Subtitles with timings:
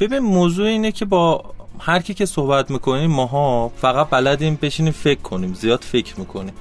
[0.00, 1.44] ببین موضوع اینه که با
[1.78, 6.54] هر کی که صحبت می‌کنیم ماها فقط بلدیم بشینیم فکر کنیم زیاد فکر می‌کنیم.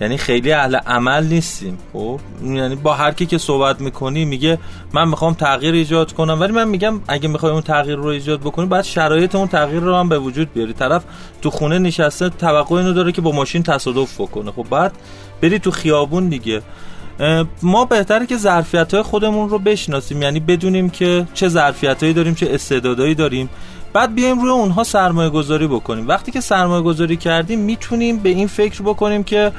[0.00, 1.78] یعنی خیلی اهل عمل نیستیم.
[1.92, 4.58] خب؟ یعنی با هر کی که صحبت می‌کنی میگه
[4.92, 8.66] من می‌خوام تغییر ایجاد کنم ولی من میگم اگه می‌خوای اون تغییر رو ایجاد بکنی
[8.66, 10.72] باید شرایط اون تغییر رو هم به وجود بیاری.
[10.72, 11.04] طرف
[11.42, 14.50] تو خونه نشسته توقع اینو داره که با ماشین تصادف بکنه.
[14.50, 14.92] خب بعد
[15.42, 16.62] بری تو خیابون دیگه.
[17.62, 22.34] ما بهتره که ظرفیت های خودمون رو بشناسیم یعنی بدونیم که چه ظرفیت هایی داریم
[22.34, 23.48] چه استعدادهایی داریم.
[23.92, 26.08] بعد بیایم روی اونها سرمایه گذاری بکنیم.
[26.08, 29.52] وقتی که سرمایه گذاری کردیم می‌تونیم به این فکر بکنیم که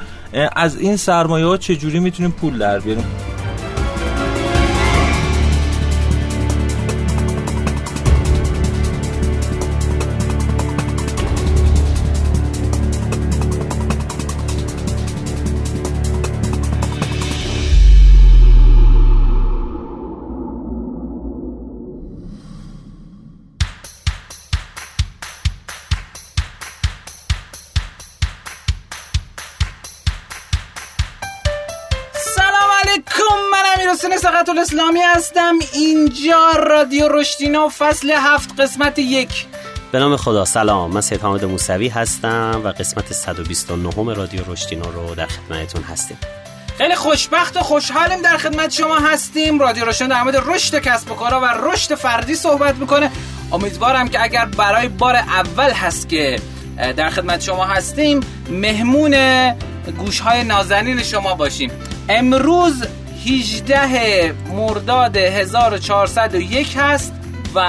[0.56, 3.04] از این سرمایه ها چجوری می‌تونیم پول در بیاریم.
[35.24, 35.54] هستم.
[35.72, 39.46] اینجا رادیو رشتینا فصل هفت قسمت یک.
[39.92, 40.44] به نام خدا.
[40.44, 40.90] سلام.
[40.90, 46.18] من سید حامد موسوی هستم و قسمت 129 رادیو رشتینا رو در خدمتتون هستیم.
[46.78, 49.58] خیلی خوشبخت و خوشحالیم در خدمت شما هستیم.
[49.60, 53.10] رادیو روشن در مورد رشد کسب و کارا و رشد فردی صحبت می‌کنه.
[53.52, 56.40] امیدوارم که اگر برای بار اول هست که
[56.96, 59.14] در خدمت شما هستیم مهمون
[59.98, 61.70] گوش های نازنین شما باشیم.
[62.08, 62.84] امروز
[63.26, 67.14] 18 مرداد 1401 هست
[67.54, 67.68] و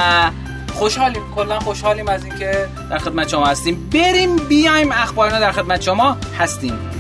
[0.74, 3.90] خوشحالیم کلا خوشحالیم از اینکه در خدمت شما هستیم.
[3.94, 6.92] بریم بیایم اخبارنا در خدمت شما هستیم.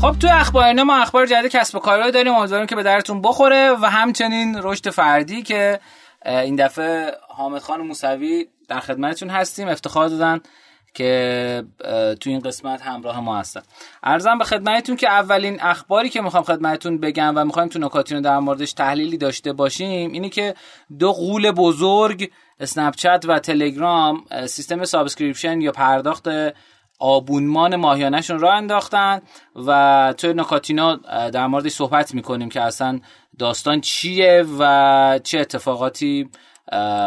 [0.00, 2.34] خب توی اخبارنا ما اخبار جدید کسب و کارهایی داریم.
[2.34, 3.70] امیدواریم که به درتون بخوره.
[3.82, 5.80] و همچنین رشد فردی که
[6.26, 9.68] این دفعه حامد خان موسوی در خدمتتون هستیم.
[9.68, 10.40] افتخار دادن
[10.94, 11.64] که
[12.20, 13.62] تو این قسمت همراه ما هستن.
[14.02, 18.20] عرضم به خدمتتون که اولین اخباری که می‌خوام خدمتتون بگم و می‌خوایم تو نکاتی رو
[18.20, 20.54] در موردش تحلیلی داشته باشیم اینی که
[20.98, 22.30] دو غول بزرگ
[22.60, 22.94] اسنپ
[23.28, 26.28] و تلگرام سیستم subscription یا پرداخت
[27.00, 29.20] آبونمان ماهیانهشون را انداختن
[29.66, 30.96] و توی نکاتینا
[31.32, 33.00] در موردش صحبت می‌کنیم که اصلا
[33.38, 36.30] داستان چیه و چه اتفاقاتی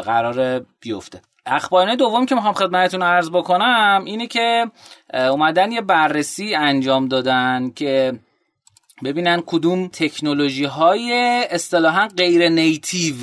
[0.06, 1.22] قرار بیفته.
[1.46, 4.72] اخبارنامه دوم که می‌خوام خدمتتون عرض بکنم اینه که
[5.14, 8.20] اومدن یه بررسی انجام دادن که
[9.04, 11.14] ببینن کدوم تکنولوژی های
[11.52, 13.16] اصطلاحا غیر نیتیو.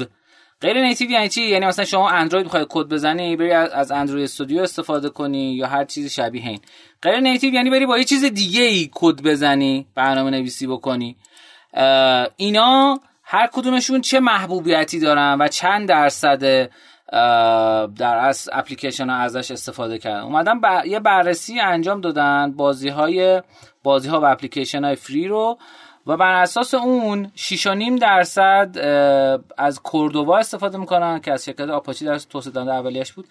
[0.60, 4.62] غیر نیتیو یعنی چی؟ یعنی مثلا شما اندروید می‌خوای کد بزنی بری از اندروید استودیو
[4.62, 6.60] استفاده کنی یا هر چیز شبیه این.
[7.02, 11.16] غیر نیتیو یعنی بری با یه چیز دیگه ای کد بزنی برنامه نویسی بکنی
[12.36, 16.70] اینا هر کدومشون چه محبوبیتی دارن و چند درصد
[17.96, 20.20] در از اپلیکیشن ها ازش استفاده کردن.
[20.20, 23.42] اومدن یه بررسی انجام دادن بازی های
[23.82, 25.58] بازی ها و اپلیکیشن های فری رو
[26.06, 28.78] و بر اساس اون 6.5 درصد
[29.58, 33.26] از کوردووا استفاده می‌کنن که از شرکت آپاچی در توسعه دهنده اولیش بود.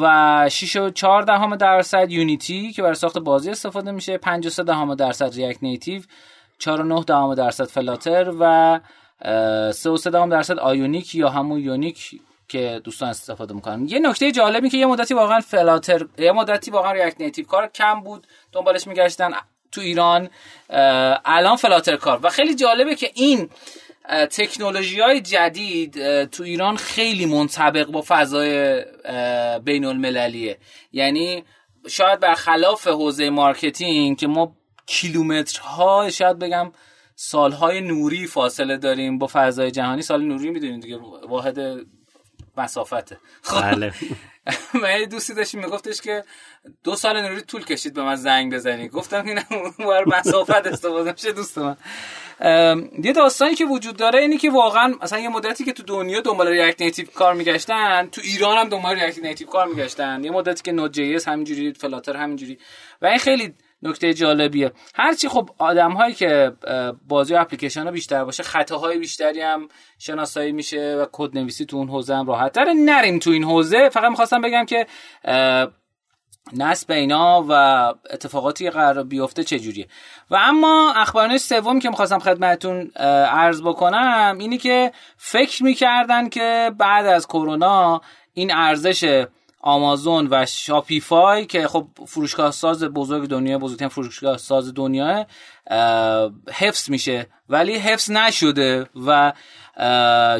[0.00, 5.62] و 6.4 دهم درصد Unity که برای ساخت بازی استفاده میشه 5.3 دهم درصد React
[5.62, 6.02] Native
[6.58, 8.80] 4.9 دهم درصد Flutter و
[9.72, 13.88] 3.3 دهم درصد Ionic یا همون یونیک که دوستان استفاده می‌کنن.
[13.88, 18.00] یه نکته جالبی که یه مدتی واقعا Flutter یه مدتی واقعا React Native کار کم
[18.00, 19.30] بود دنبالش میگشتن
[19.72, 20.28] تو ایران
[21.24, 22.20] الان Flutter کار.
[22.22, 23.48] و خیلی جالبه که این
[24.30, 28.82] تکنولوژی های جدید تو ایران خیلی منطبق با فضای
[29.64, 30.58] بین المللیه
[30.92, 31.44] یعنی
[31.88, 34.56] شاید برخلاف حوزه marketing که ما
[34.86, 36.72] کیلومترها شاید بگم
[37.14, 40.02] سالهای نوری فاصله داریم با فضای جهانی.
[40.02, 40.98] سال نوری می‌دونید دیگه
[41.28, 41.58] واحد
[42.58, 43.18] مسافته.
[43.42, 43.60] خب.
[43.62, 43.92] بله.
[44.82, 46.24] من دوستی داشتیم میگفتش که
[46.84, 48.88] دو سال نوری طول کشید به من زنگ بزنی.
[48.88, 49.40] گفتم این
[49.78, 51.76] بر مسافت استفاده میشه دوست من.
[53.04, 56.48] یه داستانی که وجود داره اینه که واقعا مثلا یه مدتی که تو دنیا دنبال
[56.48, 60.24] React Native کار میگشتن تو ایران هم دنبال React Native کار میگشتن.
[60.24, 62.58] یه مدتی که Node.js همینجوری Flutter همینجوری.
[63.02, 64.72] و این خیلی نکته جالبیه.
[64.94, 66.52] هرچی خب آدم هایی که
[67.08, 71.76] بازی و اپلیکیشن ها بیشتر باشه خطاهای بیشتری هم شناسایی میشه و کد نویسی تو
[71.76, 72.72] اون حوزه هم راحت تره.
[72.72, 73.88] نریم تو این حوزه.
[73.88, 74.86] فقط می‌خواستم بگم که
[76.56, 77.52] نصب اینا و
[78.10, 79.86] اتفاقاتی قرار بیفته چجوریه.
[80.30, 82.90] و اما اخبارنامه سوم که می‌خواستم خدمتتون
[83.30, 88.00] عرض بکنم اینی که فکر می‌کردن که بعد از کرونا
[88.32, 89.26] این ارزش
[89.60, 95.26] آمازون و Shopify که خب فروشگاه ساز بزرگ دنیا بزرگترین فروشگاه ساز دنیا
[96.52, 97.26] حفظ میشه.
[97.48, 99.32] ولی حفظ نشده و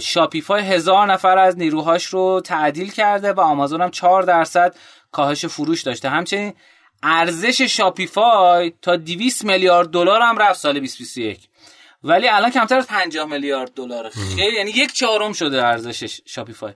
[0.01, 4.75] Shopify هزار نفر از نیروهاش رو تعدیل کرده و آمازون هم 4 درصد
[5.13, 6.09] کاهش فروش داشته.
[6.09, 6.55] همچنین
[7.03, 11.49] ارزش Shopify تا 200 میلیارد دلار هم رفت سال 2021
[12.05, 16.73] ولی الان کمتر از 50 میلیارد دلار خیلی یعنی یک چهارم شده ارزش Shopify.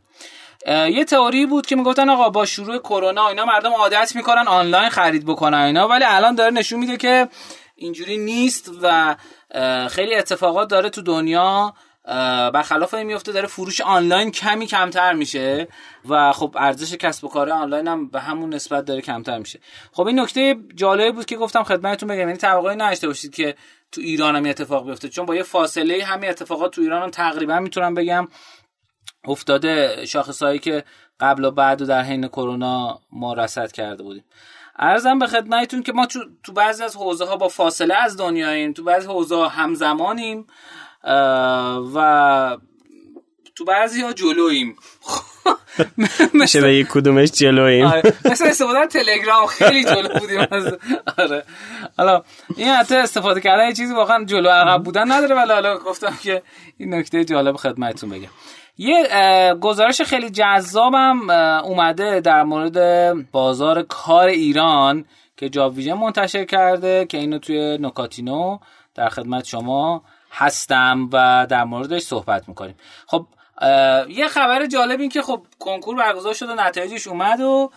[0.66, 5.26] یه تئوری بود که می‌گفتن آقا با شروع کرونا اینا مردم عادت می‌کنن آنلاین خرید
[5.26, 7.28] بکنن اینا ولی الان داره نشون میده که
[7.76, 9.16] اینجوری نیست و
[9.88, 11.74] خیلی اتفاقات داره تو دنیا
[12.54, 15.68] برخلاف این میفته داره فروش آنلاین کمی کمتر میشه
[16.08, 19.60] و خب ارزش کسب و کار آنلاین هم به همون نسبت داره کمتر میشه.
[19.92, 23.54] خب این نکته جالبی بود که گفتم خدمتتون بگم یعنی توقعی نداشته باشید که
[23.92, 27.58] تو ایران هم اتفاق بیفته چون با یه فاصله همین اتفاقات تو ایران هم تقریبا
[27.58, 28.28] می‌تونم بگم
[29.24, 30.84] افتاده شاخصهایی که
[31.20, 34.24] قبل و بعد و در حین کرونا ما رصد کرده بودیم.
[34.78, 36.06] ارزم به خدمتتون که ما
[36.42, 40.46] تو بعضی از حوزه ها با فاصله از دنیاییم تو بعضی حوزه ها همزمانیم
[41.94, 42.56] و
[43.54, 44.76] تو بعضی ها جلویم
[46.40, 48.02] میشه به یک کدومش جلویم آره.
[48.24, 50.46] مثل استفاده تلگرام خیلی جلو بودیم
[51.19, 51.44] آره.
[51.96, 52.22] حالا
[52.56, 56.42] این حتی استفاده کردن یه چیزی واقعا جلو عقب بودن نداره ولی حالا گفتم که
[56.78, 58.28] این نکته جالب خدمتتون بگم.
[58.82, 61.31] یه گزارش خیلی جذابم
[61.64, 65.05] اومده در مورد بازار کار ایران
[65.37, 68.58] که جاب ویژن منتشر کرده که اینو توی نکاتینو
[68.94, 72.75] در خدمت شما هستم و در موردش صحبت می‌کنیم.
[73.06, 73.26] خب
[74.08, 77.70] یه خبر جالب این که خب کنکور برگزار شد و نتایجش اومد و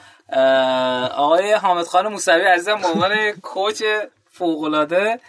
[1.15, 3.83] آقای حامد خان موسوی عزیزم به عنوان کوچ
[4.31, 5.19] فوقالعاده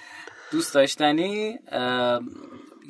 [0.53, 1.59] دوست داشتنی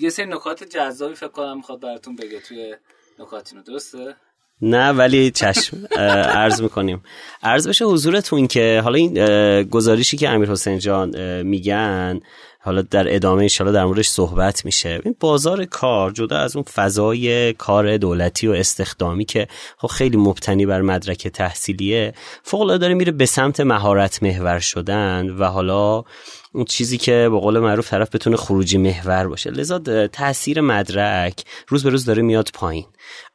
[0.01, 2.75] یه سری نکات جذابی فکر کنم می‌خواد براتون بگه توی
[3.19, 4.17] نکاتینو درسته؟
[4.63, 5.87] نه ولی چشم.
[6.29, 7.03] عرض می‌کنیم.
[7.43, 12.21] عرض بشه حضورتون که حالا این گزارشی که امیر حسین جان میگن
[12.61, 15.01] حالا در ادامه انشالله در موردش صحبت میشه.
[15.05, 20.67] این بازار کار جدا از اون فضای کار دولتی و استخدامی که خب خیلی مبتنی
[20.67, 26.05] بر مدرک تحصیلیه فوق داره میره به سمت مهارت محور شدن و حالا
[26.53, 29.51] اون چیزی که به قول معروف طرف بتونه خروجی محور باشه.
[29.51, 32.85] لذا تاثیر مدرک روز به روز داره میاد پایین.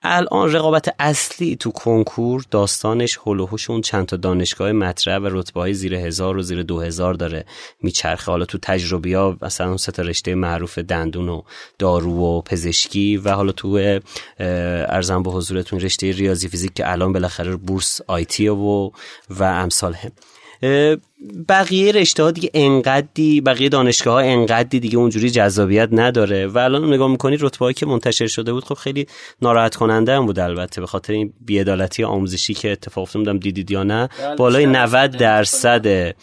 [0.04, 5.74] الان رقابت اصلی تو کنکور داستانش هلوهوش اون چند تا دانشگاه مطرح و رتبه های
[5.74, 7.46] زیر هزار و زیر دو هزار داره
[7.82, 8.32] میچرخه.
[8.32, 11.42] حالا تو تجربی ها مثلا اون سه رشته معروف دندون و
[11.80, 14.00] دارو و پزشکی و حالا تو
[14.40, 18.92] ارزم به حضورتون رشته ریاضی فیزیک که الان بالاخره بورس آیتی و
[19.30, 20.12] و امثال هم.
[21.50, 26.48] بقیه رشته ها دیگه انقدی بقیه دانشگاه ها انقدی دیگه اونجوری جذابیت نداره.
[26.48, 29.08] و الان نگاه می‌کنی رتبه که منتشر شده بود خب خیلی
[29.42, 33.84] ناراحت کننده هم بود البته به خاطر این بیعدالتی آموزشی که اتفاق افتاد دیدید یا
[33.84, 36.16] نه؟ بله، بالای 90 درصد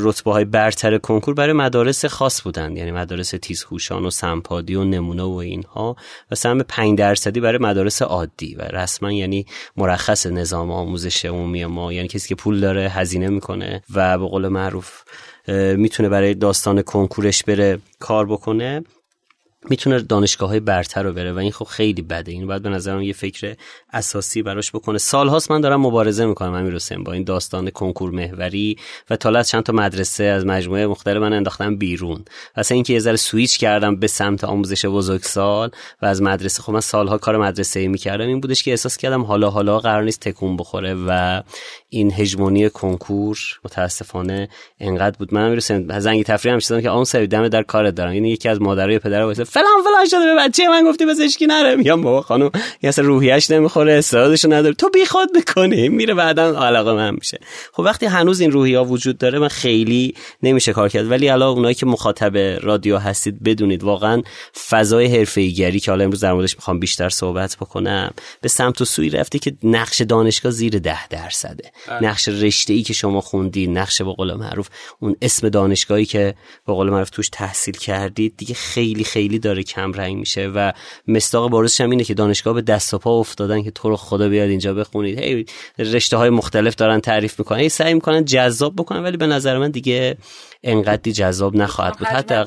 [0.00, 2.78] رتبه های برتر کنکور برای مدارس خاص بودند.
[2.78, 5.96] یعنی مدارس تیزهوشان و سمپادی و نمونه و اینها
[6.30, 8.54] و سهم 5 درصدی برای مدارس عادی.
[8.54, 9.46] و رسما یعنی
[9.76, 14.48] مرخص نظام آموزش عمومی ما یعنی کسی که پول داره هزینه می‌کنه و به قول
[14.48, 15.02] معروف
[15.76, 18.84] می‌تونه برای داستان کنکورش بره کار بکنه.
[19.70, 22.32] می‌تونه دانشگاه های برتر رو بره و این خب خیلی بده.
[22.32, 23.56] این باید به نظرم یه فکر
[23.92, 24.98] اساسی براش بکنه.
[24.98, 28.76] سالهاست من دارم مبارزه می‌کنم امیر حسین با این داستان کنکور محوری
[29.10, 32.24] و تا چند تا مدرسه از مجموعه مختلف من انداختم بیرون.
[32.54, 35.70] اصلا اینکه یه ذره سویچ کردم به سمت آموزش بزرگسال
[36.02, 38.26] و از مدرسه خب من سالها کار مدرسه می‌کردم.
[38.26, 41.42] این بودش که احساس کردم حالا حالا قرار نیست تکون بخوره و
[41.88, 44.48] این هژمونی کنکور متاسفانه
[44.80, 45.34] انقدر بود.
[45.34, 48.14] من امیر حسین زنگ تفریح هم که اون سری دم در کارت دارم.
[48.14, 51.76] یعنی یکی از مادرای پدر واسه فلان فلان شده به بچه من گفتی پزشکی نره.
[51.76, 52.50] میگم بابا خانم
[52.82, 54.74] یه اصلا روحیش نمی‌خوره استعدادشو نداره.
[54.74, 55.88] تو بیخود می‌کنی.
[55.88, 57.38] میره بعدا علاقه من میشه.
[57.72, 61.10] خب وقتی هنوز این روحیا وجود داره من خیلی نمیشه کار کرد.
[61.10, 64.22] ولی الان اونایی که مخاطب رادیو هستید بدونید واقعا
[64.68, 69.10] فضای حرفه‌ایگری که حالا امروز در موردش می‌خوام بیشتر صحبت بکنم به سمت و سوی
[69.10, 71.72] رفته که نقش دانشگاه زیر ده درصده.
[71.88, 72.04] بله.
[72.10, 74.68] نقش رشته ای که شما خوندی نقش به قول معروف
[75.00, 76.34] اون اسم دانشگاهی که
[76.66, 80.72] به قول معروف توش تحصیل کردید دیگه خیلی خیلی داره کم رنگ میشه و
[81.08, 84.28] مستاق بارزش هم اینه که دانشگاه به دست و پا افتادن که تو رو خدا
[84.28, 85.18] بیاد اینجا بخونید.
[85.18, 85.46] هی
[85.78, 87.58] رشته های مختلف دارن تعریف می‌کنن.
[87.58, 90.16] هی سعی می‌کنن جذاب بکنن ولی به نظر من دیگه
[90.62, 92.06] انقدری جذاب نخواهد بود.
[92.06, 92.44] حتی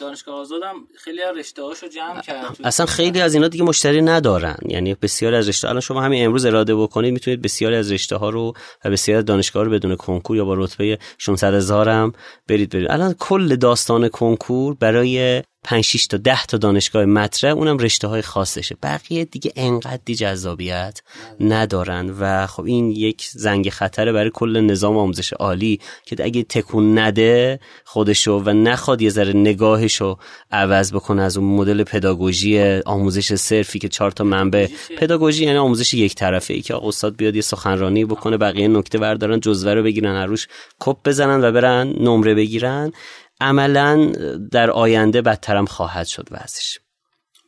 [0.00, 4.56] دانشگاه آزادم خیلی از رشته هاشو جمع کرد اصلا خیلی از اینا دیگه مشتری ندارن.
[4.68, 8.30] یعنی بسیاری از رشته الان شما همین امروز اراده بکنید می‌تونید بسیاری از رشته ها
[8.30, 8.52] رو
[8.84, 12.12] و بسیاری از دانشگاه رو بدون کنکور یا با رتبه 600 هزار هم
[12.48, 12.90] برید برید.
[12.90, 18.22] الان کل داستان کنکور برای 5 6 تا 10 تا دانشگاه مطرح اونم رشته های
[18.22, 18.76] خاصشه.
[18.82, 21.02] بقیه دیگه انقدی جذابیت
[21.40, 26.98] ندارن و خب این یک زنگ خطره برای کل نظام آموزش عالی که اگه تکون
[26.98, 30.16] نده خودشو و نخواد یه ذره نگاهشو
[30.50, 34.66] عوض بکنه از اون مدل پداگوژی آموزش صرفی که چهار تا منبع.
[34.98, 39.40] پداگوژی یعنی آموزش یک طرفه ای که استاد بیاد یه سخنرانی بکنه بقیه نکته بردارن
[39.40, 40.48] جزوه رو بگیرن هر روش
[40.80, 42.92] کپ بزنن و برن نمره بگیرن.
[43.40, 44.12] عملا
[44.52, 46.78] در آینده بدترم خواهد شد وضعش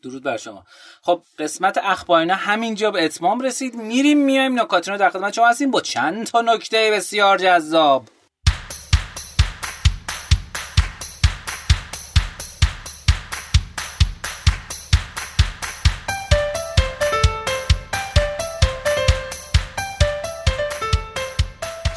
[0.02, 0.64] درود بر شما.
[1.02, 3.74] خب قسمت اخبارینا همینجا به اتمام رسید.
[3.74, 8.04] میریم میایم نکاتین رو در خدمت شما هستیم با چند تا نکته بسیار جذاب.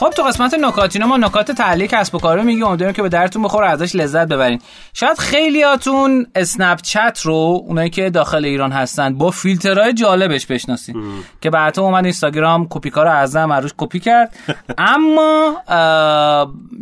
[0.03, 2.63] خب تو قسمت نکاتینو ما نکات تعلیق کسب و کار رو میگیم.
[2.63, 4.62] امیدواریم که به درتون بخوره ازش لذت ببرین.
[4.93, 10.95] شاید خیلیاتون اسنپ چت رو اونایی که داخل ایران هستن با فیلترهای جالبش بشناسین.
[11.41, 14.36] که بعدا اومد اینستاگرام کپی کار اعظم روش کپی کرد.
[14.77, 15.63] اما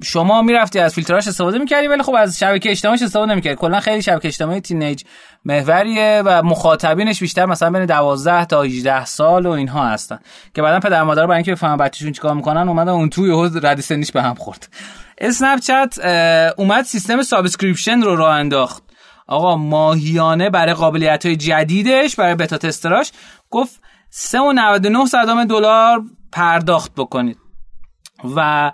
[0.03, 3.55] شما می‌رفتی از فیلترهاش استفاده می‌کردی ولی خب از شبکه اجتماعیش استفاده نمی‌کردی.
[3.55, 5.03] کلا خیلی شبکه اجتماعی teenage
[5.45, 10.19] محوریه و مخاطبینش بیشتر مثلا بین 12 تا 18 سال و اینها هستن.
[10.53, 14.11] که بعدا پدر مادر برای اینکه بفهمن بچه‌شون چیکار می‌کنن اومدن اون توی رده سنیش
[14.11, 14.69] به هم خورد.
[15.17, 15.99] اسنپ چت
[16.57, 18.83] اومد سیستم subscription رو راه انداخت.
[19.27, 23.11] آقا ماهیانه برای قابلیت های جدیدش برای beta tester اش
[23.49, 23.81] گفت
[24.11, 27.37] 3.99 صدم دلار پرداخت بکنید.
[28.35, 28.71] و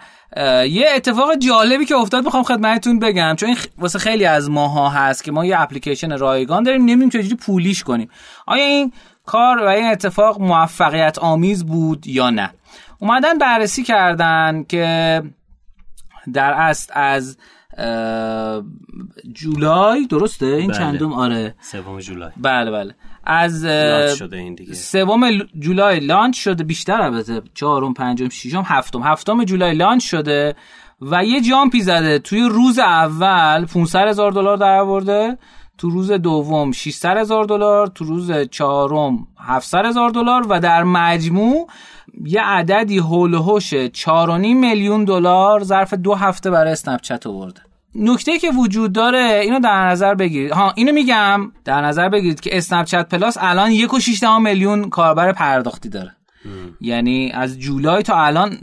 [0.69, 3.35] یه اتفاق جالبی که افتاد می‌خوام خدمتتون بگم.
[3.37, 7.35] چون این واسه خیلی از ماها هست که ما یه اپلیکیشن رایگان داریم نمی‌دونیم چجوری
[7.35, 8.09] پولیش کنیم.
[8.45, 8.93] آیا این
[9.25, 12.49] کار و این اتفاق موفقیت آمیز بود یا نه؟
[12.99, 15.23] اومدن بررسی کردن که
[16.33, 17.37] در اصل از
[19.33, 20.77] جولای درسته؟ این بله.
[20.77, 21.55] چندم؟ آره.
[21.61, 22.31] سوم جولای.
[22.37, 22.95] بله بله.
[23.29, 23.65] از
[24.73, 25.29] سوم
[25.59, 26.63] جولای لانچ شده.
[26.63, 27.41] بیشتر البته.
[27.53, 29.03] چهارم پنجم ششم هفتم.
[29.03, 30.55] هفتم جولای لانچ شده
[31.01, 32.19] و یه جامپی زده.
[32.19, 35.37] توی روز اول 500 هزار دلار در آورده.
[35.77, 37.87] تو روز دوم 600 هزار دلار.
[37.87, 40.45] تو روز چهارم 700 هزار دلار.
[40.49, 41.67] و در مجموع
[42.25, 47.66] یه عددی حول و حوش 4.5 میلیون دلار ظرف دو هفته برای اسنپ چت آورده.
[47.95, 50.51] نکته که وجود داره اینو در نظر بگیرید.
[50.51, 56.13] ها اینو میگم در نظر بگیرید که Snapchat Plus الان 1.6 میلیون کاربر پرداختی داره.
[56.81, 58.57] یعنی از جولای تا الان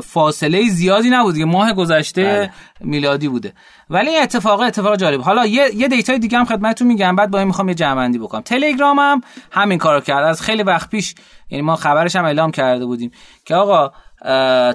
[0.00, 2.50] فاصله زیادی نبود که ماه گذشته بله.
[2.80, 3.52] میلادی بوده.
[3.90, 5.20] ولی این اتفاق اتفاق جالب.
[5.20, 7.16] حالا یه یه data ی دیگه هم خدمتتون میگم.
[7.16, 8.40] بعد با این می‌خوام یه جمع‌بندی بکنم.
[8.40, 9.20] تلگرام هم
[9.50, 10.24] همین کارو کرد.
[10.24, 11.14] از خیلی وقت پیش
[11.50, 13.10] یعنی ما خبرش هم اعلام کرده بودیم
[13.44, 13.92] که آقا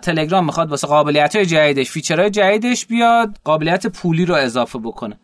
[0.01, 5.19] تلگرام می‌خواد واسه قابلیت های جدیدش feature های جدیدش بیاد قابلیت پولی رو اضافه بکنه.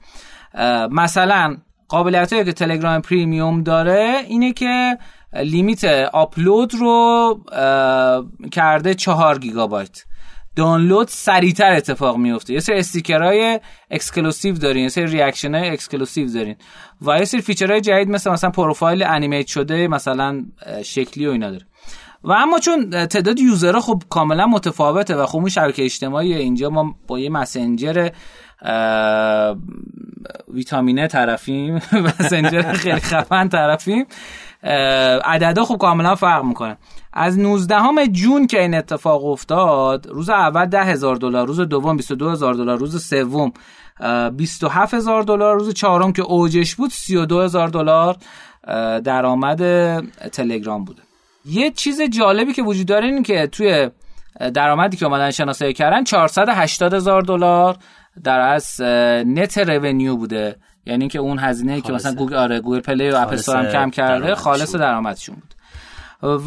[0.92, 1.58] مثلا
[1.88, 4.98] قابلیت که تلگرام Premium داره اینه که
[5.34, 5.84] limit
[6.14, 7.40] آپلود رو
[8.52, 10.04] کرده چهار گیگابایت.
[10.56, 13.60] دانلود سریعتر اتفاق میفته یه سری استیکرهای
[13.92, 16.56] exclusive دارین یه سری reaction های exclusive دارین.
[17.02, 20.46] و یه سری feature های جدید مثل مثلا پروفایل animate شده مثلا
[20.84, 21.66] شکلی و اینا داره.
[22.24, 26.70] و اما چون تعداد user ها خب کاملا متفاوته و خب اون شبکه اجتماعی اینجا
[26.70, 28.10] ما با یه مسنجر
[30.54, 31.76] ویتامینه طرفیم
[32.20, 34.06] مسنجر خیلی خفن طرفیم
[35.24, 36.78] عددا خب کاملا فرق می‌کنه.
[37.14, 42.30] از 19 June که این اتفاق افتاد روز اول 10 هزار دلار روز دوم 22
[42.30, 43.52] هزار دلار روز سوم
[44.00, 48.18] اه، 27 هزار دلار روز چهارم که اوجش بود 32 هزار دلار
[49.04, 49.60] درآمد
[50.30, 51.09] تلگرام بوده.
[51.46, 53.90] یه چیز جالبی که وجود داره اینه که توی
[54.54, 57.78] درآمدی که اومدن شناسایی کردن 480 هزار دلار
[58.24, 58.82] در از
[59.26, 60.56] net revenue بوده.
[60.86, 64.36] یعنی که اون هزینه که مثلا گوگل آره Google Play و اپ هم کم کرده
[64.36, 64.76] خالص.
[64.76, 65.56] درآمدشون بود.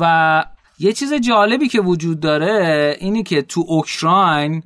[0.01, 0.45] و
[0.79, 4.63] یه چیز جالبی که وجود داره اینه که تو اوکراین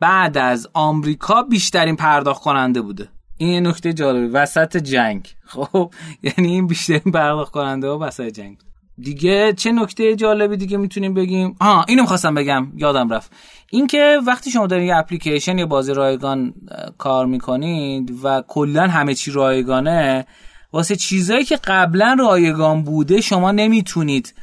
[0.00, 3.08] بعد از آمریکا بیشترین پرداخت کننده بوده.
[3.36, 5.28] این یه نکته جالبی وسط جنگ.
[5.46, 5.94] خب
[6.38, 8.58] یعنی این بیشترین پرداخت کننده و وسط جنگ.
[8.58, 8.69] بود.
[9.02, 12.72] دیگه چه نکته جالبی دیگه می‌تونیم بگیم؟ آها اینو می‌خواستم بگم.
[12.76, 13.32] یادم رفت.
[13.70, 16.54] اینکه وقتی شما دارین یه اپلیکیشن یا بازی رایگان
[16.98, 20.26] کار می‌کنید و کلا همه چی رایگانه
[20.72, 24.34] واسه چیزایی که قبلا رایگان بوده شما نمی‌تونید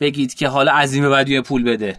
[0.00, 1.96] بگید که حالا عظیمه بعد یه پول بده.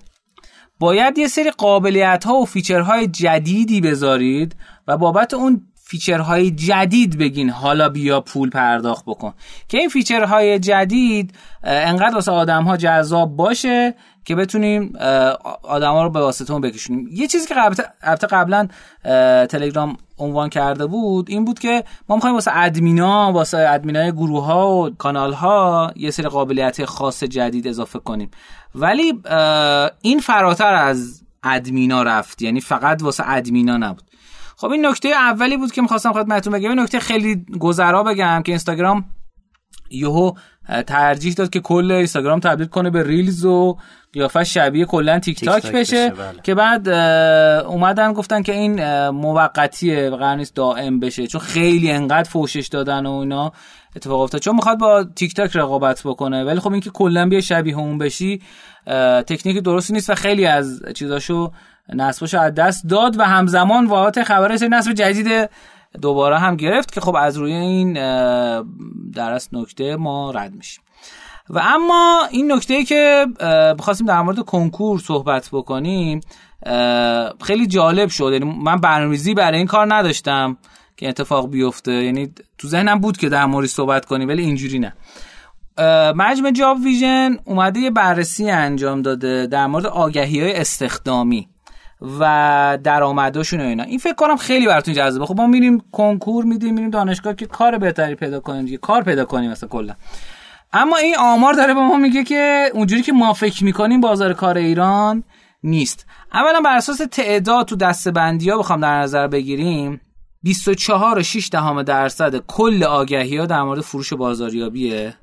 [0.79, 4.55] باید یه سری قابلیت ها و feature های جدیدی بذارید
[4.87, 7.49] و بابت اون feature های جدید بگین.
[7.49, 9.33] حالا بیا پول پرداخت بکن.
[9.67, 14.93] که این feature های جدید انقدر واسه آدم ها جذاب باشه که بتونیم
[15.63, 17.09] آدما رو به واسطه بکشونیم.
[17.11, 17.55] یه چیزی که
[18.01, 18.67] البته قبلا
[19.49, 24.75] تلگرام عنوان کرده بود این بود که ما می‌خوایم واسه ادمینا واسه ادمینای گروه ها
[24.75, 28.31] و کانال ها یه سری قابلیت خاص جدید اضافه کنیم.
[28.75, 29.13] ولی
[30.01, 32.41] این فراتر از ادمینا رفت.
[32.41, 34.03] یعنی فقط واسه ادمینا نبود.
[34.57, 36.79] خب این نکته اولی بود که می‌خواستم خدمتتون بگم.
[36.79, 39.05] نکته خیلی گذرا بگم که اینستاگرام
[39.89, 40.31] یهو
[40.87, 43.77] ترجیح داد که کل اینستاگرام تبدیل کنه به ریلز و
[44.13, 46.41] قیافه شبیه کلا تیک تاک بشه, بله.
[46.43, 46.89] که بعد
[47.67, 51.27] اومدن گفتن که این موقتیه و قرار نیست دائم بشه.
[51.27, 53.51] چون خیلی انقدر فوشش دادن و اینا
[53.95, 54.41] اتفاق افتاد.
[54.41, 56.43] چون می‌خواد با تیک تاک رقابت بکنه.
[56.43, 58.41] ولی خب اینکه کلا بیا شبیه اون بشی
[59.27, 61.51] تکنیک درستی نیست و خیلی از چیزاشو
[61.93, 65.49] نصبش از دست داد و همزمان واقعا خبر نصب جدید
[66.01, 67.93] دوباره هم گرفت که خب از روی این
[69.11, 70.83] در از نکته ما رد میشیم.
[71.49, 73.25] و اما این نکته ای که
[73.79, 76.21] بخواستیم در مورد کنکور صحبت بکنیم
[77.41, 78.29] خیلی جالب شد.
[78.33, 80.57] یعنی من برنامه‌ریزی برای این کار نداشتم
[80.97, 81.91] که اتفاق بیفته.
[81.91, 84.93] یعنی تو ذهنم بود که در مورد صحبت کنیم ولی اینجوری نه.
[86.15, 91.49] مجمع جاب ویژن اومده یه بررسی انجام داده در مورد آگهی های استخدامی.
[92.01, 93.83] و درآمدشون و اینا.
[93.83, 95.25] این فکر کنم خیلی براتون جذابه.
[95.25, 98.77] خب ما میریم کنکور میدیم میریم دانشگاه که کار بهتری پیدا کنیم دیگه.
[98.77, 99.95] کار پیدا کنیم مثلا کلا.
[100.73, 104.57] اما این آمار داره به ما میگه که اونجوری که ما فکر می‌کنیم بازار کار
[104.57, 105.23] ایران
[105.63, 106.05] نیست.
[106.33, 110.01] اولا بر اساس تعداد تو دسته‌بندی ها بخوام در نظر بگیریم
[110.43, 115.13] 24 و 6 دهم درصد کل آگهی ها در مورد فروش بازاریابیه.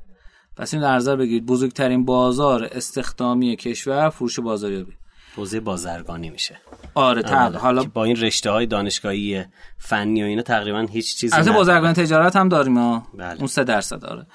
[0.56, 4.92] پس این در نظر بگیرید بزرگترین بازار استخدامی کشور فروش بازاریابی.
[5.36, 6.56] حوزه بازرگانی میشه
[6.94, 9.44] آره تقریبا حالا با این رشته های دانشگاهی
[9.78, 13.38] فنی و اینا تقریبا هیچ چیزی البته بازرگانی تجارت هم داریم ها بله.
[13.38, 14.26] اون 3 درصد داره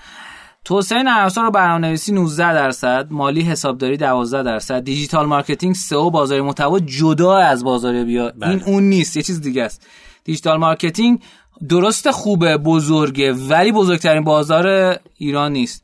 [0.66, 6.42] توسعه نرم افزار و برنامه‌نویسی 19 درصد، مالی حسابداری 12 درصد، digital marketing SEO بازار
[6.42, 8.50] محتوا جدا از بازاریابی بله.
[8.50, 9.88] این اون نیست، یه چیز دیگه است.
[10.24, 11.22] digital marketing
[11.70, 15.84] درست خوبه بزرگه ولی بزرگترین بازار ایران نیست.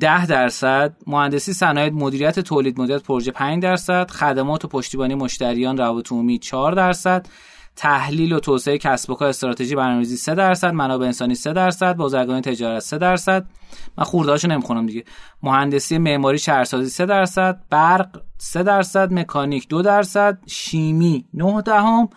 [0.00, 0.96] ده درصد.
[1.06, 4.10] مهندسی صنایع مدیریت تولید مدیریت پروژه 5 درصد.
[4.10, 7.26] خدمات و پشتیبانی مشتریان روابط عمومی 4 درصد.
[7.76, 10.74] تحلیل و توسعه کسب و کار استراتژی برنامه‌ریزی 3 درصد.
[10.74, 11.96] منابع انسانی 3 درصد.
[11.96, 13.46] بازرگانی تجارت 3 درصد.
[13.98, 15.04] من خوردهاشو نمی‌خونم دیگه.
[15.42, 17.60] مهندسی معماری شهرسازی 3 درصد.
[17.70, 19.12] برق 3 درصد.
[19.12, 20.38] مکانیک 2 درصد.
[20.46, 22.08] شیمی 9 دهم.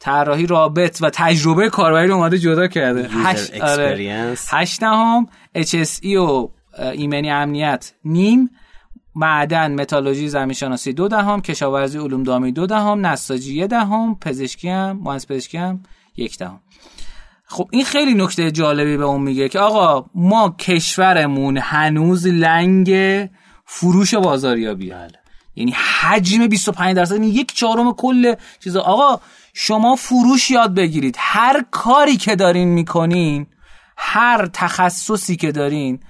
[0.00, 3.08] طراحی رابط و تجربه کاربری رو اومده جدا کرده.
[3.10, 4.34] 8 آره.
[4.48, 6.48] 8 دهم HSE و
[6.92, 7.92] ایمنی امنیت.
[8.04, 8.50] نیم
[9.14, 14.68] معدن متالوژی زمین شناسی دو دهم کشاورزی علوم دامی دو دهم نساجی یه دهم پزشکی
[14.68, 15.82] هم مهندس پزشکی هم
[16.16, 16.60] یک دهم.
[17.44, 22.90] خب این خیلی نکته جالبی به اون میگه که آقا ما کشورمون هنوز لنگ
[23.64, 25.10] فروش بازاریابی بله.
[25.56, 28.80] یعنی حجم 25 درصد یعنی یک چهارم کل چیزا.
[28.80, 29.20] آقا
[29.58, 31.16] شما فروش یاد بگیرید.
[31.18, 33.46] هر کاری که دارین می‌کنین
[33.96, 36.00] هر تخصصی که دارین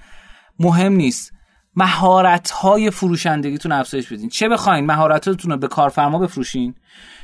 [0.59, 1.31] مهم نیست.
[1.75, 4.29] مهارت های فروشندگیتون افزایش بدین.
[4.29, 6.75] چه بخواین مهارتاتون رو به کارفرما بفروشین.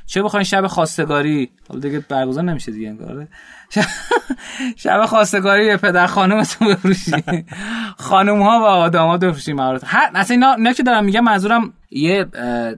[0.05, 1.49] چه بخواین شب خواستگاری.
[1.69, 3.27] حالا دیگه برگزار نمیشه دیگه انگار.
[4.83, 7.23] شب خواستگاری به پدر خانومتون بفروشین
[7.97, 12.25] خانم ها و آدمات بفروشین مهارت هر اصلا اینا, اینا که دارم میگم منظورم یه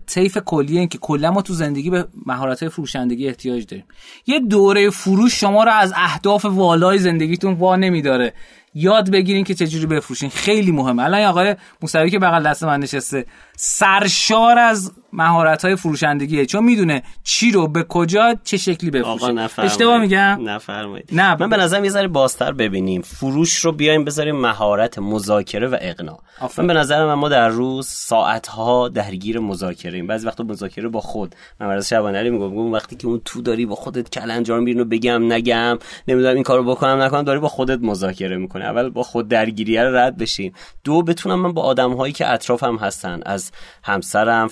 [0.08, 3.86] طیف کلیه این که کلا ما تو زندگی به مهارت های فروشندگی احتیاج داریم.
[4.28, 8.34] یه دوره فروش شما رو از اهداف والای زندگیتون وا نمیداره.
[8.74, 10.30] یاد بگیرین که چجوری بفروشین.
[10.30, 11.04] خیلی مهمه.
[11.04, 13.26] الان آقای موسوی که بغل دست من نشسته
[13.58, 16.46] سرشار از مهارت های فروشندگیه.
[16.46, 19.50] چون می‌دونه چی رو به کجا چه شکلی بفروشه.
[19.58, 21.10] اشتباه میگم؟ نفرمایید.
[21.12, 21.36] نه.
[21.40, 23.02] من به نظرم یه ذره بازتر ببینیم.
[23.02, 26.20] فروش رو بیایم بذاریم مهارت مذاکره و اقناع
[26.58, 30.08] من به نظرم ما در روز ساعت ها درگیر مذاکره ایم.
[30.08, 31.36] بعضی وقتا مذاکره با خود.
[31.60, 34.86] من برای شبانه علی میگم وقتی که اون تو داری با خودت کلنجار میرین و
[34.86, 38.64] بگم نگم نمی‌دونم این کارو بکنم نکنم داری با خودت مذاکره می‌کنی.
[38.64, 42.76] اول با خود درگیری رو رد بشیم دو بتونم من با آدم هایی که اطرافم
[42.76, 43.52] هستن از
[43.84, 44.48] همسرم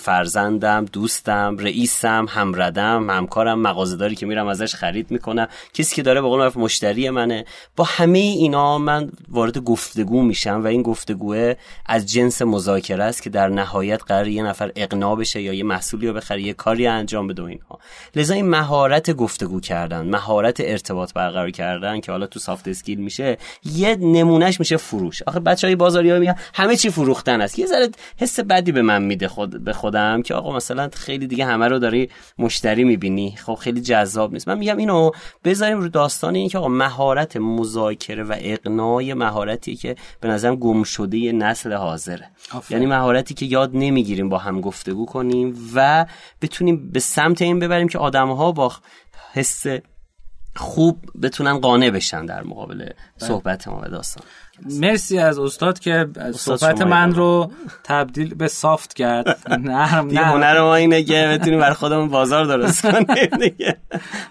[0.60, 5.48] فرزندم دوستم رئیسم همردم همکارم مغازه‌داری که میرم ازش خرید می‌کنم.
[5.74, 7.44] کسی که داره به قول مشتری منه.
[7.76, 11.54] با همه اینا من وارد گفتگو میشم و این گفتگوه
[11.86, 16.06] از جنس مذاکره است که در نهایت قرار یه نفر اقناع بشه یا یه محصولی
[16.06, 17.78] رو بخره یه کاری انجام بده اینها.
[18.16, 23.38] لذا این مهارت گفتگو کردن مهارت ارتباط برقرار کردن که حالا تو سافت اسکیل میشه
[23.64, 25.22] یه نمونهش میشه فروش.
[25.22, 27.58] آخه بچهای بازاریابی میگن همه چی فروختن است.
[27.58, 31.44] یه ذره حس بدی به من میده خود به خودم که آقا مثلا خیلی دیگه
[31.44, 33.36] همه رو داری مشتری می‌بینی.
[33.36, 34.48] خب خیلی جذاب نیست.
[34.48, 35.10] من میگم اینو
[35.44, 40.82] بذاریم رو داستان این که آقا مهارت مذاکره و اقناع مهارتی که به نظرم گم
[40.82, 42.30] شده نسل حاضره
[42.70, 46.06] یعنی مهارتی که یاد نمی‌گیریم با هم گفتگو کنیم و
[46.42, 48.72] بتونیم به سمت این ببریم که آدمها با
[49.32, 49.66] حس
[50.56, 52.94] خوب بتونن قانع بشن در مقابل بله.
[53.16, 54.24] صحبت ما و داستان.
[54.80, 57.50] مرسی از استاد که صحبت من رو
[57.84, 59.38] تبدیل به سافت کرد.
[59.48, 63.06] نرم نه هنر ما اینه که بتونیم برای خودمون بازار درست کنیم
[63.40, 63.76] دیگه.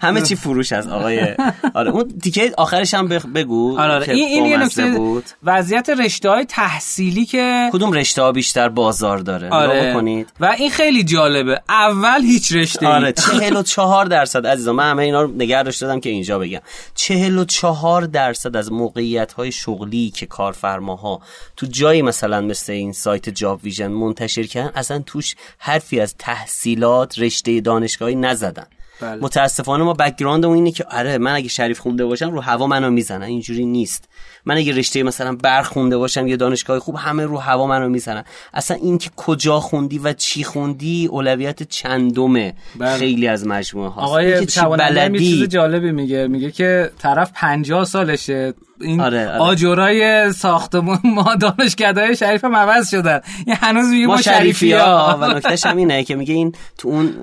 [0.02, 1.36] همه چی فروش از آقای
[1.74, 4.14] آره اون دیگه آخرش هم بگو آره, آره.
[4.14, 5.24] این این نکته بود.
[5.42, 9.94] وضعیت رشته های تحصیلی که کدوم رشته ها بیشتر بازار داره؟ آره.
[9.94, 11.60] کنید و این خیلی جالبه.
[11.68, 13.12] اول هیچ رشته آره
[13.52, 14.46] 44 درصد.
[14.46, 16.60] عزیزان من همه اینا رو نگه داشتم که اینجا بگم.
[16.94, 21.20] 44 درصد از موقعیت های شغلی که کارفرماها
[21.56, 27.60] تو جایی مثلا مثل این سایت Jobvision منتشر کردن اصلا توش حرفی از تحصیلات رشته
[27.60, 28.66] دانشگاهی نزدن.
[29.00, 29.22] بله.
[29.22, 32.90] متاسفانه ما background مون اینه که آره من اگه شریف خونده باشم رو هوا منو
[32.90, 33.22] می‌زنن.
[33.22, 34.08] اینجوری نیست.
[34.44, 38.24] من اگه رشته مثلا برق خونده باشم یا دانشگاه خوب همه رو هوا منو می‌زنن.
[38.54, 42.96] اصلا این که کجا خوندی و چی خوندی اولویت چندمه بله.
[42.96, 44.46] خیلی از مجموعه ها آقای
[44.78, 45.18] بلدی.
[45.18, 46.26] چیز جالبی میگه.
[46.26, 48.54] میگه که طرف 50 سالشه.
[48.80, 49.38] این آره, آره.
[49.38, 53.20] آجورای ساختمون ما دانشگاه‌های شریف هم عوض شدن.
[53.46, 57.14] این هنوز میگه ما, شریفی ها و نکتهش هم اینه که میگه این تو اون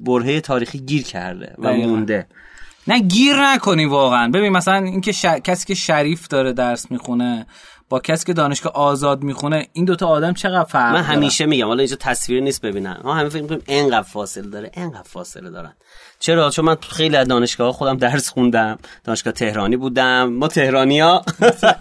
[0.00, 2.26] برهه تاریخی گیر کرده و مونده.
[2.86, 4.28] نه گیر نکنی واقعا.
[4.28, 5.24] ببین مثلا اینکه ش...
[5.24, 7.46] کسی که شریف داره درس می‌خونه
[7.88, 11.78] با کسی که دانشگاه آزاد می‌خونه این دوتا آدم چقدر فرق من همیشه میگم حالا
[11.78, 13.00] اینجا تصویر نیست ببینن.
[13.04, 15.72] ما همه فکر می‌کنیم اینقدر فاصله داره اینقدر فاصله دارن.
[16.20, 18.78] چرا؟ چون من خیلی از دانشگاه خودم درس خوندم.
[19.04, 20.32] دانشگاه تهرانی بودم.
[20.32, 21.24] ما تهرانی ها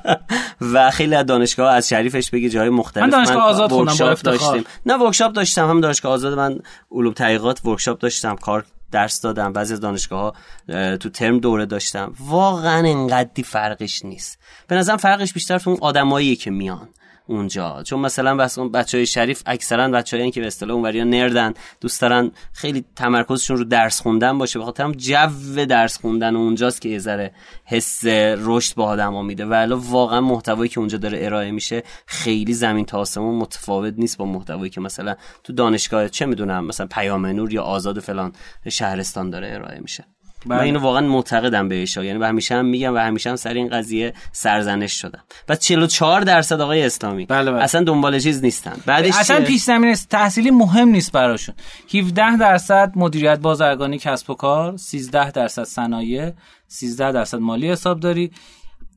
[0.73, 3.03] و خیلی از دانشگاه از شریفش بگی جای مختلف.
[3.03, 4.63] من دانشگاه آزاد خوندم داشتیم.
[4.85, 5.69] نه ورکشاپ داشتم.
[5.69, 6.59] هم دانشگاه آزاد من
[6.91, 8.35] علوم تحقیقات ورکشاپ داشتم.
[8.35, 9.53] کار درس دادم.
[9.53, 10.33] بعضی از دانشگاه
[10.67, 12.13] ها تو ترم دوره داشتم.
[12.19, 14.39] واقعا انقدی فرقش نیست.
[14.67, 16.89] به نظرم فرقش بیشتر تو اون آدمایی که میان.
[17.29, 17.83] اونجا.
[17.83, 18.35] چون مثلا
[18.73, 21.53] بچه های شریف اکثرا بچه‌ای که به اصطلاح اونوریا نردن.
[21.81, 24.59] دوست دارن خیلی تمرکزشون رو درس خوندن باشه.
[24.59, 27.31] بخاطر هم جو درس خوندن اونجاست که یه ذره
[27.65, 29.45] حس رشد به آدم میده.
[29.45, 34.25] ولی واقعا محتوایی که اونجا داره ارائه میشه خیلی زمین تا آسمون متفاوت نیست با
[34.25, 38.31] محتوایی که مثلا تو دانشگاه چه می‌دونم مثلا پیام نور یا آزاد فلان
[38.69, 40.05] شهرستان داره ارائه میشه.
[40.45, 40.57] بله.
[40.57, 43.67] من اینو واقعا معتقدم بهش یعنی و همیشه هم میگم و همیشه هم سر این
[43.67, 45.23] قضیه سرزنش شدم.
[45.49, 47.63] و 44 درصد آقای اسلامی بله بله.
[47.63, 48.77] اصلا دنبال چیز نیستن.
[48.85, 51.55] بعدش اصلا پیش زمینه تحصیلی مهم نیست براشون.
[51.93, 56.31] 17 درصد مدیریت بازرگانی کسب و کار 13 درصد صنایع
[56.67, 58.31] 13 درصد مالی حسابداری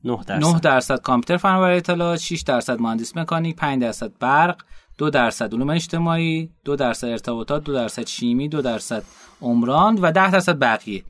[0.03, 0.45] 9 درصد.
[0.45, 4.61] 9 درصد کامپیوتر فناوری اطلاعات 6 درصد مهندس مکانیک 5 درصد برق
[4.97, 9.03] دو درصد علوم اجتماعی دو درصد ارتباطات دو درصد شیمی دو درصد
[9.43, 11.03] عمران و ده درصد بقیه.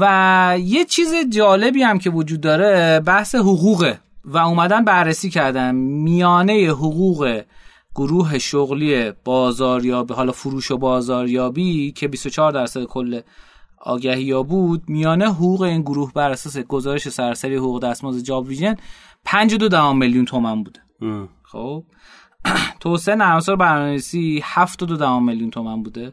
[0.00, 4.00] و یه چیز جالبی هم که وجود داره بحث حقوقه.
[4.24, 5.74] و اومدن بررسی کردن.
[5.74, 7.42] میانه حقوق
[7.94, 13.20] گروه شغلی بازاریابی حالا فروش و بازاریابی که 24 درصد کل
[13.80, 18.76] آگهی ها بود میانه حقوق این گروه بر اساس گزارش سراسری حقوق دستمزد Jobvision
[19.26, 20.80] 5.2 میلیون تومن بوده.
[21.42, 21.84] خب؟
[22.80, 26.12] توسعه نرم افزار برنامه‌نویسی 7.2 میلیون تومن بوده.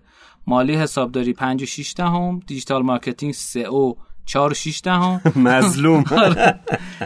[0.50, 5.22] مالی حسابداری 5 و 6 دهم digital marketing 3 او 4 و 6 دهم.
[5.36, 6.04] مظلوم.
[6.26, 6.60] آره.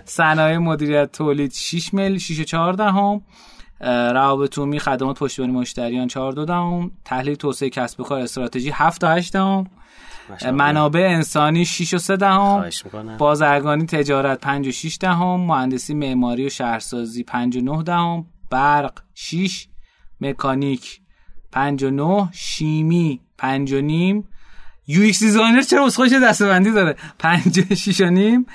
[0.06, 3.22] صنایع مدیریت تولید 6 میل 6 و 4 دهم.
[4.14, 6.92] روابط عمومی خدمات پشتیبانی مشتریان 4 دو دهم.
[7.06, 9.68] تحلیل توسعه کسب و کار استراتژی 7 و 8 دهم.
[10.54, 12.70] منابع انسانی 6 و 3 دهم.
[13.18, 15.40] بازرگانی تجارت 5 و 6 دهم.
[15.40, 18.26] مهندسی معماری و شهرسازی 5 و 9 دهم.
[18.50, 19.68] برق 6
[20.22, 21.02] مکانیک
[21.52, 24.30] 5 و 9 شیمی 5 و نیم.
[24.88, 26.96] UX designer چرا اسخوش دستبندی داره.
[27.20, 28.46] 5 و 6 و نیم.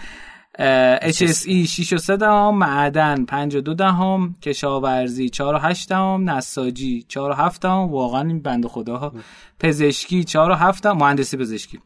[0.59, 2.59] HSE 6 و 3 دهم.
[2.59, 4.37] معدن 5 و 2 دهم.
[4.43, 6.31] کشاورزی 4 و 8 دهم.
[6.31, 7.91] نساجی 4 و 7 دهم.
[7.91, 9.13] واقعا این بنده خداها.
[9.61, 10.97] پزشکی 4 و 7 دهم.
[10.97, 11.79] مهندسی پزشکی.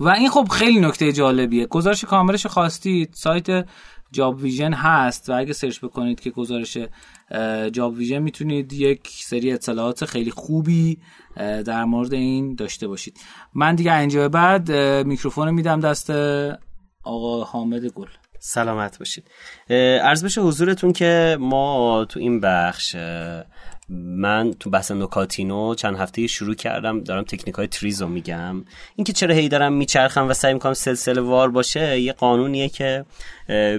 [0.00, 1.66] و این خب خیلی نکته جالبیه.
[1.66, 3.66] گزارش کاملش خواستید سایت
[4.12, 6.78] Jobvision هست و اگه سرچ بکنید که گزارش
[7.72, 10.98] Jobvision می‌تونید یک سری اطلاعات خیلی خوبی
[11.36, 13.20] در مورد این داشته باشید.
[13.54, 14.72] من دیگه اینجا بعد
[15.06, 16.10] میکروفون میدم دست
[17.04, 18.08] آقا حامد گل.
[18.38, 19.30] سلامت باشید.
[20.02, 22.96] عرض بشه حضورتون که ما تو این بخش
[23.90, 28.64] من تو بحث نکاتینو چند هفته شروع کردم دارم تکنیک های تریزو میگم.
[28.96, 33.04] اینکه چرا هی دارم میچرخم و سعی می‌کنم سلسله وار باشه یه قانونیه که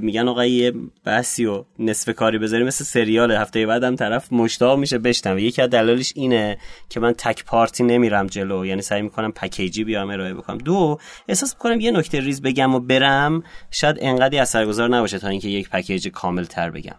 [0.02, 0.74] میگن آقا یه
[1.06, 5.70] بحثی و نصف کاری بذاری مثل سریال هفته بعدم طرف مشتاق میشه و یکی از
[5.70, 6.58] دلایلش اینه
[6.90, 8.66] که من تک پارتی نمیرم جلو.
[8.66, 10.58] یعنی سعی می‌کنم پکیجی بیام ارائه بکنم.
[10.58, 15.48] دو احساس می‌کنم یه نکته ریز بگم و برم شاید انقدی اثرگذار نباشه تا اینکه
[15.48, 16.96] یک پکیج کامل تر بگم.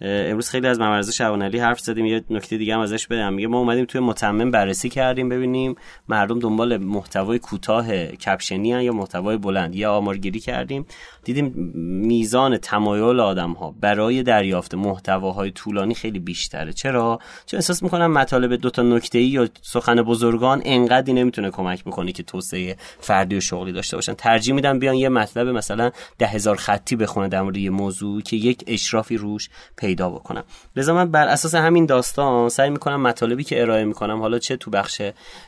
[0.00, 3.32] امروز خیلی از محمد رضا حرف زدیم یه نکته دیگه هم ازش بدم.
[3.32, 5.74] میگه ما اومدیم توی متمم بررسی کردیم ببینیم
[6.08, 9.74] مردم دنبال محتوای کوتاه کپشنی یا محتوای بلند.
[9.74, 10.86] یا آمارگیری کردیم.
[11.24, 11.72] دیدیم
[12.06, 16.72] میزان تمایل آدم ها برای دریافت محتواهای طولانی خیلی بیشتره.
[16.72, 21.84] چرا؟ چون احساس می‌کنم مطالب دو تا نکته ای یا سخن بزرگان انقدی نمی‌تونه کمک
[21.84, 24.14] بکنه که توسعه فردی و شغلی داشته باشن.
[24.14, 28.36] ترجیح میدم بیان یه مطلب مثلا ده هزار خطی بخونه در مورد یه موضوع که
[28.36, 29.48] یک اشرافی روش
[29.86, 30.44] پیدا بکنم.
[30.76, 34.70] لذا من بر اساس همین داستان سعی می‌کنم مطالبی که ارائه می‌کنم حالا چه تو
[34.70, 35.02] بخش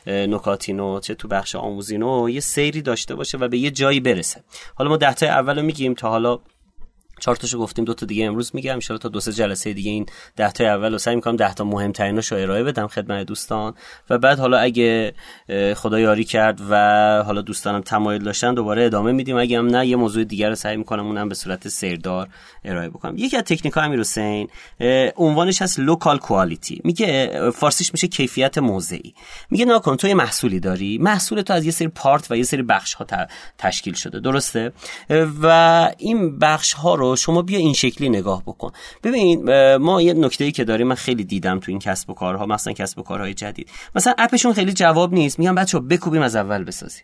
[0.07, 4.43] نکاتینو چه تو بخش آموزینو یه سیری داشته باشه و به یه جایی برسه.
[4.75, 6.39] حالا ما ده تا اول میگیم تا حالا
[7.19, 8.79] چهار تاشو گفتیم دو تا دیگه امروز میگم.
[8.89, 10.05] ان تا دو سه جلسه دیگه این
[10.35, 13.73] ده تا اول رو سعی می‌کنم ده تا مهمتریناشو ارائه بدم خدمت دوستان.
[14.09, 15.13] و بعد حالا اگه
[15.75, 16.75] خدا یاری کرد و
[17.25, 19.37] حالا دوستانم تمایل داشتن دوباره ادامه میدیم.
[19.37, 22.27] اگه هم نه یه موضوع دیگر رو سعی می‌کنم اونم به صورت سری‌وار
[22.65, 23.17] ارائه بکنم.
[23.17, 24.47] یکی از تکنیک امیر حسین
[25.15, 29.13] عنوانش هست local quality میگه فارسیش میشه کیفیت موضعی.
[29.49, 32.43] میگه نگاه کن تو یه محصولی داری محصول تو از یه سری part و یه
[32.43, 33.05] سری بخش ها
[33.57, 34.19] تشکیل شده.
[34.19, 34.71] درسته؟
[35.41, 38.71] و این بخش ها رو شما بیا این شکلی نگاه بکن.
[39.03, 42.73] ببین ما یه نکته که داریم من خیلی دیدم تو این کسب و کارها مثلا
[42.73, 43.69] کسب و کارهای جدید.
[43.95, 47.03] مثلا اپشون خیلی جواب نیست میگم بچه بکوبیم از اول بسازیم.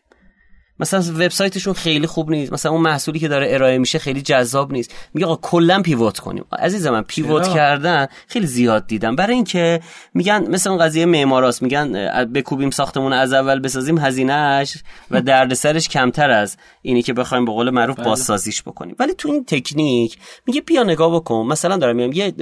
[0.80, 2.54] مثلا وبسایتشون خیلی خوب نیست.
[2.54, 4.94] مثلا اون محصولی که داره ارائه میشه خیلی جذاب نیست.
[5.14, 6.46] میگه آقا کلا پیوت کنیم.
[6.60, 9.16] عزیز من پیوت کردن خیلی زیاد دیدم.
[9.16, 9.80] برای اینکه
[10.14, 11.62] میگن مثل اون قضیه معماراست.
[11.62, 11.92] میگن
[12.26, 14.78] بکوبیم ساختمون از اول بسازیم هزینهش
[15.12, 18.06] و دردسرش کمتر از اینی که بخوایم به قول معروف بله.
[18.06, 18.96] بازسازیش بکنیم.
[19.00, 21.46] ولی تو این تکنیک میگه بیا نگاه بکن.
[21.46, 22.34] مثلا دارم میگم یه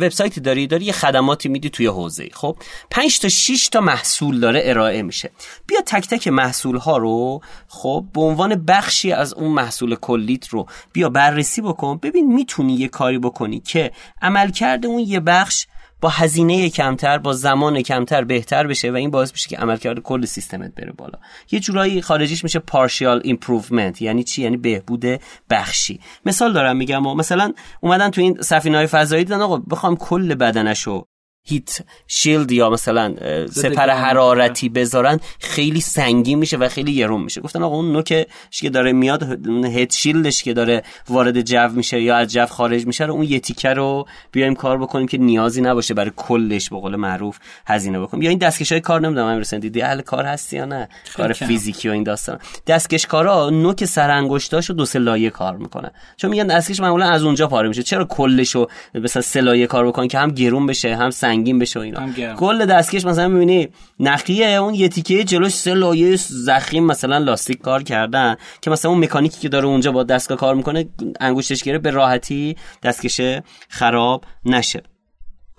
[0.00, 2.56] وبسایتی داری داری یه خدماتی میدی توی حوزه خب
[2.90, 5.30] 5 تا 6 تا محصول داره ارائه میشه.
[5.66, 7.40] بیا تک تک محصول ها رو
[7.76, 11.98] خب به عنوان بخشی از اون محصول کلیت رو بیا بررسی بکن.
[12.02, 13.90] ببین می‌تونی یه کاری بکنی که
[14.22, 15.66] عملکرد اون یه بخش
[16.00, 20.24] با هزینه کمتر با زمان کمتر بهتر بشه و این باعث میشه که عملکرد کل
[20.24, 21.18] سیستمت بره بالا.
[21.50, 25.04] یه جورایی خارجیش میشه partial improvement یعنی چی؟ یعنی بهبود
[25.50, 26.00] بخشی.
[26.26, 30.34] مثال دارم میگم و مثلا اومدن تو این سفینه های فضایی دیدن آقا بخوام کل
[30.34, 31.06] بدنشو
[31.46, 33.14] heat shield یا مثلا
[33.50, 37.40] سپر حرارتی بذارن خیلی سنگین میشه و خیلی گرون میشه.
[37.40, 42.02] گفتن آقا اون نوکش که داره میاد heat shield ش که داره وارد جو میشه
[42.02, 45.60] یا از جو خارج میشه رو اون یه تیکه رو بیایم کار بکنیم که نیازی
[45.60, 48.22] نباشه برای کلش به قول معروف هزینه بکنیم.
[48.22, 51.32] یا این دستکش های کار نمی‌دونم امیر حسین دیدی اهل کار هستی یا نه؟ کار
[51.32, 52.38] فیزیکی و این داستان.
[52.66, 57.24] دستکش کارا نوک سر انگشتاشو دو سه لایه کار می‌کنه چون میگن دستکش معمولا از
[57.24, 57.82] اونجا پاره میشه.
[57.82, 61.82] چرا کلشو مثلا سه لایه کار بکنن که هم گرون بشه هم سنگین بشه و
[61.82, 62.34] اینا.
[62.34, 63.68] کل دستکش مثلا می‌بینی
[64.00, 69.04] نخیه اون یه تیکه جلوش سه لایه زخیم مثلا لاستیک کار کردن که مثلا اون
[69.04, 70.88] مکانیکی که داره اونجا با دستگاه کار می‌کنه
[71.20, 73.20] انگشتش گیره به راحتی دستکش
[73.68, 74.82] خراب نشه.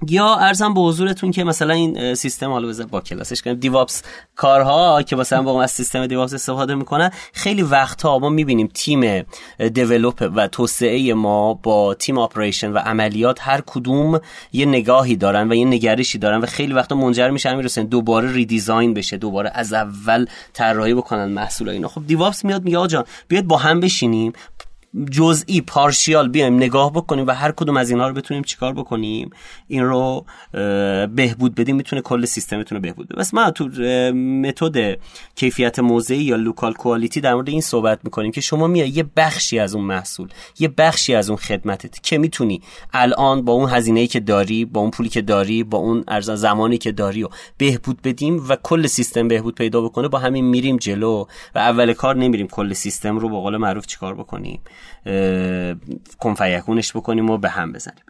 [0.10, 3.56] یا عرضم به حضورتون که مثلا این سیستم حالا بذار با کلاسش کنیم.
[3.56, 4.04] DevOps
[4.36, 7.12] کارها که مثلا با از سیستم DevOps استفاده می‌کنن.
[7.34, 9.26] خیلی وقتها ما می‌بینیم تیم
[9.74, 14.20] develop و توسعه ما با تیم operation و عملیات هر کدوم
[14.54, 18.94] یه نگاهی دارن و یه نگرشی دارن و خیلی وقتا منجر میشه می‌رسن دوباره redesign
[18.94, 21.88] بشه دوباره از اول طراحی بکنن محصول اینا.
[21.88, 24.34] خب DevOps میاد میگه آقا جان بیاد با هم بشینیم
[25.12, 29.30] جزئی partial بیایم نگاه بکنیم و هر کدوم از اینها رو بتونیم چیکار بکنیم؟
[29.68, 30.26] این رو
[31.16, 33.20] بهبود بدیم می‌تونه کل سیستمتون رو بهبود بده.
[33.20, 33.66] پس ما تو
[34.14, 35.00] متد
[35.36, 39.60] کیفیت موضعی یا local quality در مورد این صحبت می‌کنیم که شما میای یه بخشی
[39.60, 40.30] از اون محصول
[40.60, 42.62] یه بخشی از اون خدمتت که می‌تونی
[42.94, 46.78] الان با اون هزینه‌ای که داری با اون پولی که داری با اون عرضم زمانی
[46.78, 50.08] که داری و بهبود بدیم و کل سیستم بهبود پیدا بکنه.
[50.08, 54.16] با همین میریم جلو و اول کار نمیریم کل سیستم رو به قول معروف چیکار
[54.16, 54.60] بکنیم؟
[56.20, 58.04] کنفیکونش بکنیم و به هم بزنیم.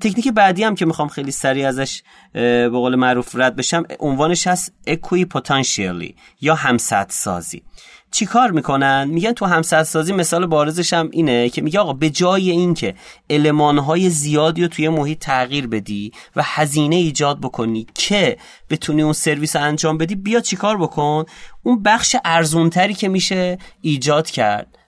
[0.00, 4.72] تکنیک بعدی هم که می‌خوام خیلی سریع ازش به قول معروف رد بشم عنوانش هست
[4.86, 7.62] اکوی پتانسیالی یا همسط سازی
[8.10, 12.10] چی کار می‌کنن؟ میگن تو همسط سازی مثال بارزش هم اینه که میگه آقا به
[12.10, 12.94] جای اینکه
[13.30, 18.36] المانهای زیادی رو توی محیط تغییر بدی و هزینه ایجاد بکنی که
[18.70, 21.24] بتونی اون سرویس انجام بدی بیا چیکار بکن؟
[21.62, 24.78] اون بخش ارزونتری که میشه ایجاد کرد.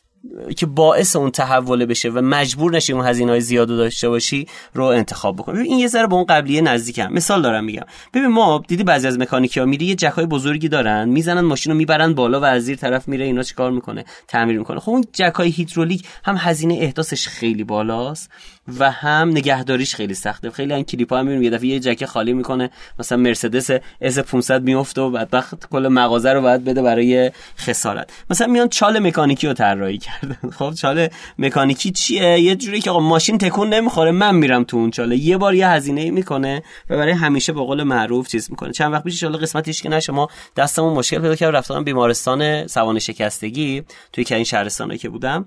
[0.57, 4.85] که باعث اون تحول بشه و مجبور نشی اون هزینه های زیاد داشته باشی رو
[4.85, 7.13] انتخاب بکنی این یه ذره به اون قبلیه نزدیکم.
[7.13, 7.85] مثال دارم میگم.
[8.15, 11.79] ببین ما دیدی بعضی از مکانیکی ها میری یه جکای بزرگی دارن می‌زنن ماشین رو
[11.79, 14.81] می‌برن بالا و از زیر طرف میره اینا چیکار می‌کنه؟ تعمیر می‌کنه.
[14.81, 18.31] خب اون جکای هیدرولیک هم هزینه احداثش خیلی بالاست.
[18.79, 20.51] و هم نگهداریش خیلی سخته.
[20.51, 21.43] خیلی این کلیپ ها می‌بینیم.
[21.43, 22.71] یه دفعه یه جک خالی می‌کنه.
[22.99, 28.11] مثلا مرسدس اس 500 میفته و بدبخت کل مغازه رو باید بده برای خسارت.
[28.31, 30.51] مثلا میان چال مکانیکی رو طراحی کردن.
[30.59, 34.11] خب چال مکانیکی چیه؟ یه جوری که آقا ماشین تکون نمی‌خوره.
[34.11, 35.17] من میرم تو اون چاله.
[35.17, 38.73] یه بار یه هزینه می‌کنه و برای همیشه به قول معروف چیز می‌کنه.
[38.73, 41.57] چند وقت پیش ان قسمتیش که نشه ما دستمون مشکل پیدا کرد.
[41.57, 45.47] رفتم بیمارستان سوانه شکستگی توی که این که بودم.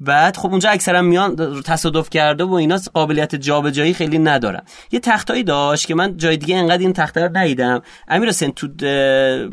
[0.00, 4.62] بعد خب اونجا اکثرا میان تصادف کرده و اینا قابلیت جابجایی خیلی ندارن.
[4.92, 7.82] یه تختایی داشت که من جای دیگه انقدر این تخته رو ندیدم.
[8.08, 8.68] امیر حسین تو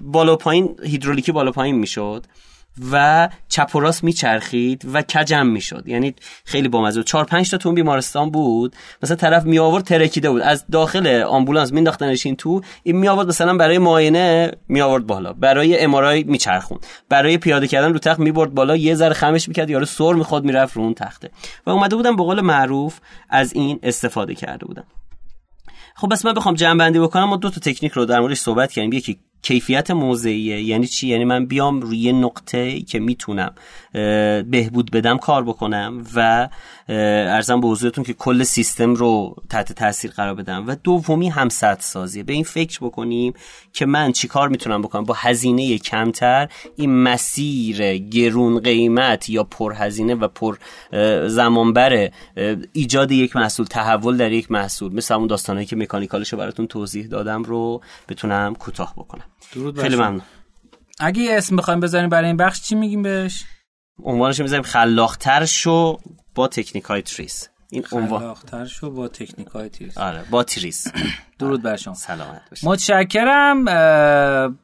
[0.03, 2.25] بالا پایین هیدرولیکی بالا پایین می‌شد.
[2.91, 5.83] و چپ و راست میچرخید و کجم می‌شد.
[5.87, 8.75] یعنی خیلی بامزه چهار پنج تا تو بیمارستان بود.
[9.03, 10.41] مثلا طرف می آورد ترکیده بود.
[10.41, 15.33] از داخل آمبولانس مینداختنش این تو این می آورد مثلا برای معاینه می آورد بالا.
[15.33, 18.75] برای امارای میچرخون برای پیاده کردن رو تخت می‌برد بالا.
[18.75, 21.29] یه ذره خمش می‌کرد یارو سر می‌خواد می‌رفت رو اون تخته
[21.65, 24.83] و اومده بودم به قول معروف از این استفاده کرده بودم.
[25.95, 28.71] خب بس من بخوام جمع بندی بکنم ما دو تا تکنیک رو در موردش صحبت
[28.71, 28.93] کردیم.
[28.93, 30.61] یکی کیفیت موضعیه.
[30.61, 33.53] یعنی چی؟ یعنی من بیام روی نقطه که می‌تونم
[34.51, 36.49] بهبود بدم کار بکنم و
[36.89, 40.67] ارزم به حضورتون که کل سیستم رو تحت تاثیر قرار بدم.
[40.67, 43.33] و دومی هم سازیه به این فکر بکنیم
[43.73, 50.15] که من چی کار می‌تونم بکنم؟ با هزینه کمتر این مسیر گرون قیمت یا پرهزینه
[50.15, 50.57] و پر
[51.27, 52.09] زمانبر
[52.73, 56.67] ایجاد یک محصول تحول در یک محصول مثل اون داستانهایی که mechanical ش رو براتون
[56.67, 59.23] توضیح دادم رو بتونم کوتاه بکنم.
[59.53, 60.21] درود خیلی ممنون.
[60.99, 63.43] اگه یه اسم بخوایم بذاریم برای این بخش چی میگیم بهش؟
[64.03, 65.97] عنوانش می‌ذاریم خلاقتر شو
[66.35, 67.49] با تکنیک های TRIZ.
[67.71, 69.97] این عنوان خلاقتر شو با تکنیک های TRIZ.
[69.97, 70.87] آره با TRIZ.
[71.39, 71.93] درود بر شما.
[71.93, 72.69] سلامت باشید.
[72.69, 73.65] متشکرم.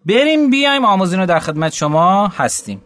[0.05, 2.81] بریم بیایم آموزین رو در خدمت شما هستیم.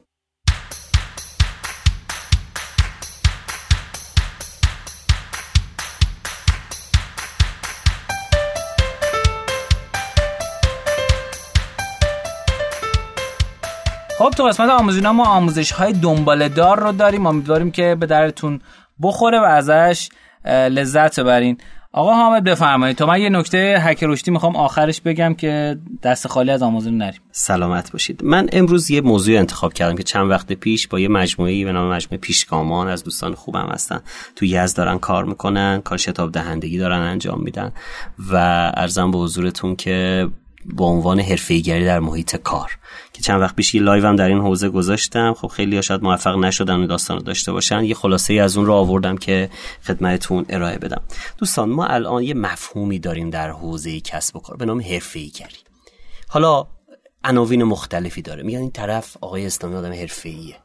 [14.35, 17.25] خب تو قسمت آموزینا ما آموزش های دنباله دار رو داریم.
[17.25, 18.61] امیدواریم که به درتون
[19.01, 20.09] بخوره و ازش
[20.45, 21.57] لذت ببرین.
[21.91, 22.97] آقا حامد بفرمایید.
[22.97, 27.21] تو من یه نکته هک رشدی می‌خوام آخرش بگم که دست خالی از آموزین نریم.
[27.31, 28.23] سلامت باشید.
[28.23, 31.93] من امروز یه موضوع انتخاب کردم که چند وقت پیش با یه مجموعه به نام
[31.93, 34.01] مجموعه پیشگامان از دوستان خوبم هستن.
[34.35, 37.71] تو یزد دارن کار می‌کنن کار شتاب دهندگی دارن انجام میدن
[38.31, 38.35] و
[38.77, 40.27] عرضم به حضورتون که
[40.77, 42.77] به عنوان حرفه‌ایگری در محیط کار.
[43.15, 45.33] که چند وقت پیش یه live هم در این حوزه گذاشتم.
[45.33, 47.83] خب خیلی شاید موفق نشدن و داستان رو داشته باشن.
[47.83, 49.49] یه خلاصه ای از اون رو آوردم که
[49.83, 51.01] خدمتتون ارائه بدم.
[51.37, 54.57] دوستان ما الان یه مفهومی داریم در حوزه کسب و کار.
[54.57, 55.57] به نام حرفه‌ایگری
[56.27, 56.67] حالا
[57.23, 58.43] عناوین مختلفی داره.
[58.43, 60.55] میگن این طرف آقای اسلامی آدم حرفه‌ایه.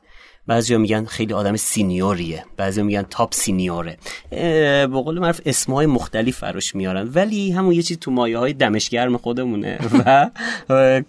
[0.47, 3.99] بعضیا میگن خیلی آدم سینیوریه بعضیا میگن تاپ سینیوره.
[4.31, 7.11] به قول معروف اسمهای مختلف فراش میارن.
[7.15, 10.31] ولی همون یه چیز تو مایه های دمشگرم خودمونه و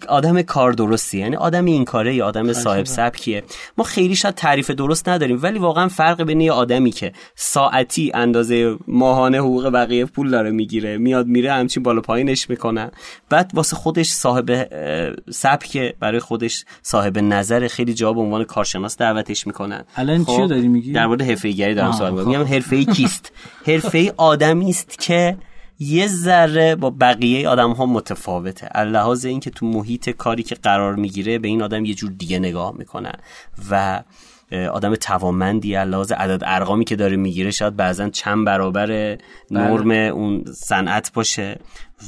[0.08, 3.42] آدم کار درستی یعنی آدم این کاره یا آدم صاحب سبکیه.
[3.78, 8.76] ما خیلی شاید تعریف درست نداریم ولی واقعا فرق بین یه آدمی که ساعتی اندازه
[8.88, 12.90] ماهانه حقوق بقیه پول داره می‌گیره میاد میره همچین بالا پایینش می‌کنن
[13.28, 14.68] بعد واسه خودش صاحب
[15.30, 19.84] سبک برای خودش صاحب نظر خیلی جا به عنوان کارشناس دعوت دعوتش می‌کنن.
[19.96, 22.28] الان خب چی داری میگی؟ در مورد حرفه گری دارم صحبت می‌کنم.
[22.28, 23.32] میگم حرفه ای کیست؟
[23.68, 25.36] حرفه ای آدمی است که
[25.78, 31.38] یه ذره با بقیه آدم ها متفاوته لحاظ اینکه تو محیط کاری که قرار می‌گیره
[31.38, 33.14] به این آدم یه جور دیگه نگاه می‌کنن
[33.70, 34.02] و
[34.72, 39.18] آدم توانمندی لحاظ عدد ارقامی که داره می‌گیره شاید بعضا چند برابر بله.
[39.50, 41.58] نرم اون صنعت باشه.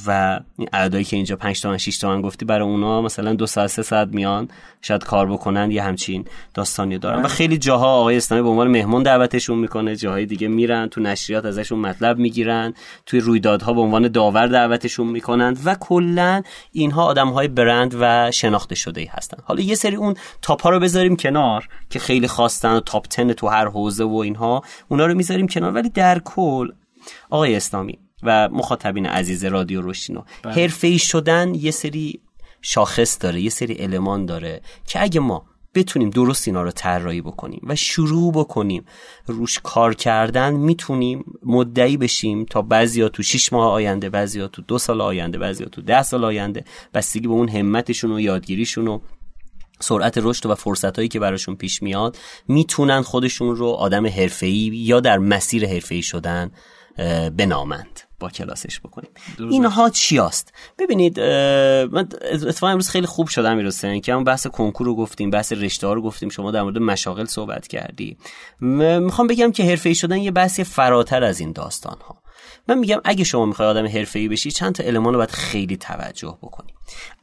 [0.07, 3.67] و این عددهایی که اینجا 5 تومن 6 تومن گفتی برای اونا مثلا دو ساعت
[3.67, 4.49] سه ساعت میان
[4.83, 7.29] شاید کار بکنن یه همچین داستانی دارن و.
[7.29, 11.79] خیلی جاها آقای اسلامی به عنوان مهمون دعوتشون می‌کنه جاهای دیگه میرن تو نشریات ازشون
[11.79, 12.75] مطلب می‌گیرن
[13.07, 19.01] توی رویدادها به عنوان داور دعوتشون می‌کنن و کلا اینها آدمهای برند و شناخته شده
[19.01, 22.81] ای هستن حالا یه سری اون تاپ ها رو بذاریم کنار که خیلی خواستن و
[22.81, 26.69] تاپ 10 تو هر حوزه و اینها اونا رو می‌ذاریم کنار ولی در کل
[27.31, 30.53] آقای اسلامی و مخاطبین عزیز رادیو روشینو بله.
[30.53, 32.21] حرفه شدن یه سری
[32.63, 37.61] شاخص داره یه سری المان داره که اگه ما بتونیم درست اینا رو طراحی بکنیم
[37.67, 38.85] و شروع بکنیم
[39.27, 44.79] روش کار کردن می‌تونیم مدعی بشیم تا بعضیا تو 6 ماه آینده بعضیا تو دو
[44.79, 49.01] سال آینده بعضیا تو ده سال آینده بستگی به اون همتشون و یادگیریشون و
[49.81, 55.01] سرعت رشد و فرصت هایی که براشون پیش میاد می‌تونن خودشون رو آدم حرفه‌ای یا
[55.01, 56.51] در مسیر حرفه‌ای شدن
[57.37, 59.11] بنامند با کلاسش بکنیم.
[59.51, 64.87] اینها چی است ببینید من اتفاقا امروز خیلی خوب شدم می‌رسه که همون بحث کنکور
[64.87, 68.17] رو گفتیم بحث رشته رو گفتیم شما در مورد مشاغل صحبت کردی.
[68.61, 72.24] می‌خوام بگم که حرفه‌ای شدن یه بحثی فراتر از این داستان ها
[72.69, 76.39] من میگم اگه شما می‌خوای آدم حرفه‌ای بشی چند تا المان رو باید خیلی توجه
[76.43, 76.75] بکنی.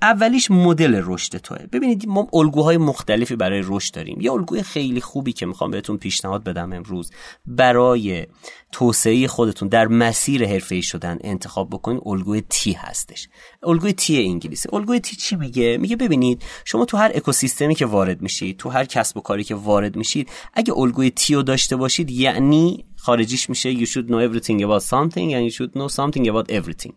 [0.02, 1.58] اولیش مدل رشد توه.
[1.72, 4.22] ببینید ما الگوهای مختلفی برای رشد داریم.
[4.22, 7.12] یه الگوی خیلی خوبی که می‌خوام بهتون پیشنهاد بدم امروز
[7.46, 8.28] برای
[8.72, 13.30] توسعه خودتون در مسیر حرفه‌ای شدن انتخاب بکنید الگوی تی هستش.
[13.64, 14.70] الگوی تی انگلیسی.
[14.74, 18.86] الگوی تی چی میگه؟ میگه ببینید شما تو هر اکوسیستمی که وارد میشید تو هر
[18.86, 23.74] کسب و کاری که وارد میشید اگه الگوی تی رو داشته باشید یعنی خارجیش میشه
[23.74, 26.92] you should know everything about something and you should know something about everything.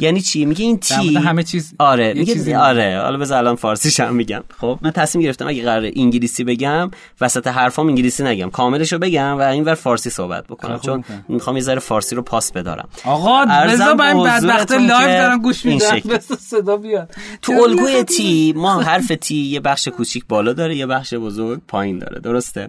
[0.00, 4.14] یعنی چی؟ میگه این تی همه چیز آره میگه آره حالا بذار الان فارسیش هم
[4.14, 4.44] میگم.
[4.58, 6.90] خب من تصمیم گرفتم اگه قرار انگلیسی بگم
[7.20, 8.50] وسط حرفام انگلیسی نگم.
[8.50, 10.78] کاملشو بگم و اینور فارسی صحبت بکنم.
[10.78, 12.88] چون می‌خوام یه ذره فارسی رو پاس بدارم.
[13.04, 16.00] آقا بذار من بدبخت live دارم گوش میدم.
[16.38, 17.10] صدا بیاد.
[17.42, 21.98] تو الگوی T ما حرف T یه بخش کوچیک بالا داره یه بخش بزرگ پایین
[21.98, 22.20] داره.
[22.20, 22.68] درسته؟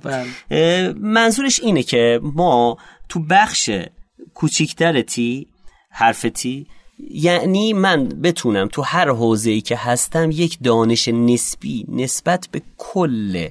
[0.49, 0.93] بله.
[0.93, 2.77] منظورش اینه که ما
[3.11, 3.69] تو بخش
[4.33, 5.47] کوچیکتر T
[5.89, 6.67] حرف T
[7.09, 13.47] یعنی من بتونم تو هر حوزه‌ای که هستم یک دانش نسبی نسبت به کل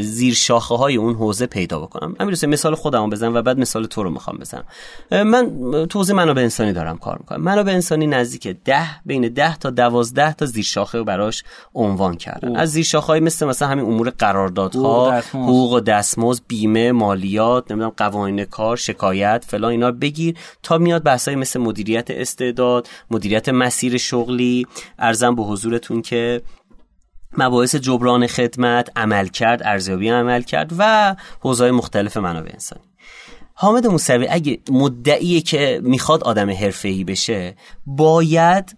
[0.00, 2.14] زیر شاخه های اون حوزه پیدا بکنم.
[2.20, 4.64] امیر مثال خودم بزنم و بعد مثال تو رو می‌خوام بزنم.
[5.10, 5.50] من
[5.86, 7.40] تو حوزه منابع انسانی دارم کار می‌کنم.
[7.40, 11.44] منابع انسانی نزدیک ده بین ده تا دوازده تا زیر شاخه براش
[11.74, 12.56] عنوان کردن.
[12.56, 17.92] از زیر شاخه های مثل مثلا همین امور قراردادها حقوق و دستمزد بیمه مالیات نمی‌دونم
[17.96, 24.66] قوانین کار شکایت فلان اینا بگیر تا میاد بحثای مثل مدیریت استعداد مدیریت مسیر شغلی.
[24.98, 26.42] ارزم به حضورتون که
[27.38, 32.82] مباحث جبران خدمت عمل کرد ارزیابی عمل کرد و حوزه‌های مختلف منابع انسانی.
[33.54, 37.56] حامد موسوی اگه مدعیه که می‌خواد آدم حرفه‌ای بشه
[37.86, 38.76] باید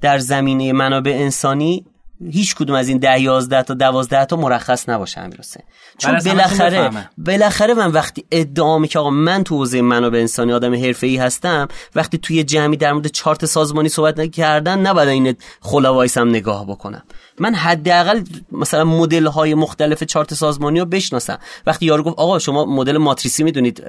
[0.00, 1.84] در زمینه منابع انسانی
[2.30, 5.40] هیچ کدوم از این ده یازده تا دوازده تا مرخص نباشه امیر
[5.98, 11.16] چون بالاخره بالاخره من وقتی ادعا که آقا من تو حوزه منابع انسانی آدم حرفه‌ای
[11.16, 16.66] هستم وقتی توی جمعی در مورد چارت سازمانی صحبت نکردن نباید این خلا هم نگاه
[16.66, 17.02] بکنم.
[17.42, 18.22] من حداقل
[18.52, 21.38] مثلا مدل های مختلف چارت سازمانی رو بشناسم.
[21.66, 23.84] وقتی یارو گفت آقا شما مدل ماتریسی می‌دونید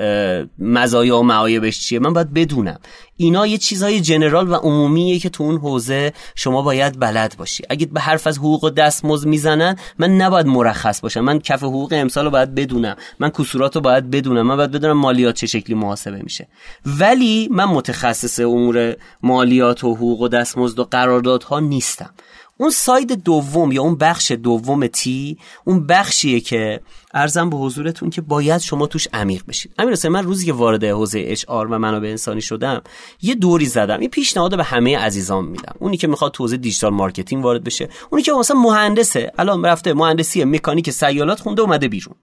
[0.60, 2.80] مزایا و معایبش چیه من باید بدونم.
[3.18, 7.64] اینا یه چیزهای جنرال و عمومیه که تو اون حوزه شما باید بلد باشی.
[7.70, 11.22] اگه به حرف از حقوق و دستمزد می‌زنن من نباید مرخص باشم.
[11.22, 12.96] من کف حقوق امسال رو باید بدونم.
[13.20, 14.48] من کسورات رو باید بدونم.
[14.48, 16.48] من باید بدونم مالیات چه شکلی محاسبه میشه.
[16.86, 22.10] ولی من متخصص امور مالیات و حقوق و دستمزد و قراردادها نیستم.
[22.58, 26.82] اون side دوم یا اون بخش دوم T اون بخشیه که
[27.14, 29.72] عرضم به حضورتون که باید شما توش عمیق بشید.
[29.78, 32.82] امیر من روزی که وارد حوزه HR و منابع انسانی شدم
[33.22, 34.00] یه دوری زدم.
[34.00, 35.76] این پیشنهاد به همه عزیزان میدم.
[35.80, 39.94] اونی که می‌خواد تو حوزه digital marketing وارد بشه اونی که مثلا مهندسه الان رفته
[39.94, 42.16] مهندسی مکانیک سیالات خونده اومده بیرون.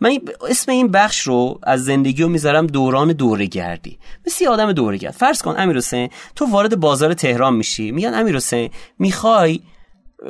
[0.00, 3.98] من اسم این بخش رو از زندگی رو می‌ذارم دوران دورگردی.
[4.26, 5.12] مثل آدم دورگرد.
[5.12, 5.80] فرض کن امیر
[6.36, 7.90] تو وارد بازار تهران میشی.
[7.90, 8.38] میگن امیر
[8.98, 9.60] می‌خوای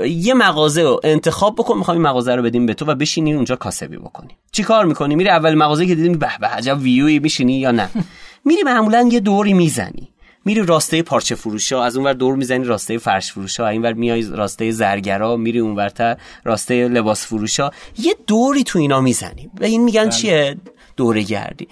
[0.07, 3.57] یه مغازه رو انتخاب بکن می‌خوام این مغازه رو بدیم به تو و بشینی اونجا
[3.57, 4.37] کاسبی بکنی.
[4.53, 7.89] چی کار می‌کنی؟ میری اول مغازه که دیدیم به به عجب ویوی میشینی یا نه؟
[8.45, 10.10] میری معمولا یه دوری می‌زنی.
[10.45, 15.37] میری راسته پارچه فروشا از اونور دور می‌زنی راسته فرش فروشا اینور میای راسته زرگرا
[15.37, 17.71] میری اونورتر راسته لباس فروشا.
[17.99, 19.51] یه دوری تو اینا می‌زنی.
[19.61, 20.11] و این میگن بله.
[20.11, 20.57] چیه؟
[20.97, 21.69] دوره گردی.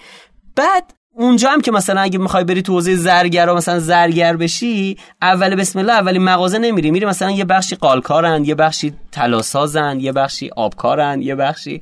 [0.55, 5.55] بعد اونجا هم که مثلا اگه می‌خوای بری تو حوزه زرگر مثلا زرگر بشی اول
[5.55, 6.91] بسم الله اولی مغازه نمیری.
[6.91, 11.81] میری مثلا یه بخشی قالکارن یه بخشی طلاسازن یه بخشی آبکارن یه بخشی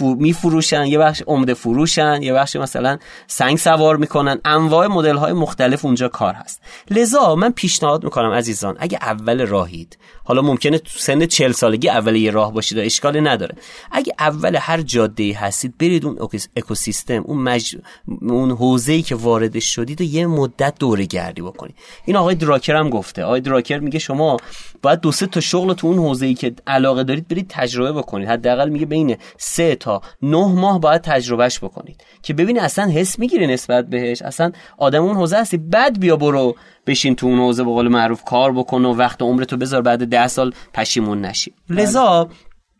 [0.00, 4.40] میفروشن یه بخش عمده فروشن یه بخشی مثلا سنگ سوار می‌کنن.
[4.44, 6.62] انواع مدل های مختلف اونجا کار هست.
[6.90, 12.16] لذا من پیشنهاد می‌کنم عزیزان اگه اول راهید حالا ممکنه تو سن 40 سالگی اول
[12.16, 13.54] یه راه باشید و اشکالی نداره.
[13.92, 16.18] اگه اول هر جاده هستید برید اون
[16.56, 17.76] اکوسیستم اون مج...
[18.22, 21.74] اون حوزه‌ای که واردش شدید و یه مدت دوره گردی بکنید
[22.04, 23.24] این آقای دراکر هم گفته.
[23.24, 24.36] آقای دراکر میگه شما
[24.82, 28.28] باید دو سه تا شغل تو اون حوزه‌ای که علاقه دارید برید تجربه بکنید.
[28.28, 32.04] حداقل میگه بین سه تا نه ماه باید تجربهش بکنید.
[32.22, 34.22] که ببینید اصلا حس می‌گیره نسبت بهش.
[34.22, 36.56] اصلا آدم اون حوزه هستی بعد بیا برو
[36.86, 40.28] بشین تو اون حوزه به قول معروف کار بکن و وقت عمرتو بذار بعد ده
[40.28, 41.52] سال پشیمون نشی.
[41.70, 42.28] لذا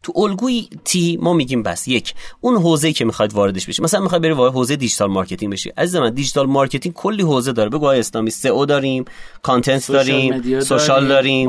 [0.03, 2.15] تو الگوی T ما میگیم بس یک.
[2.41, 3.83] اون حوزه‌ای که می‌خواید واردش بشی.
[3.83, 5.73] مثلا می‌خوای بری وارد حوزه digital marketing بشی.
[5.77, 7.71] عزیز من digital marketing کلی حوزه داره.
[7.71, 9.05] آقای اسلامی SEO داریم
[9.43, 11.49] content داریم social داریم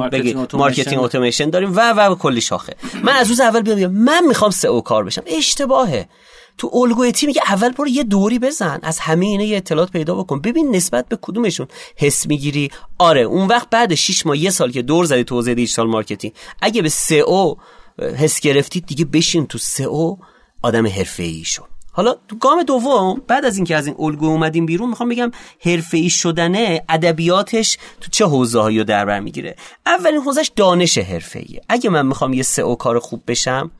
[0.53, 1.76] marketing automation داریم.
[1.76, 2.76] و و کلی شاخه.
[3.04, 5.24] من از روز اول بیام من می‌خوام SEO کار بشم.
[5.26, 6.10] اشتباهه.
[6.58, 8.80] تو الگوی T میگه اول برو یه دوری بزن.
[8.84, 10.41] از همه اینا یه اطلاعات پیدا بکن.
[10.41, 12.72] ببین نسبت به کدومشون حس می‌گیری.
[12.97, 16.34] آره اون وقت بعد 6 ماه یه سال که دور زدی تو حوزه digital marketing.
[16.62, 17.56] اگه به سئو
[18.02, 20.16] حس گرفتید دیگه بشین تو سئو
[20.62, 21.64] آدم حرفه‌ای شو.
[21.91, 26.10] حالا تو گام دوم بعد از اینکه از این الگو اومدیم بیرون می‌خوام بگم حرفه‌ای
[26.10, 29.56] شدنه ادبیاتش تو چه حوزه‌هایی رو در بر می‌گیره.
[29.86, 31.62] اولین حوزش دانش حرفه‌ایه.
[31.70, 33.72] اگه من می‌خوام یه سئو کار خوب بشم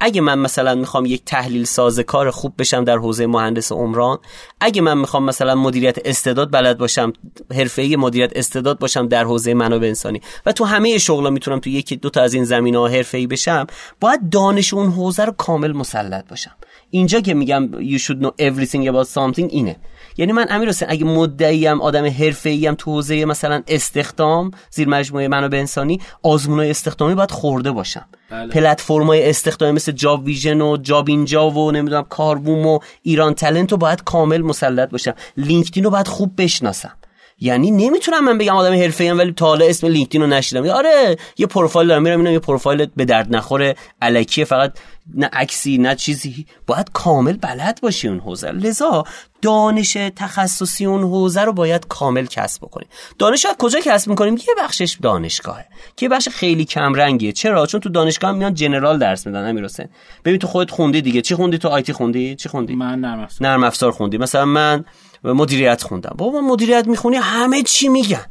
[0.00, 4.18] اگه من مثلا می‌خوام یک تحلیل ساز کار خوب بشم در حوزه مهندس عمران
[4.60, 7.12] اگه من می‌خوام مثلا مدیریت استعداد بلد باشم
[7.54, 11.96] حرفه‌ای مدیریت استعداد باشم در حوزه منابع انسانی و تو همه شغلا می‌تونم تو یکی
[11.96, 13.66] دو تا از این زمینه‌ها حرفه‌ای بشم
[14.00, 16.56] باید دانش اون حوزه رو کامل مسلط باشم.
[16.90, 19.76] اینجا که میگم you should know everything about something اینه.
[20.16, 24.88] یعنی من امیر حسین اگه مدعی ام آدم حرفه‌ای ام تو حوزه مثلا استخدام زیر
[24.88, 28.06] مجموعه منابع انسانی آزمونای استخدامی باید خورده باشم.
[28.30, 28.48] بله.
[28.48, 33.78] پلتفرم‌های استخدامی مثل جاب ویژن و جاب اینجا و نمی‌دونم کاربوم و ایران تلنت رو
[33.78, 35.14] باید کامل مسلط باشم.
[35.36, 36.92] لینکدین رو باید خوب بشناسم.
[37.40, 40.68] یعنی نمی‌تونم من بگم آدم حرفه‌ای ولی تا حالا اسم لینکدین رو نشیدم.
[40.68, 43.76] آره یه پروفایل دارم میرم یه پروفایل به درد نخوره.
[44.02, 44.78] الکیه فقط
[45.14, 46.46] نه عکسی نه چیزی.
[46.66, 49.04] باید کامل بلد باشی اون حوزه لذا
[49.42, 52.86] دانش تخصصی اون حوزه رو باید کامل کسب بکنی.
[53.18, 55.66] دانش رو کجا کسب می‌کنیم؟ یه بخشش دانشگاهه.
[55.96, 59.88] که بخش خیلی کم رنگیه چرا؟ چون تو دانشگاه میان جنرال درس میدن امیر حسین.
[60.24, 61.22] ببین تو خودت خوندی دیگه.
[61.22, 63.48] چی خوندی؟ تو آیتی خوندی؟ چی خوندی؟ من نرم افزار.
[63.48, 64.18] نرم افزار خوندی.
[64.18, 64.84] مثلا من
[65.24, 66.14] مدیریت خوندم.
[66.18, 68.24] بابا مدیریت می‌خونی؟ همه چی میگن.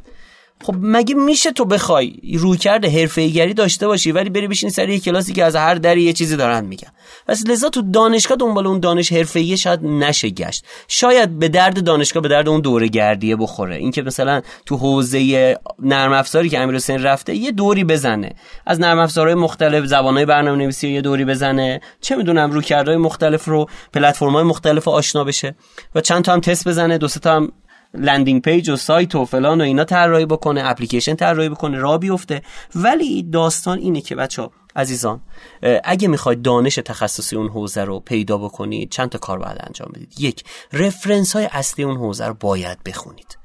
[0.64, 5.32] خب مگه میشه تو بخوای رویکرد حرفه‌ایگری داشته باشی ولی بری بشینی سر یه کلاسی
[5.32, 6.88] که از هر دری یه چیزی دارن میگن؟
[7.28, 10.64] پس لذا تو دانشگاه دنبال اون دانش حرفه‌ای شاید نشه گشت.
[10.88, 13.76] شاید به درد دانشگاه به درد اون دوره گردیه بخوره.
[13.76, 18.34] اینکه مثلا تو حوزه نرم افزاری که امیر حسین رفته یه دوری بزنه.
[18.66, 21.80] از نرم افزارهای مختلف زبانهای برنامه‌نویسی یه دوری بزنه.
[22.00, 25.54] چه می‌دونم رویکردهای مختلف رو پلتفرم‌های مختلف آشنا بشه
[25.94, 27.52] و چند تا هم تست بزنه دو تا هم
[27.94, 32.42] landing page و سایت و فلان و اینا طراحی بکنه اپلیکیشن طراحی بکنه را بیفته.
[32.74, 35.20] ولی داستان اینه که بچه‌ها عزیزان
[35.84, 40.20] اگه می‌خواید دانش تخصصی اون حوزه رو پیدا بکنید چند تا کار باید انجام بدید.
[40.20, 43.38] یک reference های اصلی اون حوزه رو باید بخونید.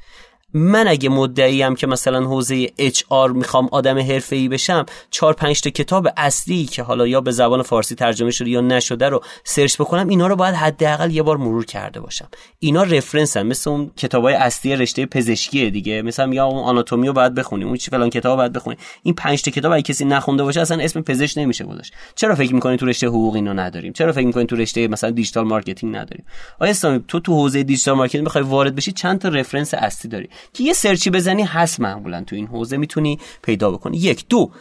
[0.53, 3.97] من اگه مدعی ام که مثلا حوزه HR می‌خوام آدم
[4.31, 8.49] ای بشم چهار پنج تا کتاب اصلی که حالا یا به زبان فارسی ترجمه شده
[8.49, 12.27] یا نشده رو سرچ بکنم اینا رو باید حداقل یه بار مرور کرده باشم.
[12.59, 16.01] اینا reference هم مثل اون کتابای اصلی رشته پزشکی دیگه.
[16.01, 19.41] مثلا میگم اون آناتومی رو باید بخونیم اون چی فلان کتاب باید بخونیم این پنج
[19.41, 21.93] تا کتاب اگه کسی نخونده باشه اصلا اسم پزشک نمیشه گذاشت.
[22.15, 25.47] چرا فکر می‌کنی تو رشته حقوق اینو نداریم؟ چرا فکر می‌کنی تو رشته مثلا digital
[25.47, 26.25] marketing نداریم؟
[26.59, 30.29] آقای اسلامی تو تو حوزه digital marketing می‌خوای وارد بشی چند تا reference اصلی داری؟
[30.53, 33.97] که یه سرچی بزنی هست معمولا تو این حوزه می‌تونی پیدا بکنی.
[33.97, 34.51] یک دو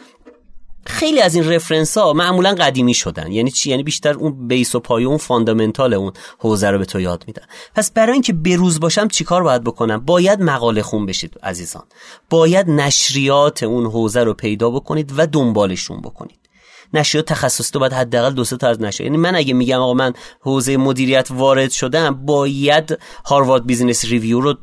[0.85, 3.31] خیلی از این reference ها معمولا قدیمی شدن.
[3.31, 6.99] یعنی چی؟ یعنی بیشتر اون base و پایه اون fundamental اون حوزه رو به تو
[6.99, 7.43] یاد میدن.
[7.75, 11.83] پس برای اینکه بروز باشم چیکار باید بکنم؟ باید مقاله خون بشید عزیزان.
[12.29, 16.39] باید نشریات اون حوزه رو پیدا بکنید و دنبالشون بکنید.
[16.93, 19.11] نشریات تخصصی تو باید حداقل دو تا از نشریات.
[19.11, 24.57] یعنی من اگه میگم آقا من حوزه مدیریت وارد شدم باید Harvard Business Review رو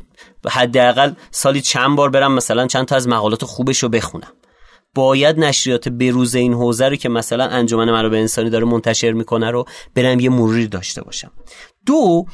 [0.49, 4.33] حداقل سالی چند بار برم مثلا چند تا از مقالات خوبش رو بخونم.
[4.95, 9.65] باید نشریات بروز این حوزه رو که مثلا انجمن منابع انسانی داره منتشر می‌کنه رو
[9.95, 11.31] برم یه مروری داشته باشم.
[11.87, 12.27] دو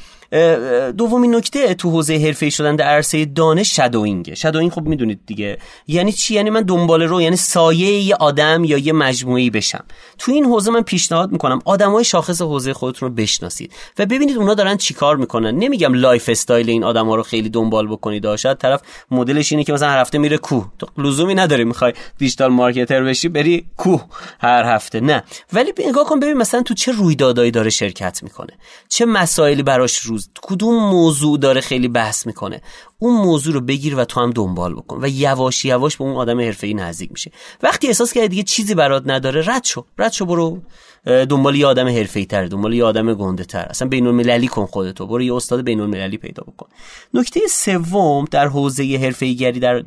[0.97, 5.57] دومین نکته تو حوزه حرفه‌ای شدن در عرصه دانش shadowing shadowing خب می‌دونید دیگه.
[5.87, 9.83] یعنی چی؟ یعنی من دنبال رو یعنی سایه یه آدم یا یه مجموعه‌ای بشم.
[10.17, 14.53] تو این حوزه من پیشنهاد می‌کنم آدمای شاخص حوزه خودتون رو بشناسید و ببینید اونا
[14.53, 15.55] دارن چیکار می‌کنن.
[15.55, 18.35] نمیگم lifestyle این آدما رو خیلی دنبال بکنید.
[18.35, 18.81] شاید طرف
[19.11, 20.71] مدلش اینه که مثلا هر هفته میره کوه.
[20.79, 24.03] تو لزومی نداره می‌خوای digital marketer بشی بری کوه
[24.39, 24.99] هر هفته.
[24.99, 25.23] نه.
[25.53, 28.53] ولی نگاه کن ببین مثلا تو چه رویدادایی داره شرکت می‌کنه.
[28.89, 29.05] چه
[29.43, 30.29] مسائلی براش روز.
[30.41, 32.61] کدوم موضوع داره خیلی بحث می‌کنه؟
[33.03, 36.39] اون موضوع رو بگیر و تو هم دنبال بکن و یواش یواش به اون آدم
[36.39, 37.31] حرفه‌ای نزدیک میشه.
[37.63, 39.85] وقتی احساس کردی دیگه چیزی برات نداره رد شو.
[39.97, 40.61] رد شو برو.
[41.05, 45.07] دنبال یه آدم حرفه‌ای تر دنبال یه آدم گنده تر اصلا بین المللی کن خودتو.
[45.07, 46.67] برو یه استاد بین المللی پیدا بکن.
[47.13, 49.83] نکته سوم در حوزه حرفه‌ای گری در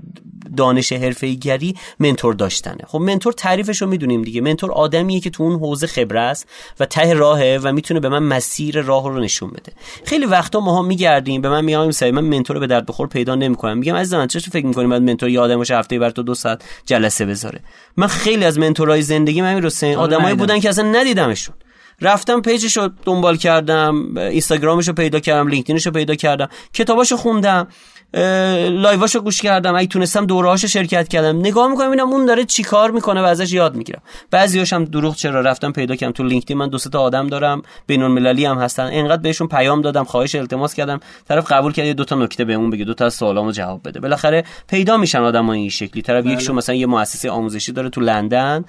[0.57, 2.85] دانش حرفه‌ای گری mentor داشتنه.
[2.87, 4.41] خب mentor تعریفش رو می‌دونیم دیگه.
[4.41, 6.49] mentor آدمیه که تو اون حوزه خبره است
[6.81, 9.73] و ته راهه و می‌تونه به من مسیر راه رو نشون بده.
[10.05, 13.79] خیلی وقتا ماها میگردیم به من میگم سعی من mentor به درد بخور پیدا نمی‌کنم.
[13.79, 16.63] میگم عزیز من چه فکر می‌کنی؟ بعد mentor یادم باشه هفته بر تو دو ساعت
[16.87, 17.61] جلسه بذاره.
[17.97, 21.55] من خیلی از mentor ای زندگی من رو آدمایی بودن که اصلا ندیدمشون.
[22.01, 27.17] رفتم page ش رو دنبال کردم اینستاگرامش رو پیدا کردم لینکدینش رو پیدا کردم کتاباشو
[27.17, 27.69] خوندم.
[28.15, 31.39] live اشو گوش کردم اگه تونستم دوره‌هاشو شرکت کردم.
[31.39, 34.03] نگاه می‌کنم ببینم اون داره چیکار می‌کنه و ازش یاد می‌گیرم.
[34.31, 36.13] بعضیاش هم دروغ چرا رفتم پیدا کردم.
[36.13, 38.89] تو لینکدین من دو تا آدم دارم بین المللی هم هستن.
[38.93, 41.01] انقدر بهشون پیام دادم خواهش التماس کردم.
[41.29, 44.01] طرف قبول کرد دو تا نکته بهمون بگه دو تا از سوالامو جواب بده.
[44.01, 46.03] بالاخره پیدا میشن آدم این شکلی.
[46.03, 46.33] طرف بله.
[46.33, 48.65] یکیشون مثلا یه مؤسسه آموزشی داره تو لندن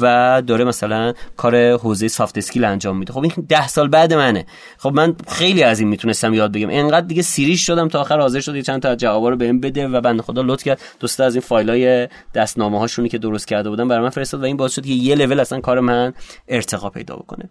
[0.00, 3.12] و داره مثلا کار حوزه soft skill انجام میده.
[3.12, 4.46] خب این 10 سال بعد منه.
[4.78, 8.40] خب من خیلی از این می‌تونستم یاد بگم انقدر دیگه سیریش شدم تا آخر حاضر
[8.40, 10.80] شد چند تا جوابا رو بهم بده و بنده خدا لطف کرد.
[11.00, 14.56] دوستا از این فایلای دستنامه هاشونی که درست کرده بودن برای من فرستاد و این
[14.56, 16.12] باعث شد که یه لول اصلا کار من
[16.48, 17.50] ارتقا پیدا بکنه.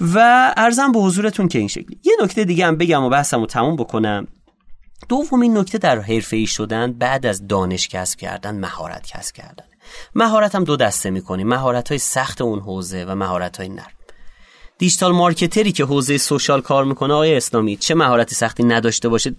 [0.00, 2.00] و ارزم به حضورتون که این شکلی.
[2.04, 4.26] یه نکته دیگه هم بگم و بحثم رو تموم بکنم.
[5.08, 9.64] دومین نکته در حرفه ای شدن بعد از دانش کسب کردن مهارت کسب کردن.
[10.14, 13.86] مهارت هم دو دسته می‌کنیم مهارت های سخت اون حوزه و مهارت های نرم.
[14.78, 19.34] digital marketer ی که حوزه social کار می‌کنه آقای اسلامی چه مهارت سختی نداشته باشه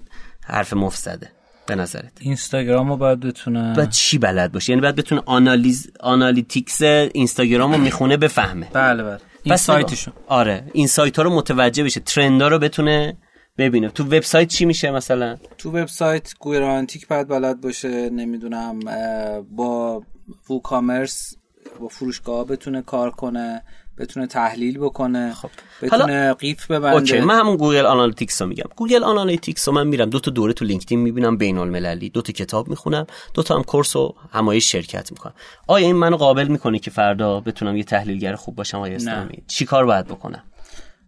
[0.48, 1.32] حرف مفت زده.
[1.66, 2.12] به نظرت.
[2.20, 7.78] اینستاگرام رو باید بتونه باید چی بلد باشه؟ یعنی باید بتونه آنالیز analytics اینستاگرام رو
[7.78, 8.68] می‌خونه بفهمه.
[8.74, 9.18] بله بله.
[9.44, 10.64] این سایتشون آره.
[10.74, 12.00] این سایت ها رو متوجه بشه.
[12.00, 13.18] trend ها رو بتونه
[13.58, 13.90] ببینه.
[13.90, 18.10] تو وبسایت چی میشه مثلا؟ تو وبسایت گوگل باید بلد باشه.
[18.10, 18.80] نمی‌دونم
[19.52, 20.04] با
[20.50, 21.36] WooCommerce
[21.80, 23.64] با فروشگاه بتونه کار کنه.
[23.98, 25.50] بتونه تحلیل بکنه خب.
[25.82, 26.96] بتونه قیف ببنده.
[26.96, 28.70] OK من همون Google Analytics رو میگم.
[28.76, 32.34] Google Analytics رو من میرم دو تا دوره تو لینکدین می‌بینم بین المللی دو تا
[32.34, 35.34] کتاب می‌خونم دو تا هم course و همایش شرکت می‌کنم.
[35.68, 39.86] آیا این منو قابل می‌کنه که فردا بتونم یه تحلیلگر خوب باشم؟ آقای اسلامی؟ چیکار
[39.86, 40.44] باید بکنم؟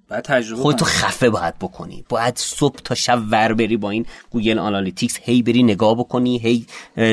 [0.09, 2.05] باید تجربه خودتو خفه باید بکنی.
[2.09, 5.19] باید صبح تا شب ور بری با این Google Analytics.
[5.21, 6.65] هی بری نگاه بکنی هی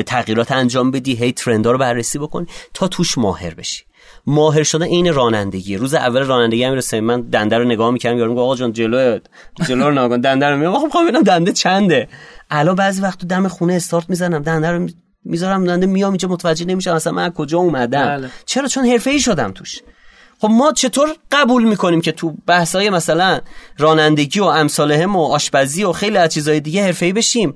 [0.03, 3.83] تغییرات انجام بدی هی ترندا رو بررسی بکنی تا توش ماهر بشی.
[4.27, 5.77] ماهر شدن این رانندگی.
[5.77, 9.19] روز اول رانندگی هم رسید من دنده رو نگاه می‌کردم یارو میگه آقا جان جلو
[9.67, 12.07] جلو رو نگاه دنده رو میگم خب ببینم دنده چنده.
[12.49, 14.87] الان بعضی وقت دم خونه استارت می‌زنم دنده رو
[15.25, 18.05] می‌ذارم دنده میام اینجا متوجه نمیشم اصلا من کجا اومدم.
[18.05, 18.29] بله.
[18.45, 19.79] چرا؟ چون حرفه‌ای شدم توش.
[20.41, 23.39] خب ما چطور قبول می‌کنیم که تو بحثای مثلا
[23.77, 27.55] رانندگی و امثال و آشپزی و خیلی از چیزای دیگه حرفه‌ای بشیم؟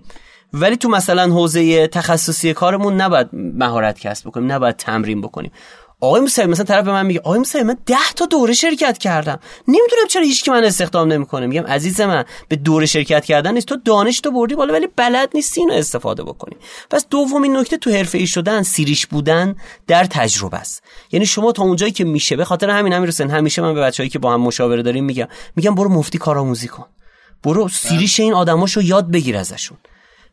[0.53, 5.51] ولی تو مثلا حوزه تخصصی کارمون نباید مهارت کسب بکنیم نباید تمرین بکنیم.
[6.03, 9.39] آقای موسوی مثلا طرف به من میگه آقای موسوی من 10 تا دوره شرکت کردم.
[9.67, 11.47] نمی‌دونم چرا هیچ من استخدام نمی‌کنه.
[11.47, 13.67] میگم عزیز من به دوره شرکت کردن نیست.
[13.67, 16.57] تو دانش تو بردی بالا ولی بلد نیستی اینو استفاده بکنی.
[16.89, 19.55] پس دومین نکته تو حرفه ای شدن سیریش بودن
[19.87, 20.83] در تجربه است.
[21.11, 24.09] یعنی شما تا اونجایی که میشه به خاطر همین همین رسن همیشه من به بچه‌ای
[24.09, 26.85] که با هم مشاوره داریم میگم میگم برو مفتی کارآموزی کن.
[27.43, 29.77] برو سیریش این آدماشو یاد بگیر ازشون.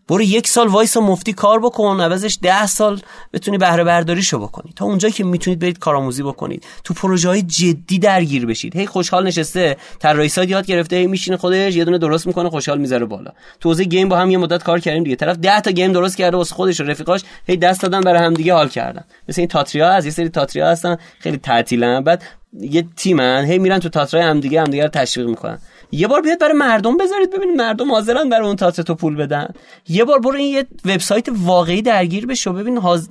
[0.09, 3.01] برو یک سال وایسا مفتی کار بکن عوضش ده سال
[3.33, 4.73] بتونی بهره برداریشو بکنی.
[4.77, 6.65] تا اونجایی که می‌تونید برید کارآموزی بکنید.
[6.85, 8.77] تو پروژه های جدی درگیر بشید.
[8.77, 12.79] هی خوشحال نشسته طراحی سایت یاد گرفته هی میشینه خودش یه دونه درست می‌کنه خوشحال
[12.79, 13.31] می‌ذاره بالا.
[13.61, 15.17] تو حوزه game با هم یه مدت کار کردیم دیگه.
[15.17, 18.35] طرف 10 تا game درست کرده واسه خودش و رفیقاش هی دست دادن برای هم
[18.35, 19.05] دیگه حال کردن.
[19.29, 22.01] مثل این تئاتریا از یه سری تئاتریا هستن خیلی تعطیلن.
[22.05, 22.23] بعد
[22.61, 25.59] یه تیمن هی میرن تو تاترای هم دیگه هم دیگه رو تشویق می‌کنن.
[25.93, 29.49] یه بار بیاد برای مردم بذارید ببینید مردم حاضرن برای اون تاتر تو پول بدن.
[29.89, 32.53] یه بار برو این یه وبسایت واقعی درگیر بشو.
[32.53, 33.09] ببین حاض...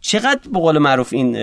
[0.00, 1.36] چقدر به قول معروف این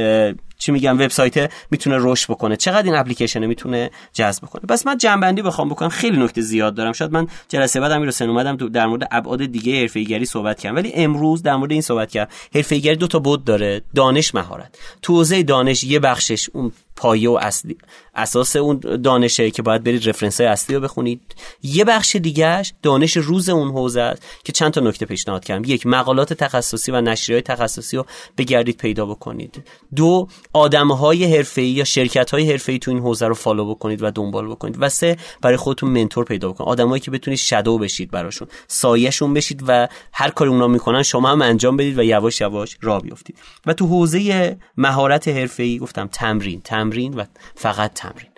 [0.59, 2.55] چی میگم وبسایت می‌تونه رشد بکنه.
[2.55, 5.89] چقدر این اپلیکیشن می‌تونه جذب بکنه؟ بس من جنبندی بخوام بکنم.
[5.89, 6.93] خیلی نکته زیاد دارم.
[6.93, 10.75] شاید من جلسه بعد امیر حسین اومدم در مورد ابعاد دیگه حرفه‌ایگری صحبت کردم.
[10.75, 12.31] ولی امروز در مورد این صحبت کردم.
[12.55, 13.81] حرفه‌ایگری دو تا بود داره.
[13.95, 14.77] دانش مهارت.
[15.01, 17.77] تو حوزه دانش یه بخشش اون پایه و اصلی
[18.15, 21.21] اساس اون دانشه که باید برید رفرنس های اصلی رو بخونید.
[21.63, 25.63] یه بخش دیگهش دانش روز اون حوزه است که چند تا نکته پیشنهاد کردم.
[25.65, 28.05] یک مقالات تخصصی و نشریه های تخصصی رو
[28.37, 29.63] بگردید پیدا بکنید.
[29.95, 34.11] دو آدم های حرفه‌ای یا شرکت های حرفه‌ای تو این حوزه رو فالو بکنید و
[34.11, 36.69] دنبال بکنید و سه برای خودتون منتور پیدا بکنید.
[36.69, 41.41] آدمایی که بتونید شادو بشید براشون سایهشون بشید و هر کاری اونا می‌کنن شما هم
[41.41, 47.13] انجام بدید و یواش یواش راه بیفتید و تو حوزه مهارت حرفه‌ای گفتم تمرین تمرین
[47.13, 47.23] و
[47.55, 48.29] فقط تمرین.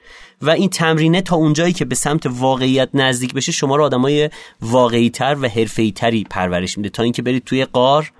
[0.41, 4.30] و این تمرینه تا اونجایی که به سمت واقعیت نزدیک بشه شما رو آدمای
[4.62, 6.89] واقعی تر و حرفه‌ای تری پرورش میده.
[6.89, 8.12] تا اینکه برید توی قار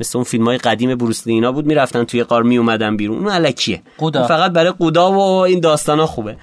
[0.00, 3.18] مثل اون فیلم های قدیم بروسلی اینا بود می‌رفتن توی قار می اومدن بیرون.
[3.18, 3.82] اون علکیه
[4.28, 6.36] فقط برای قودا و این داستان ها خوبه.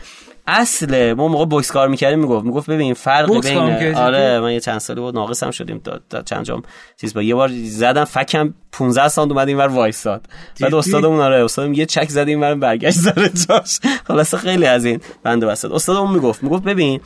[0.48, 3.58] اصل ما موقع بوکس کار می‌کردیم می‌گفت می‌گفت ببین فرق بین
[3.98, 6.62] آره من یه چند سالی بود ناقصم شدیم تا چند جام
[7.02, 10.26] چیز با یه بار زدم فکم 15 سانت اومد اینور وایساد.
[10.62, 13.80] بعد استادمون آره استادم یه چک زد اینور برگشت زره جاش.
[14.08, 17.02] خلاص خیلی از این بنده بسد استادمون می‌گفت می‌گفت ببین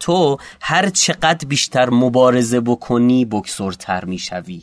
[0.00, 4.62] تو هر چقدر بیشتر مبارزه بکنی بکسورتر می‌شوی.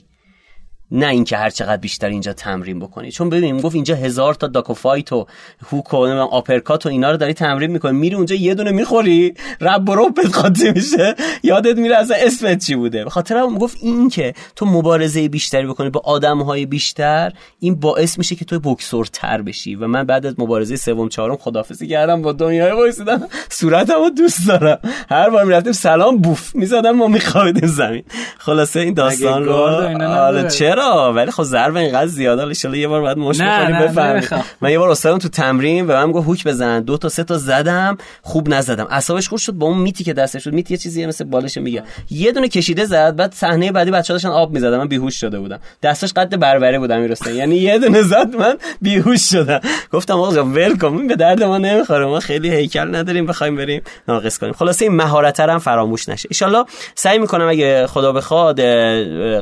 [0.94, 3.12] نه اینکه هر چقدر بیشتر اینجا تمرین بکنی.
[3.12, 5.28] چون ببین گفت اینجا هزار تا داکو فایت و
[5.72, 7.98] هوک و آپرکات و اینا رو داری تمرین می‌کنی.
[7.98, 11.16] میری اونجا یه دونه می‌خوری رب و قاطی میشه.
[11.44, 13.10] یادت میره اصلا اسمت چی بوده.
[13.10, 18.18] خاطر هم گفت این که تو مبارزه بیشتری بکنی با آدم های بیشتر این باعث
[18.18, 19.76] میشه که تو بکسور تر بشی.
[19.76, 23.28] و من بعد از مبارزه سوم چهارم خدافظی کردم با دنیای وایسیدم.
[23.50, 24.80] صورتمو دوست دارم.
[25.10, 28.04] هر بار می‌رفتیم سلام بوف می‌زدم ما میخوابیدیم زمین.
[28.38, 30.83] خلاصه این داستان رو چرا
[31.16, 34.44] ولی خب ضرب اینقدر زیاده ان یه بار بعد مش بخوریم بفهمیم.
[34.62, 36.82] من یه بار استادم تو تمرین به من گفت هوک بزن.
[36.82, 38.88] دو تا سه تا زدم خوب نزدم.
[38.90, 41.84] اعصابش خورد شد با اون میتی که دستش شد میتی یه چیزی مثل بالش میگه.
[42.10, 44.78] یه دونه کشیده زد بعد صحنه بعدی بچه‌ها داشتن آب می‌زدن.
[44.78, 45.60] من بیهوش شده بودم.
[45.84, 49.60] دستش قد بربره بودم میرسته یعنی یه دونه زد من بیهوش شدم.
[49.92, 52.06] گفتم آقا ول کن به درد ما نمی‌خوره.
[52.06, 54.54] ما خیلی هیکل نداریم بخوایم بریم ناقص کنیم.
[54.54, 56.30] خلاصه این مهارت هم فراموش نشه.
[56.42, 56.66] ان
[56.96, 58.60] سعی می‌کنم اگه خدا بخواد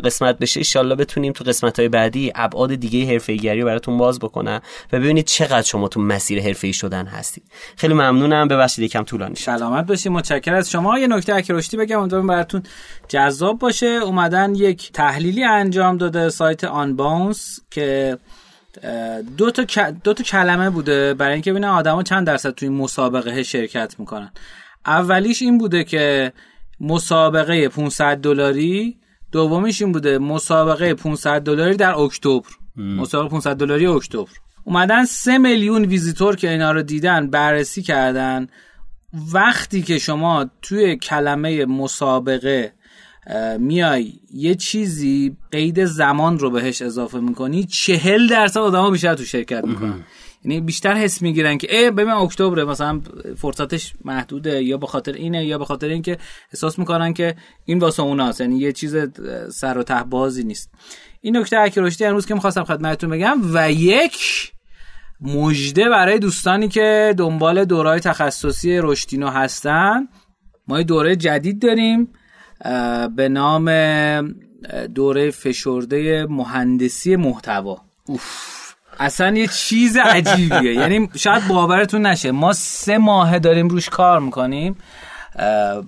[0.06, 4.62] قسمت بشه ان بتونیم تو قسمت های بعدی ابعاد دیگه حرفه رو براتون باز بکنم
[4.94, 7.44] و ببینید چقدر شما تو مسیر حرفه شدن هستید.
[7.76, 8.48] خیلی ممنونم.
[8.48, 9.44] ببخشید یکم طولانی شد.
[9.44, 11.00] سلامت باشید متشکرم از شما.
[11.00, 12.00] یه نکته اکرشتی بگم.
[12.00, 12.64] امیدوارم براتون
[13.08, 13.86] جذاب باشه.
[13.86, 18.18] اومدن یک تحلیلی انجام داده سایت آن باونس که
[19.38, 23.96] دو تا دو تا کلمه بوده برای اینکه ببینن آدما چند درصد توی مسابقه شرکت
[24.00, 24.32] می‌کنن.
[24.86, 26.34] اولیش این بوده که
[26.80, 28.98] مسابقه 500 دلاری
[29.32, 32.50] دومیش این بوده مسابقه 500 دلاری در اکتبر.
[32.76, 34.30] مسابقه 500 دلاری اکتبر.
[34.64, 38.48] اومدن 3 میلیون ویزیتور که اینا رو دیدن بررسی کردن.
[39.34, 42.74] وقتی که شما توی کلمه مسابقه
[43.60, 49.24] میای یه چیزی قید زمان رو بهش اضافه می‌کنی چهل درصد آدم ها بیشتر تو
[49.24, 50.04] شرکت می‌کنن.
[50.44, 53.02] یعنی بیشتر حس می‌گیرن که ای ببین اکتبر مثلا
[53.38, 54.64] فرصتش محدوده.
[54.64, 56.18] یا به خاطر اینه یا به خاطر اینکه
[56.54, 57.36] احساس می‌کنن که
[57.66, 58.96] این واسه اوناست یعنی یه چیز
[59.50, 60.72] سر و ته بازی نیست.
[61.22, 64.52] این نکته اکرشتی امروز که می‌خواستم خدمتتون بگم و یک
[65.22, 70.08] مژده برای دوستانی که دنبال دورای تخصصی رشدینو هستن.
[70.68, 72.14] ما یه دوره جدید داریم
[73.16, 73.72] به نام
[74.96, 77.82] دوره فشرده مهندسی محتوا.
[79.02, 80.74] اصلا یه چیز عجیبیه.
[80.74, 82.32] یعنی شاید باورتون نشه.
[82.32, 84.76] ما سه ماه داریم روش کار می‌کنیم.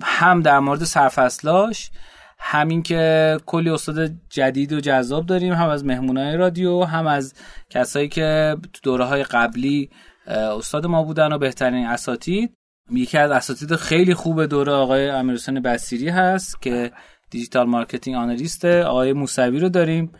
[0.02, 1.90] هم در مورد سرفصلاش
[2.38, 7.34] همین که کلی استاد جدید و جذاب داریم هم از مهمونای رادیو هم از
[7.70, 9.90] کسایی که تو دوره های قبلی
[10.26, 12.54] استاد ما بودن و بهترین اساتید.
[12.90, 16.92] یکی از اساتید خیلی خوب دوره آقای امیرحسین بسیری هست که
[17.30, 20.12] digital marketing analyst آقای موسوی رو داریم.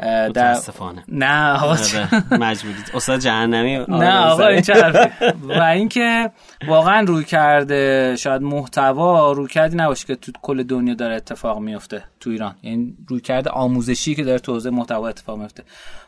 [0.00, 1.04] متاسفانه.
[1.08, 2.90] نه آقا آره، مجبورید.
[2.94, 3.84] استاد جهنمی.
[3.88, 4.62] نه آقا این
[5.58, 6.30] و اینکه
[6.68, 12.54] واقعا رویکرده شاید محتوا رویکردی نباشه که تو کل دنیا داره اتفاق میفته تو ایران.
[12.62, 15.62] یعنی رویکرده آموزشی که داره تو حوزه محتوا اتفاق میفته.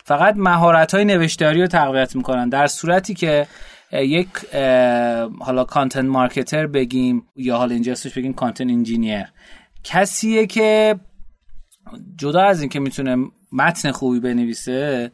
[0.04, 2.48] فقط مهارت های نوشتاری رو تقویت می‌کنن.
[2.48, 3.46] در صورتی که
[3.92, 4.28] یک
[5.40, 9.24] حالا content marketer بگیم یا حالا اینجا بگیم content engineer
[9.84, 10.96] کسیه که
[12.16, 13.16] جدا از اینکه می‌تونه
[13.54, 15.12] متن خوبی بنویسه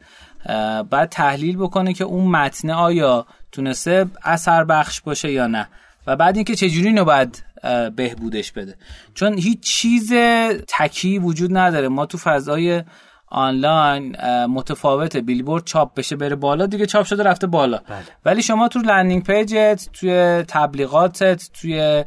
[0.89, 5.67] بعد تحلیل بکنه که اون متن آیا تونسته اثر بخش باشه یا نه.
[6.07, 7.43] و بعد اینکه چجوری اینو باید
[7.95, 8.75] بهبودش بده.
[9.13, 10.13] چون هیچ چیز
[10.67, 11.87] تکی وجود نداره.
[11.87, 12.83] ما تو فضای
[13.27, 14.15] آنلاین
[14.45, 17.77] متفاوت بیلبورد چاپ بشه بره بالا دیگه چاپ شده رفته بالا.
[17.77, 17.97] بله.
[18.25, 22.03] ولی شما تو landing page ت توی تبلیغاتت توی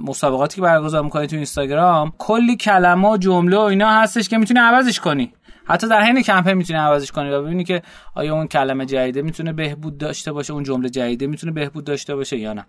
[0.00, 5.00] مسابقاتی که برگزار می‌کنی تو اینستاگرام کلی کلمه جمله و اینا هستش که می‌تونی عوضش
[5.00, 5.32] کنی.
[5.68, 7.82] حتی در حین کمپین می‌تونی عوضش کنی و ببینی که
[8.14, 12.38] آیا اون کلمه جدیده می‌تونه بهبود داشته باشه اون جمله جدیده می‌تونه بهبود داشته باشه
[12.38, 12.66] یا نه.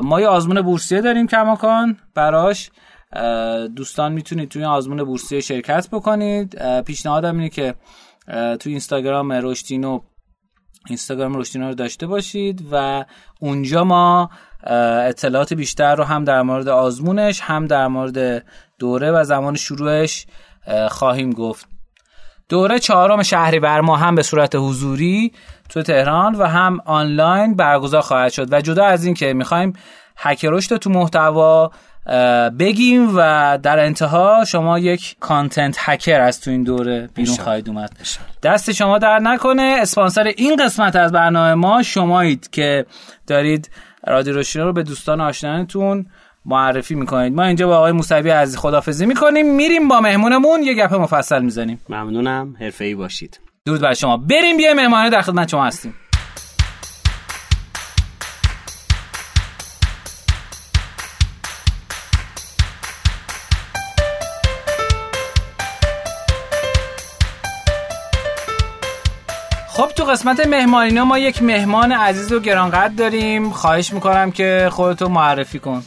[0.00, 2.70] ما یه آزمون بورسیه داریم کماکان براش.
[3.76, 6.80] دوستان می‌تونید توی آزمون بورسیه شرکت بکنید.
[6.82, 7.74] پیشنهادم اینه که
[8.60, 10.00] توی اینستاگرام رشتینو
[10.88, 13.04] اینستاگرام رشتینو رو داشته باشید و
[13.40, 14.30] اونجا ما
[15.06, 18.44] اطلاعات بیشتر رو هم در مورد آزمونش هم در مورد
[18.78, 20.26] دوره و زمان شروعش
[20.90, 21.68] خواهیم گفت.
[22.48, 23.22] دوره چهارم
[23.62, 25.32] بر ما هم به صورت حضوری
[25.68, 28.52] تو تهران و هم آنلاین برگزار خواهد شد.
[28.52, 29.72] و جدا از این که می‌خوایم
[30.16, 31.70] هک تو محتوا
[32.58, 37.90] بگیم و در انتها شما یک کانتنت هکر از تو این دوره بیرون خواهید اومد.
[38.42, 39.76] دست شما در نکنه.
[39.80, 42.86] اسپانسر این قسمت از برنامه ما شمایید که
[43.26, 43.70] دارید
[44.06, 46.06] رادیو روشنا رو به دوستان آشنایتون
[46.44, 47.32] معرفی می‌کنید.
[47.32, 49.54] ما اینجا با آقای موسوی عزیز خدافزی می‌کنیم.
[49.56, 50.62] میریم با مهمونمون.
[50.62, 51.80] یه گپ مفصل می‌زنیم.
[51.88, 52.56] ممنونم.
[52.60, 53.40] حرفه‌ای باشید.
[53.66, 54.16] درود بر شما.
[54.16, 55.94] بریم بیا مهمانه در خدمت شما هستیم.
[69.76, 73.50] تو قسمت مهمانینا ما یک مهمان عزیز و گرانقدر داریم.
[73.50, 75.82] خواهش می‌کنم که خودتو معرفی کن.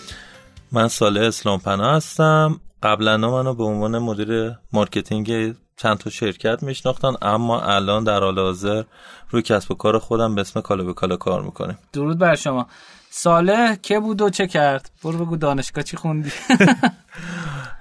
[0.71, 2.59] من صالح اسلام پناه هستم.
[2.83, 8.83] قبلا منو به عنوان مدیر marketing چند تا شرکت میشناختن اما الان در حال حاضر
[9.29, 11.77] روی کسب و کار خودم به اسم کالا به کالا کار می‌کنیم.
[11.93, 12.67] درود بر شما.
[13.09, 16.31] ساله که بود و چه کرد؟ برو بگو دانشگاه چی خوندی؟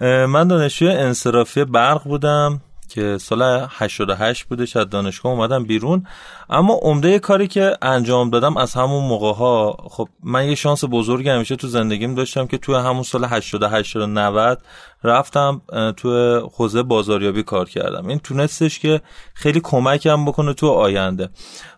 [0.35, 2.61] من دانشجوی انصرافی برق بودم.
[2.89, 6.07] که سال 88 بودش از دانشگاه اومدم بیرون.
[6.51, 11.29] اما عمده کاری که انجام دادم از همون موقع ها خب من یه شانس بزرگ
[11.29, 14.59] همیشه تو زندگیم داشتم که توی همون سال 88 و 90
[15.05, 15.61] رفتم
[15.97, 18.09] تو حوزه بازاریابی کار کردم.
[18.09, 19.01] این تونستش که
[19.35, 21.29] خیلی کمکم بکنه تو آینده.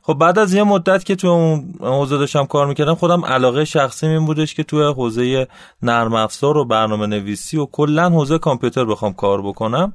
[0.03, 4.07] خب بعد از یه مدت که تو اون حوزه داشتم کار می‌کردم خودم علاقه شخصی
[4.07, 5.49] این بودش که تو حوزه
[5.83, 9.93] نرم افزار و برنامه نویسی و کلا حوزه کامپیوتر بخوام کار بکنم.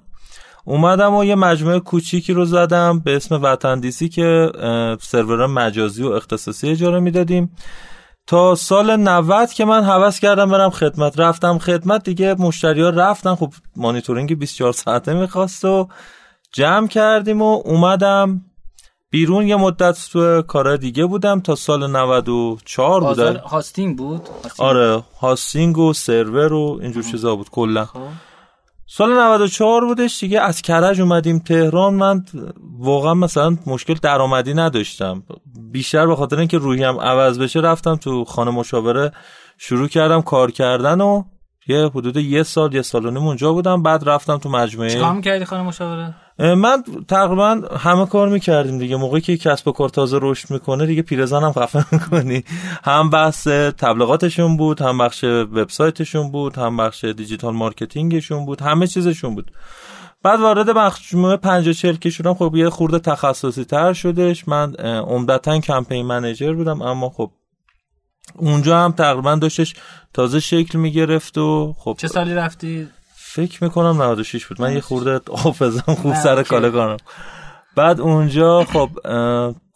[0.66, 4.51] اومدم و یه مجموعه کوچیکی رو زدم به اسم وطندیسی که
[5.01, 7.55] سرور مجازی و اختصاصی اجاره می‌دادیم.
[8.28, 11.20] تا سال 90 که من حوض کردم برم خدمت.
[11.20, 13.36] رفتم خدمت دیگه مشتری ها رفتن.
[13.36, 15.88] خب مانیتورینگ 24 ساعته می‌خواست و
[16.51, 18.41] جمع کردیم و اومدم
[19.09, 19.47] بیرون.
[19.47, 25.93] یه مدت تو کار دیگه بودم تا سال 94 بودم hosting بود؟ آره hosting و
[25.93, 27.86] سرور و اینجور چیزا بود کلا.
[27.86, 27.99] خب.
[28.88, 31.93] سال 94 بودش دیگه از کرج اومدیم تهران.
[31.93, 32.25] من
[32.79, 35.23] واقعا مثلا مشکل درآمدی نداشتم.
[35.71, 39.11] بیشتر به خاطر اینکه روحیم عوض بشه رفتم تو خانه مشاوره
[39.57, 41.23] شروع کردم کار کردن و
[41.67, 43.83] یه حدود یه سال یه سال و نیم اونجا بودم.
[43.83, 44.89] بعد رفتم تو مجموعه.
[44.89, 48.95] چیکار می‌کردی خانه مشاوره؟ من تقریبا همه کار می‌کردیم دیگه.
[48.95, 52.43] موقعی که کسب و کار تازه رشد می‌کنه دیگه پیرزن هم خفه می‌کنی.
[52.83, 58.88] هم بحث تبلیغاتشون بود هم بخش وبسایتشون بود هم بخش digital marketing شون بود همه
[58.88, 59.51] چیزشون بود.
[60.23, 62.33] بعد وارد مجموعه 50 40 که شدم.
[62.33, 64.47] خب یه خورده تخصصی تر شدش.
[64.47, 67.31] من عمدتا campaign manager بودم اما خب
[68.36, 69.73] اونجا هم تقریبا داشتش
[70.13, 72.88] تازه شکل می‌گرفت و خب چه سالی رفتی؟
[73.36, 74.61] فکر می‌کنم 96 بود.
[74.61, 76.97] من یه خورده حافظم خوب سر کاله کنم
[77.75, 78.89] بعد اونجا خب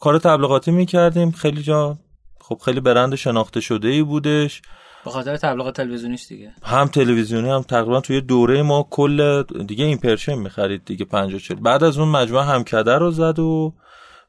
[0.00, 1.30] کار تبلیغاتی می‌کردیم.
[1.30, 1.98] خیلی جا
[2.40, 4.62] خب خیلی برند شناخته شده ای بودش.
[5.04, 6.52] به خاطر تبلیغات تلویزیونیش دیگه.
[6.62, 11.84] هم تلویزیونی هم تقریبا توی دوره ما کل دیگه ایمپرشن می‌خرید دیگه 50 40 بعد
[11.84, 13.74] از اون مجموعه همکده رو زد و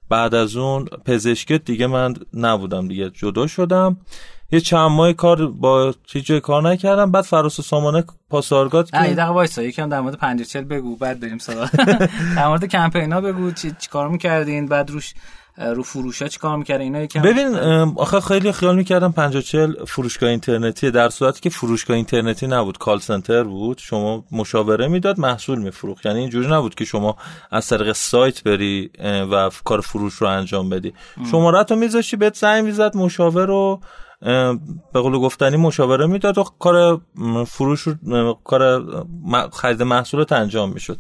[0.10, 3.10] بعد از اون پزشکت دیگه من نبودم دیگه.
[3.10, 3.98] جدا شدم.
[4.52, 7.12] یه چند ماه کار با جای کار نکردم.
[7.12, 9.64] بعد فراس و سامانه پاسارگاد که یه دقیقه وایسا.
[9.64, 10.96] یکم در مورد 50 بگو.
[10.96, 11.70] بعد بریم سراغ.
[12.36, 13.52] در مورد کمپینا بگو.
[13.52, 15.14] چی کار می‌کردین؟ بعد روش
[15.58, 17.56] رو فروش ها چی کار می‌کرد اینا یکم ببین
[17.98, 22.78] آخه خیلی خیال می‌کردم 50 40 فروشگاه اینترنتی در صورتی که فروشگاه اینترنتی نبود.
[22.78, 23.78] کال سنتر بود.
[23.78, 26.06] شما مشاوره می‌داد محصول میفروخت.
[26.06, 27.18] یعنی اینجوری نبود که شما
[27.52, 28.92] از طریق سایت بری
[29.32, 30.94] و کار فروش رو انجام بدی.
[31.32, 33.82] شماره تو میذاشی بهت زنگ می‌زد مشاور رو
[34.94, 37.02] به قول گفتنی مشاوره می‌داد و کار
[37.48, 37.88] فروش
[38.44, 38.84] کار
[39.54, 40.98] خرید محصولات انجام می‌شد.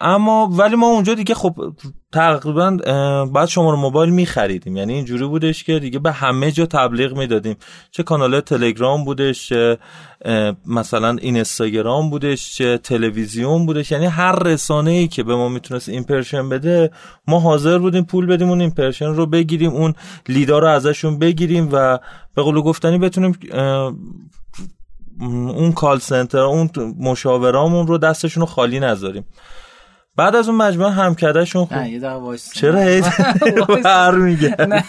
[0.00, 1.54] اما ولی ما اونجا دیگه خب
[2.12, 2.70] تقریبا
[3.32, 4.76] بعد شما موبایل میخریدیم.
[4.76, 7.56] یعنی اینجوری بودش که دیگه به همه جا تبلیغ می‌دادیم.
[7.90, 9.52] چه کانال تلگرام بودش
[10.66, 13.90] مثلا اینستاگرام بودش چه تلویزیون بودش.
[13.90, 16.90] یعنی هر رسانه ای که به ما می‌تونست ایمپرشن بده
[17.28, 19.94] ما حاضر بودیم پول بدیم اون impression رو بگیریم اون
[20.28, 21.98] lead ا رو ازشون بگیریم و
[22.34, 23.38] به قول گفتنی بتونیم
[25.20, 26.70] اون call center اون
[27.00, 29.24] مشاورامون رو دستشون رو خالی نذاریم.
[30.16, 33.04] بعد از اون مجموعه همکدهشون خوب نه یه دقیقه وایسا چرا هیچ
[33.84, 34.56] هر میگه.
[34.68, 34.84] نه.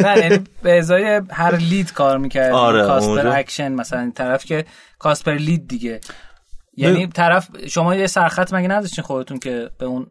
[0.00, 4.64] یعنی به ازای هر lead کار می‌کرد آره cost per action مثلا طرف که
[4.98, 6.00] cost per lead دیگه.
[6.76, 10.06] یعنی طرف شما یه سرخط مگه نداشتین خودتون که به اون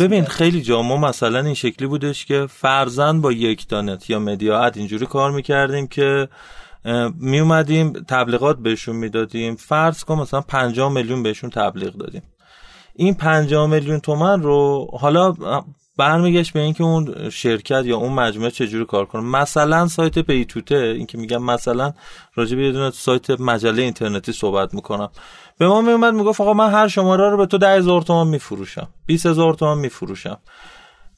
[0.00, 0.82] ببین خیلی جا.
[0.82, 5.86] ما مثلا این شکلی بودش که فرزن با یک دانت یا مدیاعت اینجوری کار می‌کردیم
[5.86, 6.28] که
[7.20, 9.56] می اومدیم تبلیغات بهشون می‌دادیم.
[9.56, 12.22] فرض کن مثلا 50 میلیون بهشون تبلیغ دادیم.
[12.94, 15.34] این 50 میلیون تومن رو حالا
[15.96, 19.22] برمیگشت به اینکه اون شرکت یا اون مجموعه چجوری کار کنه.
[19.22, 21.92] مثلا سایت پیتوته این که میگم مثلا
[22.34, 25.10] راجع به یه سایت مجله اینترنتی صحبت می‌کنم.
[25.58, 29.54] به ما میومد می‌گفت آقا من هر شماره رو به تو 10000 تومان میفروشم 20000
[29.54, 30.38] تومان میفروشم.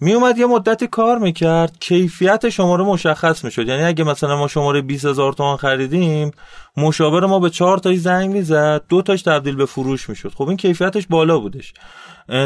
[0.03, 3.69] میومد یه مدتی کار می‌کرد کیفیت شماره مشخص می‌شد.
[3.69, 6.31] یعنی اگه مثلا ما شماره 20000 تومان خریدیم
[6.77, 10.33] مشاور ما به چهار تاش زنگ می‌زد دو تاش تبدیل به فروش می‌شد.
[10.35, 11.73] خب این کیفیتش بالا بودش.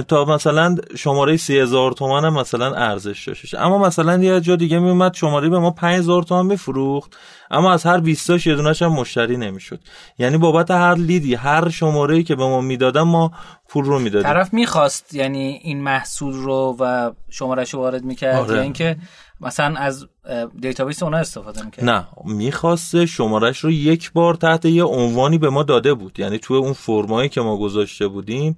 [0.08, 3.54] تا مثلا شماره سی هزار تومن هم مثلا ارزش داشتش.
[3.54, 7.16] اما مثلا یه جا دیگه میومد شماره به ما 5000 تومن میفروخت.
[7.50, 9.80] اما از هر 20 تاش یه دونه‌ش هم مشتری نمی‌شد.
[10.18, 13.32] یعنی بابت هر lead ی هر شماره‌ای که به ما می‌دادن ما
[13.68, 14.28] پول رو می‌دادیم.
[14.28, 18.56] طرف می‌خواست یعنی این محصول رو و شمارش رو وارد می‌کرد آره.
[18.56, 18.96] یا اینکه
[19.40, 20.06] مثلا از
[20.60, 21.84] database اونا استفاده می‌کرد.
[21.84, 26.20] نه می‌خواسته شمارش رو یک بار تحت یه عنوانی به ما داده بود.
[26.20, 28.56] یعنی توی اون فرم‌هایی که ما گذاشته بودیم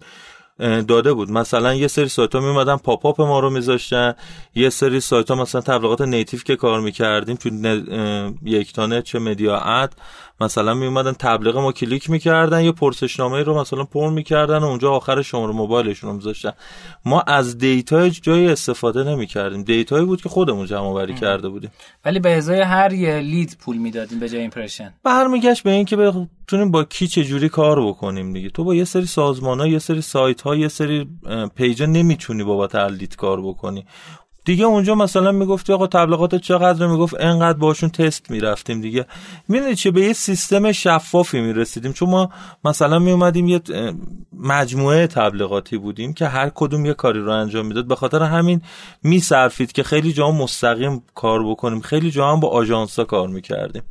[0.58, 1.30] داده بود.
[1.30, 4.14] مثلا یه سری سایت ها میومدن pop up ما رو میذاشتن.
[4.54, 7.48] یه سری سایت ها مثلا تبلیغات native که کار می‌کردیم تو
[8.44, 9.94] یکتانت چه مدیااد
[10.40, 14.90] مثلا می اومدن تبلیغ ما کلیک می‌کردن یه پرسشنامه رو مثلا پر می‌کردن و اونجا
[14.90, 16.52] آخر شماره موبایلشون رو میذاشتن.
[17.04, 19.62] ما از data جایی استفاده نمی‌کردیم.
[19.62, 21.70] data یی بود که خودمون جمع آوری کرده بودیم.
[22.04, 24.94] ولی به ازای هر یه lead پول می‌دادیم به جای impression.
[25.04, 28.50] برمیگشت به اینکه بتونیم با کی چه جوری کار بکنیم دیگه.
[28.50, 31.08] تو با یه سری سازمان ها یه سری سایت ها یه سری
[31.56, 33.86] پیجا نمی‌تونی بابت لید کار بکنی.
[34.48, 39.06] دیگه اونجا مثلا می‌گفتی آقا تبلیغات چقدر می‌گفت؟ انقدر باشون تست می‌رفتیم دیگه.
[39.48, 41.92] می‌دونی چه به یه سیستم شفافی می‌رسیدیم.
[41.92, 42.30] چون ما
[42.64, 43.60] مثلا میومدیم یه
[44.32, 47.86] مجموعه تبلیغاتی بودیم که هر کدوم یه کاری رو انجام می‌داد.
[47.86, 48.62] به خاطر همین
[49.02, 51.80] میصرفید که خیلی جا مستقیم کار بکنیم.
[51.80, 53.82] خیلی جا هم با آژانسا کار می‌کردیم.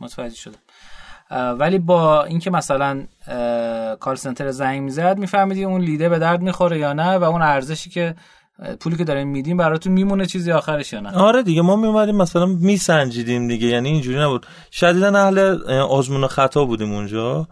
[0.00, 0.58] متوجه شدم.
[1.58, 3.06] ولی با اینکه مثلا
[4.00, 7.42] call center زنگ می‌زد میفهمیدی اون lead ه به درد می‌خوره یا نه و اون
[7.42, 8.14] ارزشی که
[8.80, 12.46] پولی که داریم میدیم براتون میمونه چیزی آخرش یا نه؟ آره دیگه ما میومدیم مثلا
[12.46, 14.46] میسنجیدیم دیگه یعنی اینجوری نبود.
[14.72, 15.38] شدیدا اهل
[15.80, 17.48] آزمون خطا بودیم اونجا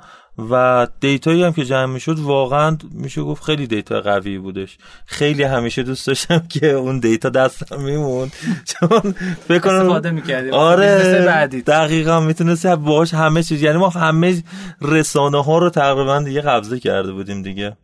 [0.50, 4.78] و data یی هم که جمع می‌شد واقعا میشه گفت خیلی data قوی بودش.
[5.06, 8.30] خیلی همیشه دوست داشتم که اون data دستم میموند
[8.70, 9.14] چون
[9.48, 10.54] فکر کنم استفاده می‌کردیم.
[10.54, 14.42] آره دقیقا می‌تونست باش همه چیز یعنی ما همه
[14.82, 17.76] رسانه ها رو تقریبا دیگه قبضه کرده بودیم دیگه.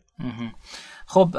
[1.13, 1.29] خب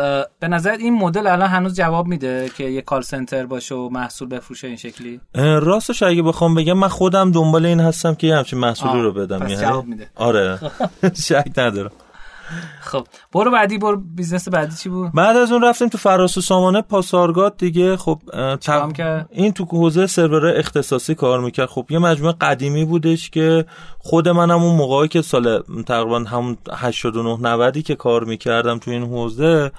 [0.40, 4.28] به نظرت این مدل الان هنوز جواب میده که یه call center باشه و محصول
[4.28, 8.58] بفروشه این شکلی؟ راستش اگه بخوام بگم من خودم دنبال این هستم که یه همچین
[8.58, 9.38] محصولی رو بدم.
[9.38, 10.10] پس جواب میده.
[10.14, 10.58] آره.
[11.28, 11.90] شک ندارم.
[12.80, 14.02] خب برو بعدی برو.
[14.16, 17.96] business بعدی چی بود؟ بعد از اون رفتیم تو فراسو سامانه پاسارگاد دیگه.
[17.96, 18.20] خب.
[18.96, 21.68] که این تو حوزه سرور اختصاصی کار می‌کرد.
[21.68, 23.64] خب یه مجموعه قدیمی بودش که
[23.98, 29.02] خود منم اون موقعی که سال تقریبا همون 89 90 که کار می‌کردم تو این
[29.02, 29.70] حوزه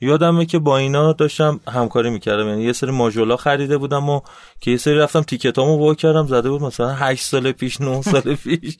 [0.00, 2.48] یادمه که با اینا داشتم همکاری می‌کردم.
[2.48, 4.20] یعنی یه سری ماژولا خریده بودم و
[4.60, 8.20] که یه سری رفتم تیکتامو وا کردم زده بود مثلا 8 سال پیش 9 سال
[8.20, 8.78] پیش.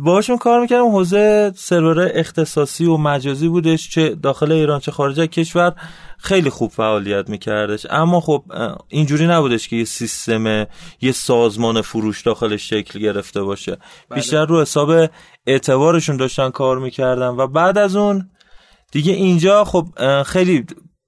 [0.00, 0.88] باشون کار می‌کردم.
[0.88, 5.72] حوزه سرور اختصاصی و مجازی بودش چه داخل ایران چه خارج کشور.
[6.18, 7.86] خیلی خوب فعالیت میکردش.
[7.90, 8.44] اما خب
[8.88, 10.66] اینجوری نبودش که یه سیستم
[11.00, 13.72] یه سازمان فروش داخلش شکل گرفته باشه.
[13.72, 14.16] بله.
[14.20, 15.10] بیشتر رو حساب
[15.46, 18.30] اعتبارشون داشتن کار می‌کردن و بعد از اون
[18.94, 19.86] دیگه اینجا خب
[20.26, 20.64] خیلی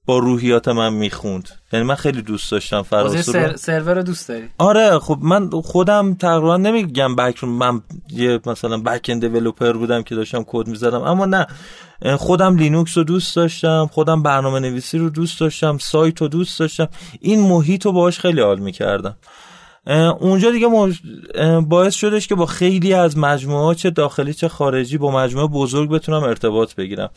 [0.06, 1.48] با روحیات من می‌خوند.
[1.72, 3.56] یعنی من خیلی دوست داشتم فراسو سر...
[3.56, 9.72] سرور دوست داری؟ آره خب من خودم تقریبا نمیگم back من یه مثلا back-end developer
[9.72, 11.46] بودم که داشتم کد می‌زدم اما نه.
[12.16, 16.88] خودم لینوکس رو دوست داشتم خودم برنامه نویسی رو دوست داشتم سایت رو دوست داشتم.
[17.20, 19.16] این محیط رو باهاش خیلی حال می‌کردم.
[20.20, 20.68] اونجا دیگه
[21.60, 26.22] باعث شدش که با خیلی از مجموعه چه داخلی چه خارجی با مجموعه بزرگ بتونم
[26.22, 27.10] ارتباط بگیرم.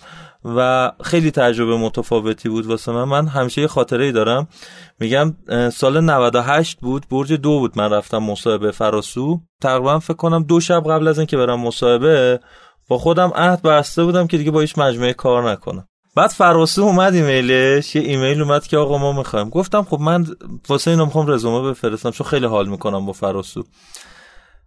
[0.45, 3.03] و خیلی تجربه متفاوتی بود واسه من.
[3.03, 4.47] من همیشه یه خاطره ای دارم.
[4.99, 5.35] میگم
[5.73, 9.39] سال 98 بود برج دو بود من رفتم مصاحبه فراسو.
[9.61, 12.39] تقریبا فکر کنم دو شب قبل از اینکه برم مصاحبه
[12.87, 15.87] با خودم عهد بسته بودم که دیگه با هیچ مجموعه کار نکنم.
[16.15, 19.49] بعد فراسو اومد ایمیلش یه ایمیل اومد که آقا ما می‌خوایم.
[19.49, 20.25] گفتم خب من
[20.69, 23.63] واسه اینا می‌خوام رزومه بفرستم چون خیلی حال می‌کنم با فراسو.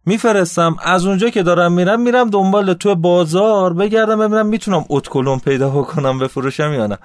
[0.07, 0.76] میفرستم.
[0.82, 6.18] از اونجا که دارم میرم میرم دنبال تو بازار بگردم ببینم می‌تونم اتکلون پیدا بکنم
[6.18, 6.99] بفروشم یا نه.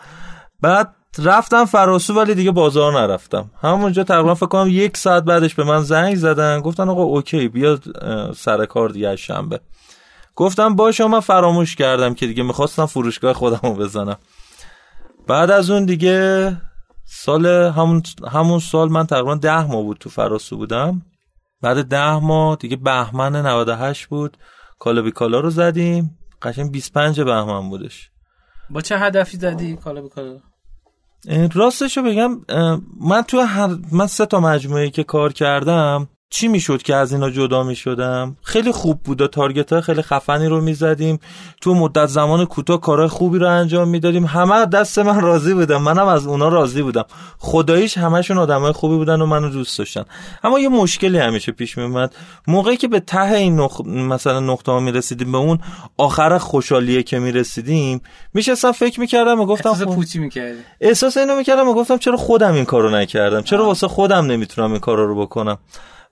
[0.61, 3.51] بعد رفتم فراسو ولی دیگه بازار نرفتم.
[3.61, 6.61] همونجا تقریبا فکر کنم یک ساعت بعدش به من زنگ زدن.
[6.61, 7.79] گفتن آقا اوکی بیا
[8.35, 9.59] سر کار دیگه شنبه.
[10.37, 14.17] گفتم باشه من فراموش کردم که دیگه می‌خواستم فروشگاه خودم رو بزنم.
[15.27, 16.61] بعد از اون دیگه
[17.05, 21.01] سال همون, همون سال من تقریبا ده ماه بود تو فراسو بودم.
[21.61, 24.37] بعد ده ماه دیگه بهمن 98 بود.
[24.79, 26.17] کالا بی کالا رو زدیم.
[26.41, 28.11] قشنگ 25 بهمن بودش.
[28.69, 30.39] با چه هدفی زدی کالا بی کالا
[31.55, 32.41] راستشو بگم
[33.01, 37.29] من تو هر من سه تا مجموعه که کار کردم چی می‌شد که از اینا
[37.29, 41.19] جدا می‌شدم؟ خیلی خوب بود تارگت ها خیلی خفنی رو می‌زدیم.
[41.61, 44.25] تو مدت زمان کوتاه کارهای خوبی رو انجام می‌دادیم.
[44.25, 47.05] همه دست من راضی بودم منم از اونا راضی بودم.
[47.37, 50.03] خداییش همشون آدمای خوبی بودن و منو دوست داشتن.
[50.43, 52.15] اما یه مشکلی همیشه پیش میومد
[52.47, 53.81] موقعی که به ته این نخ...
[53.85, 55.59] مثلا نقطه ها می‌رسیدیم به اون
[55.97, 58.01] آخر خوشحالیه که می‌رسیدیم
[58.33, 60.59] میشستم فکر می‌کردم و گفتم احساس خب پوچی می‌کردی.
[60.81, 64.79] احساس اینو می‌کردم و گفتم چرا خودم این کارو نکردم؟ چرا واسه خودم نمی‌تونم این
[64.79, 65.57] کارا رو بکنم؟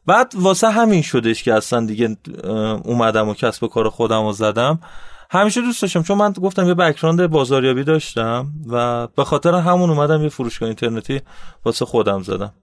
[0.08, 2.18] بعد واسه همین شدش که اصلا دیگه
[2.84, 4.80] اومدم و کسب و کار خودم رو زدم.
[5.30, 10.22] همیشه دوست داشتم چون من گفتم یه بکراند بازاریابی داشتم و به خاطر همون اومدم
[10.24, 11.22] یه فروشگاه اینترنتی
[11.66, 12.53] واسه خودم زدم.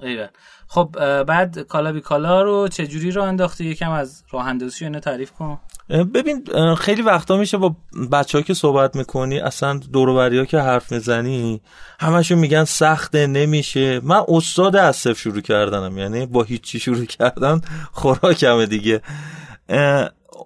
[0.00, 0.28] ایوه
[0.68, 5.58] خب بعد کالا بی کالا رو چجوری رو انداختی؟ یکم از راه اندازی تعریف کن.
[5.90, 7.76] ببین خیلی وقتا میشه با
[8.12, 11.60] بچه ها که صحبت می‌کنی اصلا دوروبری ها که حرف می‌زنی
[12.00, 14.00] همشون میگن سخته نمیشه.
[14.04, 17.60] من استاد از صفر شروع کردنم یعنی با هیچی شروع کردن
[17.92, 19.02] خوراکمه دیگه.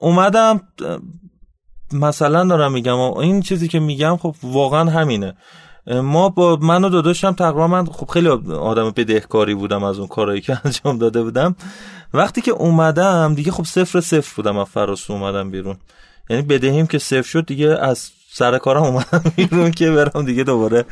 [0.00, 0.60] اومدم
[1.92, 5.34] مثلا دارم میگم این چیزی که میگم خب واقعا همینه.
[5.86, 10.40] ما با من و داداشم تقریبا من خب خیلی آدم بدهکاری بودم از اون کارهایی
[10.40, 11.56] که انجام داده بودم.
[12.14, 15.76] وقتی که اومدم دیگه خب صفر صفر بودم از فراس اومدم بیرون.
[16.30, 20.84] یعنی بدهیم که صفر شد دیگه از سر کارم اومدم بیرون که برم دیگه دوباره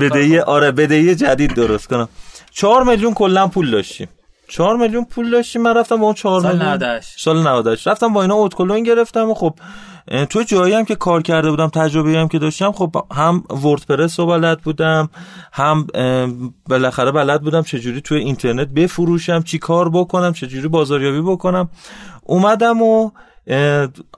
[0.00, 2.08] بدهی آره بدهی جدید درست کنم.
[2.50, 4.08] چهار میلیون کلا پول داشتیم.
[4.48, 8.12] چهار میلیون پول داشتیم من رفتم با اون چهار سال میلیون 98 سال 98 رفتم
[8.12, 9.54] با اینا اوتکلون گرفتم و خب
[10.30, 14.26] تو جایی هم که کار کرده بودم تجربه هم که داشتم خب هم وردپرس رو
[14.26, 15.10] بلد بودم
[15.52, 15.86] هم
[16.68, 21.68] بالاخره بلد بودم چجوری توی اینترنت بفروشم چی کار بکنم چجوری بازاریابی بکنم.
[22.22, 23.10] اومدم و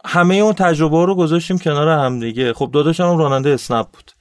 [0.04, 2.52] همه اون تجربه رو گذاشتیم کنار هم دیگه.
[2.52, 4.12] خب داداشم هم راننده اسنپ بود.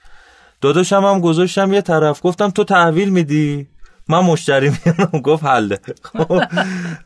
[0.61, 2.19] داداشم هم گذاشتم یه طرف.
[2.23, 3.67] گفتم تو تحویل میدی؟
[4.07, 5.79] من مشتری میارم گفت حله.
[6.03, 6.41] خب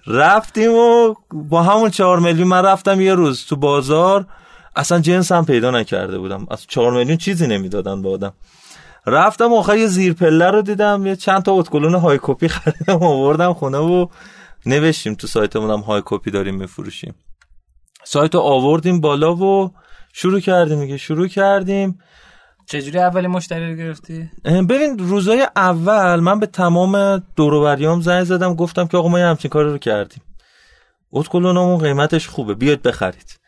[0.08, 4.26] رفتیم و با همون چهار میلیون من رفتم یه روز تو بازار.
[4.76, 6.48] اصلا جنس هم پیدا نکرده بودم.
[6.52, 8.34] از چهار میلیون چیزی نمی‌دادن به آدم.
[9.08, 13.54] رفتم آخر یه زیر پله رو دیدم یه چند تا اتکلون های کپی خریدم آوردم
[13.54, 14.08] خونه و
[14.66, 17.16] نوشتیم تو سایتمون هم های کپی داریم میفروشیم.
[18.04, 19.72] سایت رو آوردیم بالا و
[20.14, 22.00] شروع کردیم میگه شروع کردیم.
[22.68, 28.88] چجوری اولی مشتری رو گرفتی؟ ببین روزای اول من به تمام دوروبریام زنگ زدم گفتم
[28.88, 30.22] که آقا ما یه همچین کاری رو کردیم.
[31.12, 33.45] اتکلونمون قیمتش خوبه بیاید بخرید.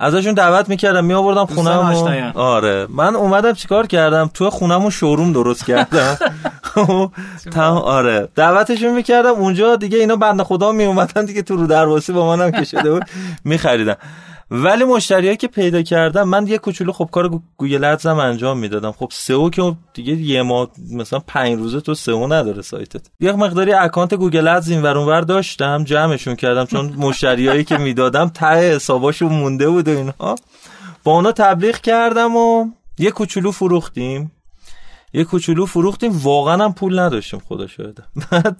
[0.00, 2.86] ازشون دعوت می‌کردم می آوردم خونم آره.
[2.90, 6.16] من اومدم چیکار کردم؟ تو خونمون شوروم درست کردم.
[7.52, 7.60] تم...
[7.72, 8.28] آره.
[8.34, 12.50] دعوتشون می‌کردم اونجا دیگه اینا بنده خدا می اومدن دیگه تو رو درواسی با منم
[12.50, 13.02] که شده بود
[13.44, 13.96] میخریدم
[14.50, 18.92] ولی مشتریایی که پیدا کردم من یه کوچولو خب کار Google Ads م انجام می‌دادم.
[18.92, 23.06] خب SEO که دیگه یه ماه مثلا پنج روزه تو SEO نداره سایتت.
[23.20, 28.28] یه مقداری account Google Ads این ور اونور داشتم جمعشون کردم چون مشتریایی که می‌دادم
[28.28, 30.36] ته حساباشون مونده بود و اینها
[31.04, 32.66] با اونا تبلیغ کردم و
[32.98, 34.32] یه کوچولو فروختیم.
[35.12, 38.56] یه کوچولو فروختیم واقعا هم پول نداشتیم خدا شاهده بعد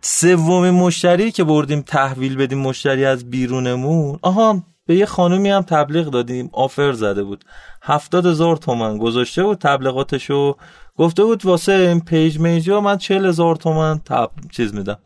[0.00, 6.06] سومین مشتری که بردیم تحویل بدیم مشتری از بیرونمون آها به یه خانومی هم تبلیغ
[6.06, 7.44] دادیم offer زده بود.
[7.82, 10.56] هفتاد هزار تومن گذاشته بود تبلیغاتشو.
[10.96, 14.30] گفته بود واسه این page میجا من چهل هزار تومن تب...
[14.52, 14.98] چیز میدم.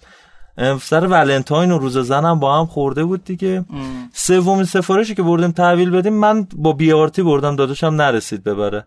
[0.80, 3.64] سر ولنتاین و روز زنم با هم خورده بود دیگه.
[4.12, 8.84] سومین سفارشی که بردیم تحویل بدیم من با BRT بردم داداشم نرسید ببره.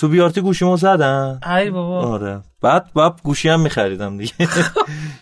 [0.00, 2.00] تو BRT گوشیمو زدن؟ ای بابا.
[2.00, 2.40] آره.
[2.62, 4.32] بعد بعد گوشی هم میخریدم دیگه.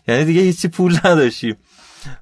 [0.08, 1.56] یعنی دیگه هیچی پول نداشتیم.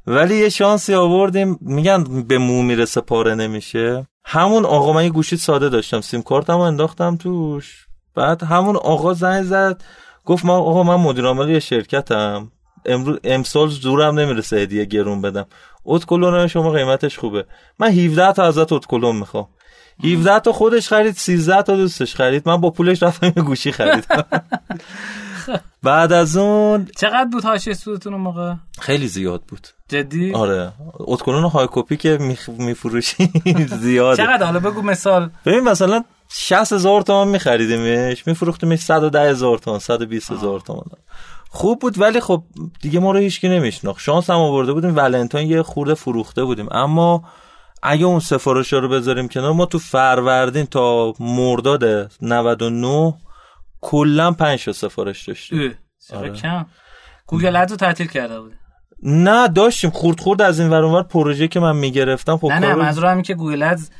[0.06, 1.58] ولی یه شانسی آوردیم.
[1.60, 4.06] میگن به مو می‌رسه پاره نمیشه.
[4.24, 6.00] همون آقا من یه گوشی ساده داشتم.
[6.00, 7.86] سیم کارتمو انداختم توش.
[8.14, 9.82] بعد همون آقا زنگ زد.
[10.24, 12.52] گفت ما آقا من مدیر عامل یه شرکتم.
[12.86, 15.46] امروز امسال زورم نمی‌رسه هدیه گرون بدم.
[15.84, 17.44] اتکلون شما قیمتش خوبه.
[17.78, 19.48] من 17 تا ازت اتکلون می‌خوام.
[20.04, 22.48] 17 تا خودش خرید 13 تا دوستش خرید.
[22.48, 24.24] من با پولش رفتم یه گوشی خریدم.
[25.82, 29.68] بعد از اون چقدر بود حاشیه سودتون اون موقع؟ خیلی زیاد بود.
[29.88, 30.72] جدی؟ آره.
[30.98, 32.18] اتکلون های کپی که
[32.58, 33.30] میفروشی
[33.80, 34.22] زیاده.
[34.22, 35.30] چقدر؟ حالا بگو مثال.
[35.46, 40.84] ببین مثلا 60 هزار تومان میخریدیمش میفروختیمش 110 هزار تومان 120 هزار تومان.
[41.48, 42.42] خوب بود ولی خب
[42.82, 44.00] دیگه ما رو هیچکی نمیشناخت.
[44.00, 46.68] شانس هم آورده بودیم ولنتاین یه خورده فروخته بودیم.
[46.70, 47.24] اما
[47.86, 53.14] اگه اون سفارش رو بذاریم کنار ما تو فروردین تا مرداد 99
[53.80, 55.74] کلا 5 تا سفارش داشتیم.
[56.14, 56.30] آره.
[56.30, 56.66] کم.
[57.26, 58.52] Google Ads رو تعطیل کرده بود
[59.02, 59.90] نه داشتیم.
[59.90, 63.34] خورد خورد از این ور پروژه که من می‌گرفتم خب نه نه منظورم اینه که
[63.34, 63.90] Google Ads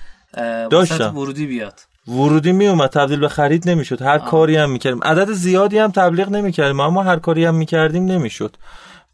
[0.71, 1.19] داشتم.
[1.19, 1.81] ورودی بیاد.
[2.09, 4.03] ورودی می اومد تبدیل به خرید نمی‌شد.
[4.03, 4.31] هر آه.
[4.31, 5.05] کاری هم می‌کردیم.
[5.05, 8.57] عدد زیادی هم تبلیغ نمی‌کردیم اما هر کاری هم می‌کردیم نمی‌شد.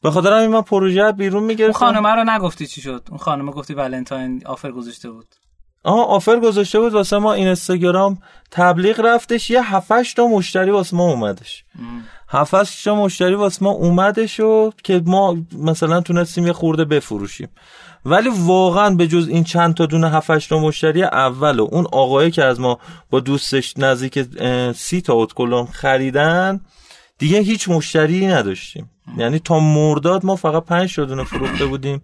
[0.03, 3.53] به خاطر همین من پروژه بیرون اون می‌گرفتم خانمه رو نگفتی چی شد؟ اون خانمه
[3.53, 5.27] گفتی ولنتاین offer گذاشته بود.
[5.85, 8.19] آها آفر گذاشته بود واسه ما اینستاگرام
[8.51, 11.65] تبلیغ رفتش یه هفتش تا مشتری واسه ما اومدش.
[12.29, 17.49] هفتش تا مشتری واسه ما اومدش و که ما مثلا تونستیم یه خورده بفروشیم.
[18.05, 22.31] ولی واقعا به جز این چند تا دونه هفتش تا مشتری اول و اون آقایی
[22.31, 22.79] که از ما
[23.11, 24.27] با دوستش نزدیک
[24.73, 26.61] سی تا اتکلون خریدن
[27.23, 28.91] دیگه هیچ مشتری نداشتیم.
[29.17, 32.03] یعنی تا مرداد ما فقط پنج تا دونه فروخته بودیم.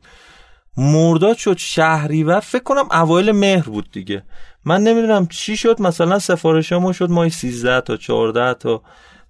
[0.77, 2.41] مرداد شد شهریور.
[2.41, 4.23] فکر کنم اوایل مهر بود دیگه.
[4.65, 5.83] من نمی‌دونم چی شد.
[5.83, 8.83] مثلا سفارش ما شد مای 13 تا 14 تا.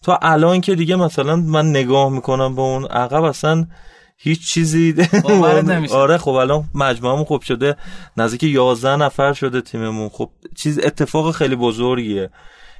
[0.02, 3.66] تا الان که دیگه مثلا من نگاه می‌کنم به اون عقب اصلا
[4.16, 4.94] هیچ چیزی.
[5.92, 7.76] آره خب الان مجموعمون خوب شده.
[8.16, 10.08] نزدیک 11 نفر شده تیممون.
[10.08, 12.30] خب چیز اتفاق خیلی بزرگیه.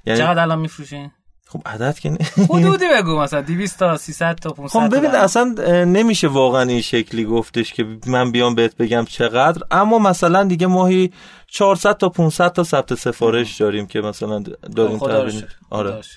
[0.07, 1.11] یعنی چقدر الان میفروشین؟
[1.51, 2.19] خب عدد که نه.
[2.51, 5.55] حدودی بگو مثلا 200 تا 300 تا 500 خب ببین اصلا
[5.85, 9.63] نمیشه واقعا این شکلی گفتش که من بیام بهت بگم چقدر.
[9.71, 11.13] اما مثلا دیگه ماهی
[11.47, 14.43] 400 تا 500 تا ثبت سفارش داریم که مثلا
[14.77, 15.45] داریم شکر.
[15.71, 16.03] آره.
[16.03, 16.13] شکر.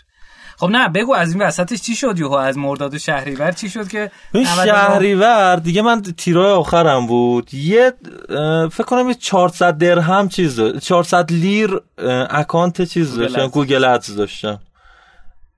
[0.58, 3.88] خب نه بگو از این وسطش چی شد یهو؟ از مرداد و شهریور چی شد
[3.88, 7.54] که این 99 شهریور دیگه من تیرای آخرم بود.
[7.54, 7.94] یه
[8.72, 11.80] فکر کنم یه 400 درهم چیز دا- 400 لیر
[12.30, 13.48] account چیز داشتم.
[13.48, 14.60] Google Ads داشتم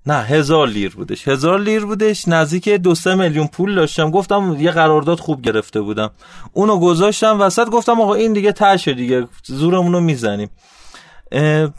[0.06, 1.28] نه هزار لیر بودش.
[1.28, 4.12] هزار لیر بودش نزدیک دو سه میلیون پول داشتم.
[4.12, 6.12] گفتم یه قرارداد خوب گرفته بودم.
[6.54, 10.50] اونو گذاشتم وسط گفتم آقا این دیگه تهشه دیگه زورمونو می‌زنیم.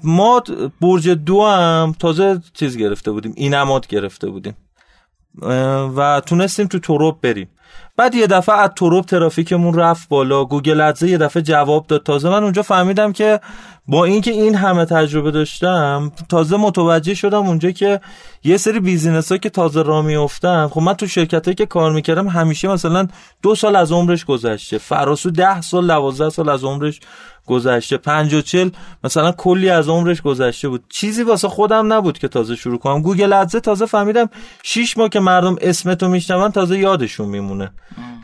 [0.05, 0.42] ما
[0.80, 4.56] برج دو هم تازه چیز گرفته بودیم اینماد گرفته بودیم.
[5.96, 7.48] و تونستیم تو ترب بریم.
[7.96, 10.44] بعد یه دفعه از ترب ترافیکمون رفت بالا.
[10.44, 12.02] Google Ads یه دفعه جواب داد.
[12.02, 13.40] تازه من اونجا فهمیدم که
[13.86, 18.00] با اینکه این همه تجربه داشتم تازه متوجه شدم اونجا که
[18.44, 22.28] یه سری business ها که تازه را میافتن خب من تو شرکت که کار می‌کردم
[22.28, 23.08] همیشه مثلا
[23.42, 24.78] دو سال از عمرش گذشته.
[24.78, 27.00] فراسو ده سال دوازده سال از عمرش
[27.46, 27.96] گذشته.
[27.96, 28.70] پنج و چل
[29.04, 30.84] مثلا کلی از عمرش گذشته بود.
[30.88, 33.02] چیزی واسه خودم نبود که تازه شروع کنم.
[33.02, 34.28] Google Ads تازه فهمیدم
[34.62, 37.72] شیش ماه که مردم اسمتو میشنون تازه یادشون میمونه.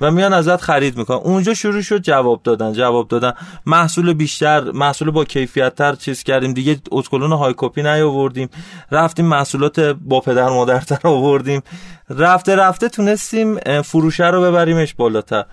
[0.00, 1.18] و میان ازت خرید می‌کنن.
[1.18, 3.32] اونجا شروع شد جواب دادن جواب دادن.
[3.66, 6.52] محصول بیشتر محصول با کیفیت تر چیز کردیم.
[6.52, 8.48] دیگه اتکلون های کپی نیاوردیم.
[8.90, 11.62] رفتیم محصولات با پدر مادرتر آوردیم.
[12.10, 15.44] رفته رفته تونستیم فروشه رو ببریمش بالاتر.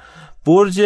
[0.45, 0.81] برج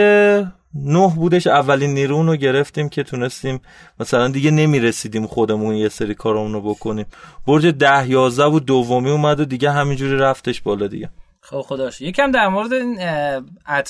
[0.76, 3.62] نه بودش اولین نیرون رو گرفتیم که تونستیم
[4.00, 7.06] مثلا دیگه نمی‌رسیدیم خودمون یه سری کارمون رو بکنیم.
[7.48, 11.10] برج ده یازده بود دومی اومد و دیگه همینجوری رفتش بالا دیگه.
[11.42, 12.02] خب خداش.
[12.02, 13.00] یکم در مورد این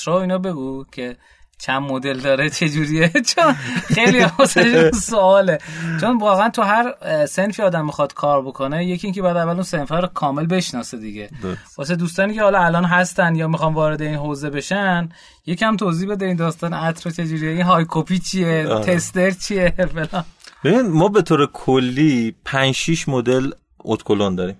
[0.07, 1.17] و اینا بگو که
[1.61, 3.53] چند مدل داره چه جوریه؟ چون
[3.95, 5.57] خیلی واسه سواله.
[6.01, 9.91] چون واقعا تو هر سنفی آدم می‌خواد کار بکنه یکی اینکه بعد اول اون سنف
[9.91, 11.29] رو کامل بشناسه دیگه.
[11.77, 15.09] واسه دوستانی که حالا الان هستن یا می‌خوان وارد این حوزه بشن
[15.45, 18.63] یکم توضیح بده این داستان عطر چه جوریه این های کپی چیه.
[18.85, 20.25] تستر چیه فلان.
[20.63, 24.57] ببین ما به طور کلی 5 6 مدل اتکلون داریم.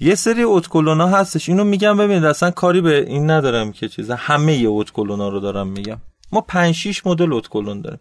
[0.00, 1.48] یه سری اتکلون ها هستش.
[1.48, 4.68] اینو میگم ببینید اصلا کاری به این ندارم که چیزا همه
[4.98, 5.96] ها رو دارم میگم.
[6.32, 8.00] ما 5 6 مدل اتکلون داریم.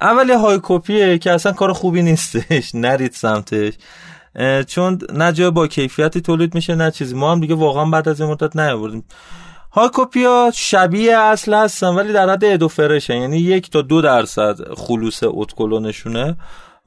[0.00, 2.74] اول های کپیه که اصلا کار خوبی نیستش.
[2.84, 3.72] نرید سمتش.
[4.66, 7.14] چون نه جای با کیفیتی تولید میشه نه چیزی.
[7.14, 9.04] ما هم دیگه واقعا بعد از این مدت نیاوردیم.
[9.72, 14.74] های کپی شبیه اصل هستن ولی در حد ادو فرشن یعنی یک تا دو درصد
[14.74, 16.36] خلوص اتکلونشونه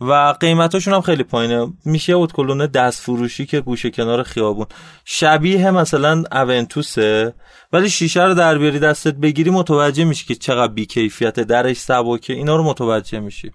[0.02, 1.74] و قیمتاشون هم خیلی پایینه.
[1.86, 4.66] میشه اتکلون دست فروشی که گوشه کنار خیابون.
[5.06, 7.34] شبیه مثلا اونتوسه
[7.74, 12.34] ولی شیشه رو در بیاری دستت بگیری متوجه میشی که چقدر بیکیفیت درش سبکه.
[12.34, 13.52] اینا رو متوجه میشی.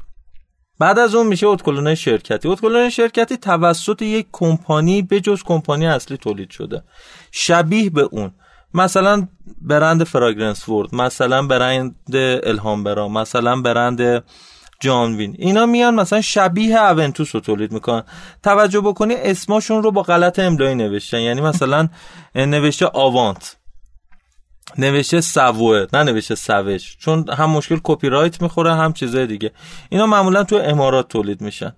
[0.78, 2.48] بعد از اون میشه اتکلون شرکتی.
[2.48, 6.82] اتکلون شرکتی توسط یک کمپانی به جز کمپانی اصلی تولید شده.
[7.32, 8.30] شبیه به اون.
[8.74, 9.28] مثلا
[9.62, 11.96] برند فراگرنس وورد مثلا برند
[12.42, 14.24] الهام برا مثلا برند
[14.80, 15.36] جان وین.
[15.38, 18.02] اینا میان مثلا شبیه اونتوس رو تولید می‌کنن.
[18.42, 21.20] توجه بکنی اسماشون رو با غلط املایی نوشتن.
[21.20, 21.88] یعنی مثلا
[22.34, 23.56] نوشته آوانت.
[24.78, 26.96] نوشته سووه نه نوشته سوش.
[26.98, 29.50] چون هم مشکل کپی رایت می‌خوره هم چیزای دیگه.
[29.88, 31.72] اینا معمولا تو امارات تولید میشن.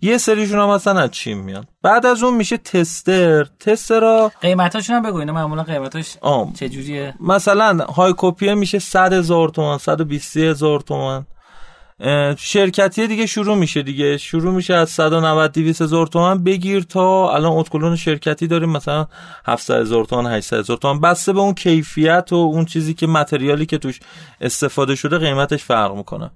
[0.00, 1.64] یه سریشون هم مثلا از چین میان.
[1.82, 3.44] بعد از اون میشه تستر.
[3.44, 6.52] تستر را قیمتاشون هم بگو اینا معمولا قیمتاش آم.
[6.52, 11.26] چه جوریه مثلا های کپیه میشه 100 هزار تومن 120 هزار تومن
[12.38, 14.16] شرکتی دیگه شروع میشه دیگه.
[14.16, 19.06] شروع میشه از 190 200 هزار تومن بگیر تا الان اتکلون شرکتی داریم مثلا
[19.46, 23.66] 700 هزار تومن 800 هزار تومن بسته به اون کیفیت و اون چیزی که متریالی
[23.66, 24.00] که توش
[24.40, 26.30] استفاده شده قیمتش فرق می‌کنه.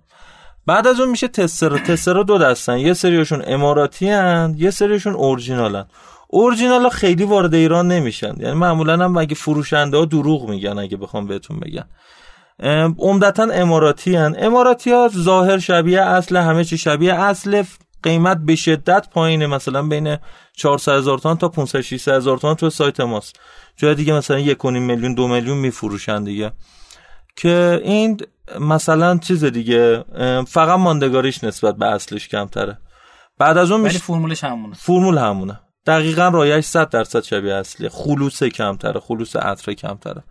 [0.67, 2.79] بعد از اون میشه تستر تستر دو دستن.
[2.79, 5.87] یه سریشون اماراتی هن یه سریشون اورجینالن.
[6.29, 8.35] اورجینال خیلی وارد ایران نمیشن.
[8.39, 11.85] یعنی معمولا هم اگه فروشنده ها دروغ میگن اگه بخوام بهتون بگن
[12.99, 17.63] عمدتا اماراتی هن اماراتی ها ظاهر شبیه اصل همه چی شبیه اصل.
[18.03, 20.17] قیمت به شدت پایینه مثلا بین
[20.57, 23.41] 400 هزار تومان تا 500 600 هزار تومان تو سایت ماست.
[23.77, 26.53] جای دیگه مثلا 1.5 میلیون دو میلیون میفروشن دیگه.
[27.37, 28.21] که این
[28.61, 30.05] مثلا چیز دیگه
[30.49, 32.79] فقط ماندگاریش نسبت به اصلش کمتره.
[33.39, 34.75] بعد از اون میشه فرمولش همونه.
[34.75, 35.61] فرمول همونه.
[35.87, 40.25] دقیقا رایش 100 درصد شبیه اصلی خلوص کمتره خلوص عطر کمتره.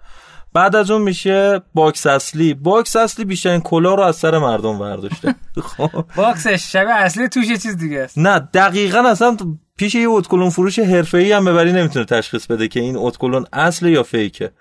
[0.53, 2.53] بعد از اون میشه box اصلی.
[2.53, 5.35] box اصلی بیشترین کلاه رو از سر مردم برداشته
[5.77, 6.05] خب.
[6.15, 8.17] box ش شبیه اصلی توش یه چیز دیگه است.
[8.17, 9.37] نه دقیقا اصلا
[9.77, 14.03] پیش یه ادکلن فروش حرفه‌ای هم ببری نمی‌تونه تشخیص بده که این ادکلن اصل یا
[14.03, 14.51] fake ه.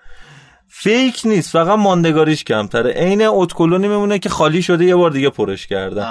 [0.73, 2.91] fake نیست فقط ماندگاریش کمتره.
[2.91, 6.07] عین ادکلنی میمونه که خالی شده یه بار دیگه پرش کردن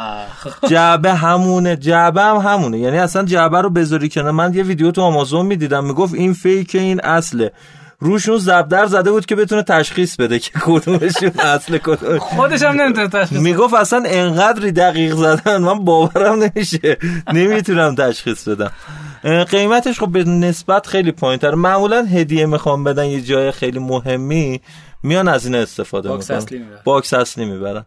[0.68, 2.78] جعبه همونه جعبه هم همونه.
[2.78, 6.74] یعنی اصلا جعبه رو بذاری کنه من یه ویدیو تو آمازون می‌دیدم می‌گفت این fake
[6.74, 7.52] این اصله.
[8.00, 12.18] روشون ضربدر زده بود که بتونه تشخیص بده که کدومشون اصل کدوم.
[12.18, 16.96] خودش هم نمی‌تونه تشخیص می‌گفت اصلا انقدری دقیق زدن من باورم نمیشه.
[17.32, 18.70] نمی‌تونم تشخیص بدم.
[19.44, 24.60] قیمتش خب به نسبت خیلی پایین تر معمولا هدیه می‌خوام بدن یه جای خیلی مهمی
[25.02, 26.68] میان از این استفاده box می‌کنن.
[26.84, 27.84] box اصلی می‌برن.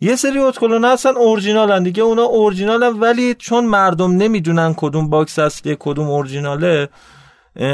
[0.00, 5.76] یه سری ادکلن هستن اورجینالن دیگه اونا اورجینالن ولی چون مردم نمی‌دونن کدوم box اصلی
[5.78, 6.88] کدوم اورجیناله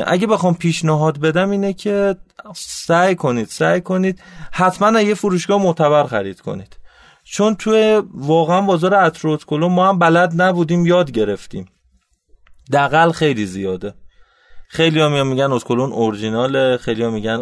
[0.07, 2.16] اگه بخوام پیشنهاد بدم اینه که
[2.57, 4.23] سعی کنید سعی کنید
[4.53, 6.77] حتما یه فروشگاه معتبر خرید کنید.
[7.24, 11.66] چون توی واقعا بازار عطر که ما هم بلد نبودیم یاد گرفتیم.
[12.73, 13.94] دغل خیلی زیاده.
[14.69, 17.41] خیلی ها میان میگن ادکلن اورجیناله خیلی ها میگن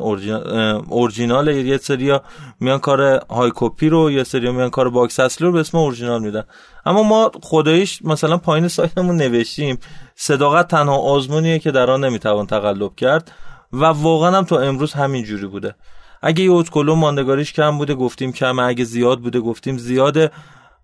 [0.89, 1.63] اورجیناله.
[1.63, 2.23] یه سری ها
[2.61, 5.79] میان کار های کپی رو یه سری ها میان کار box اصلی رو به اسم
[5.79, 6.45] اورجینال میدن.
[6.87, 9.79] اما ما خداییش مثلا پایین سایتمون نوشتیم
[10.15, 13.33] صداقت تنها آزمونیه که در آن نمی‌توان تقلب کرد
[13.73, 15.75] و واقعا هم تا امروز همین جوری بوده.
[16.23, 18.63] اگه یه اتکلو ماندگاریش کم بوده گفتیم کمه.
[18.63, 20.31] اگه زیاد بوده گفتیم زیاده.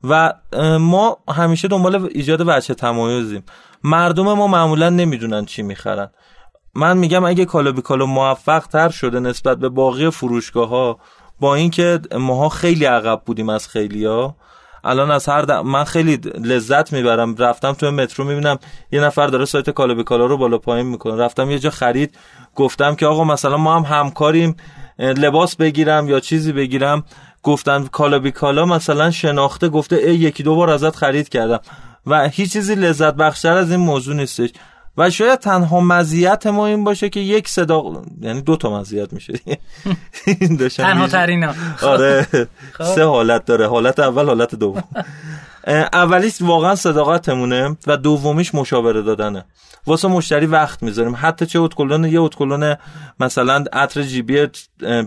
[0.04, 0.32] و
[0.80, 3.44] ما همیشه دنبال ایجاد بچه تمایزیم.
[3.84, 6.10] مردم ما معمولا نمی‌دونن چی می‌خرن.
[6.74, 10.98] من میگم اگه کالا بی کالا موفق تر شده نسبت به باقی فروشگاه ها
[11.40, 14.36] با اینکه ماها خیلی عقب بودیم از خیلی ها
[14.84, 17.36] الان از هر من خیلی لذت می‌برم.
[17.36, 18.58] رفتم تو مترو می‌بینم
[18.92, 21.16] یه نفر داره سایت کالا بی کالا رو بالا پایین می‌کنه.
[21.16, 22.18] رفتم یه جا خرید
[22.54, 24.56] گفتم که آقا مثلا ما هم همکاریم
[24.98, 27.04] لباس بگیرم یا چیزی بگیرم.
[27.42, 31.60] گفتن کالا بی کالا مثلا شناخته گفته ای یکی دو بار ازت خرید کردم.
[32.06, 34.50] و هیچ چیزی لذت بخشتر از این موضوع نیستش.
[34.96, 37.82] و شاید تنها مزیت ما این باشه که یک صدا
[38.20, 39.32] یعنی دو تا مزیت میشه.
[40.76, 42.26] تنها ترینا آره.
[42.72, 42.84] خب.
[42.84, 43.68] سه حالت داره.
[43.68, 44.84] حالت اول حالت دوم.
[45.66, 49.44] اولیش واقعا صداقتمونه و دومیش مشاوره دادنه.
[49.86, 51.14] واسه مشتری وقت می‌ذاریم.
[51.16, 52.76] حتی چه اتکلون یه اتکلون
[53.20, 54.46] مثلا عطر جیبی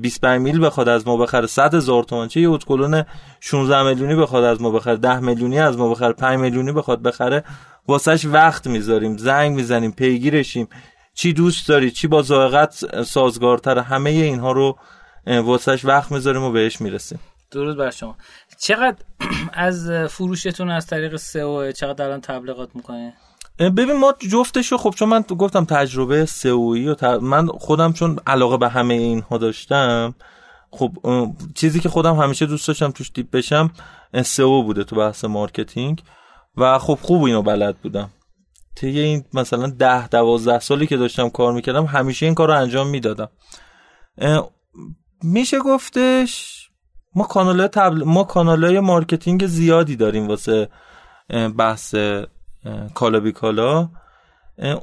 [0.01, 2.27] 25 میل بخواد از ما بخره 100 هزار تومان.
[2.27, 3.03] چه یه اتکلون
[3.39, 7.43] 16 میلیونی بخواد از ما بخره 10 میلیونی از ما بخره 5 میلیونی بخواد بخره.
[7.87, 9.17] واسهش وقت می‌ذاریم.
[9.17, 10.67] زنگ می‌زنیم پیگیرشیم.
[11.13, 14.77] چی دوست داری؟ چی با ذائقت سازگارتر همه اینها رو
[15.27, 17.19] واسهش وقت می‌ذاریم و بهش می‌رسیم.
[17.53, 18.17] درود بر شما.
[18.59, 18.97] چقدر
[19.53, 23.13] از فروشتون از طریق SEO چقدر الان تبلیغات می‌کنه
[23.59, 28.57] ببین ما جفتشو خب چون من گفتم تجربه SEO یی و من خودم چون علاقه
[28.57, 30.15] به همه اینها داشتم
[30.71, 30.91] خب
[31.55, 33.71] چیزی که خودم همیشه دوست داشتم توش deep بشم
[34.23, 36.03] SEO بوده تو بحث marketing
[36.57, 38.09] و خب خوب اینو بلد بودم.
[38.75, 42.87] طی این مثلا ده دوازده سالی که داشتم کار می‌کردم همیشه این کار رو انجام
[42.87, 43.29] می‌دادم.
[45.23, 46.62] میشه گفتش
[47.15, 48.03] ما کانال تبل...
[48.03, 50.69] ما کانال marketing زیادی داریم واسه
[51.57, 51.95] بحث
[52.93, 53.89] کالا بی کالا.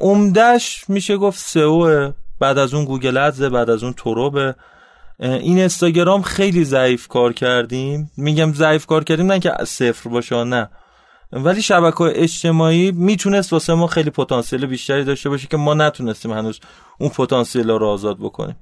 [0.01, 4.55] عمدهش میشه گفت سئو بعد از اون Google Ads بعد از اون تربه
[5.19, 8.11] اینستاگرام خیلی ضعیف کار کردیم.
[8.17, 10.71] میگم ضعیف کار کردیم نه که صفر باشه نه.
[11.33, 16.61] ولی شبکه اجتماعی می‌تونست واسه ما خیلی پتانسیل بیشتری داشته باشه که ما نتونستیم هنوز
[16.99, 18.57] اون پتانسیل رو آزاد بکنیم.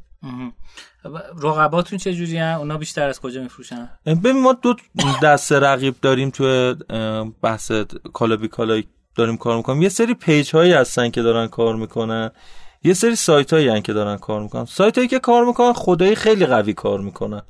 [1.42, 4.74] رقباتون چه جوری اونا بیشتر از کجا میفروشن؟ ببین ما دو
[5.22, 6.74] دست رقیب داریم تو
[7.42, 7.72] بحث
[8.12, 8.82] کالا بی کالا
[9.14, 9.82] داریم کار می‌کنیم.
[9.82, 12.30] یه سری پیج هایی هستن که دارن کار می‌کنن.
[12.84, 14.64] یه سری سایت هایی که دارن کار می‌کنن.
[14.64, 17.42] سایت هایی که کار می‌کنن خدایی خیلی قوی کار می‌کنن.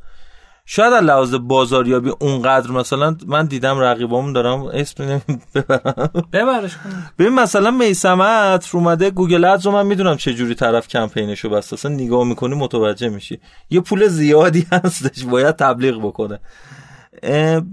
[0.71, 5.05] شاید از لحاظ بازاریابی اونقدر مثلا من دیدم رقیبامون دارم اسم
[5.55, 6.11] ببرم.
[6.33, 6.77] ببرش
[7.19, 11.93] ببین مثلا میسمت اومده گوگل ادز رو من می‌دونم چه جوری طرف کمپینشو بس اصلا
[11.93, 13.41] نگاه می‌کنی متوجه میشی.
[13.71, 16.41] یه پول زیادی هستش باید تبلیغ بکنه.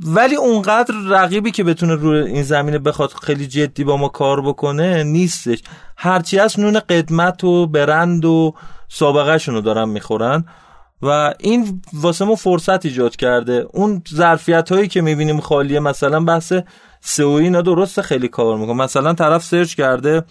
[0.05, 5.03] ولی اونقدر رقیبی که بتونه روی این زمینه بخواد خیلی جدی با ما کار بکنه
[5.03, 5.59] نیستش.
[5.97, 8.53] هرچی از نون قدمت و برند و
[8.89, 10.45] سابقه شونو دارن می‌خورن.
[11.01, 13.67] و این واسه ما فرصت ایجاد کرده.
[13.73, 16.53] اون ظرفیت هایی که می‌بینیم خالیه مثلا بحث
[17.01, 18.84] سئو اینا درسته خیلی کار می‌کنه.
[18.84, 20.23] مثلا طرف سرچ کرده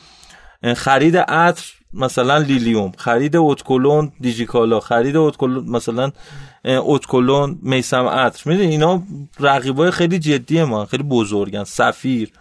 [0.76, 2.92] خرید عطر مثلا لیلیوم.
[2.96, 4.80] خرید اوتکلون دیجیکالا.
[4.80, 6.10] خرید اوتکلون مثلا
[6.64, 8.50] اوتکلون میسم عطر.
[8.50, 9.02] می‌دونی اینا
[9.40, 12.32] رقیبای خیلی جدی ما خیلی بزرگن سفیر.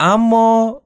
[0.00, 0.80] اما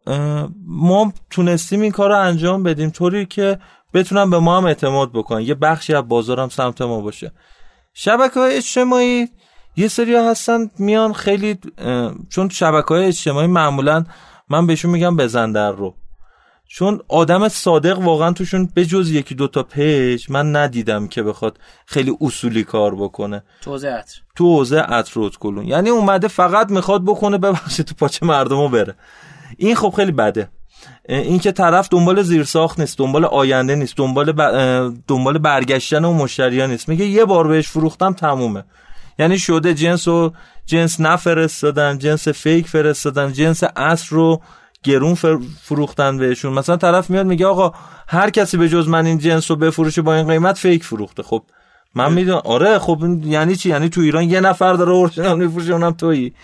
[0.67, 2.91] ما تونستیم این کار رو انجام بدیم.
[2.91, 3.59] طوری که
[3.95, 5.41] بتونن به ما هم اعتماد بکنن.
[5.41, 7.33] یه بخشی از بازارم سمت ما باشه.
[7.95, 9.29] شبکه های اجتماعی
[9.77, 11.59] یه سری هستن میان خیلی
[12.31, 14.05] چون شبکه های اجتماعی معمولا
[14.49, 15.95] من بهشون میگم بزن در رو.
[16.67, 22.17] چون آدم صادق واقعا توشون به جز یکی دوتا پیج من ندیدم که بخواد خیلی
[22.21, 23.45] اصولی کار بکنه.
[23.61, 24.21] تو حوزه عطر.
[24.37, 28.95] تو حوزه عطر کلون یعنی اومده فقط می‌خواد بکنه ببخشید تو پاچه مردمو بره.
[29.57, 30.51] این خب خیلی بده.
[31.09, 34.33] این که طرف دنبال زیرساخت نیست دنبال آینده نیست دنبال
[35.09, 36.89] دنبال برگشتن و مشتریان نیست.
[36.89, 38.65] میگه یه بار بهش فروختم تمومه.
[39.19, 40.33] یعنی شده جنس و
[40.67, 44.43] جنس نفرستادن جنس فیک فرستادن جنس اصر رو
[44.83, 45.15] گرون
[45.63, 46.53] فروختن بهشون.
[46.53, 47.73] مثلا طرف میاد میگه آقا
[48.09, 51.23] هر کسی به جز من این جنس رو بفروشه با این قیمت فیک فروخته.
[51.23, 51.43] خب
[51.95, 52.43] من می‌دونم.
[52.45, 56.35] آره خب یعنی چی؟ یعنی تو ایران یه نفر داره اورجینال میفروشه اونم تویی.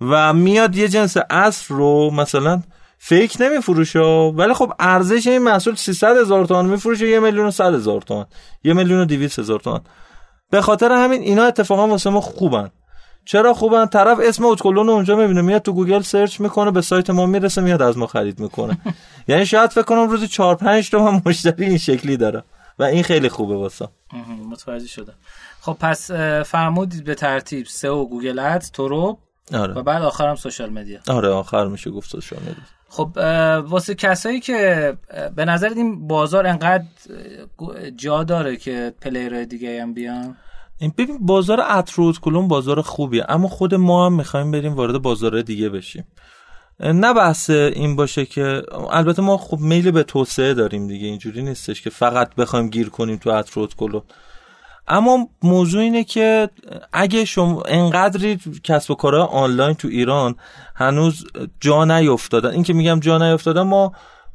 [0.00, 2.62] و میاد یه جنس اصر رو مثلا
[3.04, 7.74] fake نمیفروشه ولی خب ارزش این محصول 300 هزار تومان میفروشه یه میلیون و 100
[7.74, 8.26] هزار تومان
[8.64, 9.80] یه میلیون و 200 هزار تومان.
[10.50, 12.70] به خاطر همین اینا اتفاقا واسه ما خوبن.
[13.24, 17.26] چرا خوبن؟ طرف اسم ادکلن اونجا می‌بینه میاد تو گوگل سرچ می‌کنه به سایت ما
[17.26, 18.78] می‌رسه میاد از ما خرید می‌کنه.
[19.28, 22.42] یعنی شاید فکر کنم روزی 4 5 تا هم مشتری این شکلی داره.
[22.78, 23.88] و این خیلی خوبه واسه.
[24.50, 25.14] متوجه شدم.
[25.60, 26.10] خب پس
[26.46, 29.18] فرمودید به ترتیب سئو Google Ads ترب
[29.54, 29.74] آره.
[29.74, 30.98] و بعد آخرم social media.
[31.08, 32.54] آره آخر میشه گفت social media.
[32.92, 33.16] خب
[33.66, 34.92] واسه کسایی که
[35.36, 36.84] به نظر این بازار انقدر
[37.96, 40.36] جا داره که player دیگه هم بیان؟
[40.78, 45.02] این ببین بازار عطر و ادکلن بازار خوبیه اما خود ما هم می‌خوایم بریم وارد
[45.02, 46.04] بازار دیگه بشیم.
[46.80, 51.82] نه بحث این باشه که البته ما خب میل به توسعه داریم دیگه اینجوری نیستش
[51.82, 54.02] که فقط بخوایم گیر کنیم تو عطر و ادکلن
[54.88, 56.50] اما موضوع اینه که
[56.92, 60.36] اگه شما انقدری کسب و کارهای آنلاین تو ایران
[60.82, 61.24] هنوز
[61.60, 63.92] جا نیفتادن این که میگم جا نیفتادن ما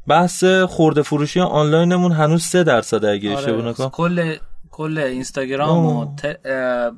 [0.07, 3.73] بحث خورده فروشی آنلاینمون هنوز سه درصد اگه آره.
[3.73, 4.35] کل
[4.77, 6.15] کل اینستاگرام و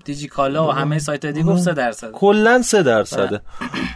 [0.06, 2.12] دیجیکالا و همه سایت دیگه گفت 3 درصد.
[2.12, 3.42] کلا 3 درصده.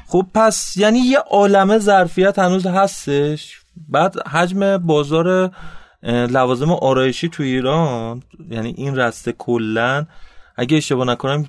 [0.07, 3.61] خب پس یعنی یه عالمه ظرفیت هنوز هستش.
[3.89, 5.51] بعد حجم بازار
[6.03, 10.05] لوازم آرایشی تو ایران یعنی این رسته کلا
[10.55, 11.45] اگه اشتباه نکنم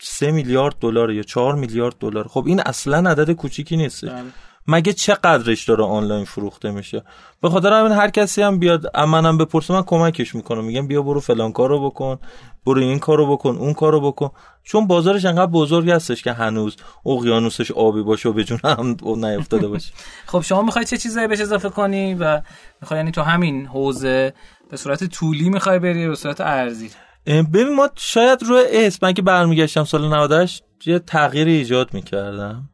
[0.00, 4.04] 3 میلیارد دلار یا 4 میلیارد دلار خب این اصلا عدد کوچیکی نیست.
[4.04, 4.22] بله.
[4.70, 7.02] مگه چقدرش داره آنلاین فروخته میشه؟
[7.42, 10.64] به خاطر همین هر کسی هم بیاد منم بپرسه من کمکش می‌کنم.
[10.64, 12.18] میگم بیا برو فلان کارو بکن
[12.66, 14.30] برو این کارو بکن اون کارو بکن.
[14.64, 19.68] چون بازارش انقدر بزرگ هستش که هنوز اقیانوسش آبی باشه و به جون هم نیفتاده
[19.68, 19.92] باشه.
[20.26, 22.42] خب شما می‌خوای چه چیزایی بهش اضافه کنی؟ و
[22.80, 24.34] می‌خوای یعنی تو همین حوزه
[24.70, 26.90] به صورت طولی می‌خوای بری به صورت ارزی.
[27.26, 32.70] ببین ما شاید روی اسم من که برمیگشتم سال 98 یه تغییری ایجاد می‌کردم.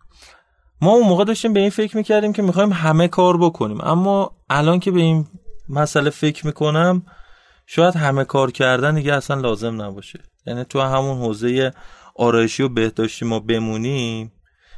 [0.80, 3.80] ما اون موقع داشتیم به این فکر می‌کردیم که می‌خوایم همه کار بکنیم.
[3.80, 5.26] اما الان که به این
[5.68, 7.02] مسئله فکر می‌کنم
[7.66, 10.20] شاید همه کار کردن دیگه اصلا لازم نباشه.
[10.46, 11.72] یعنی تو همون حوزه
[12.16, 14.32] آرایشی و بهداشتی ما بمونیم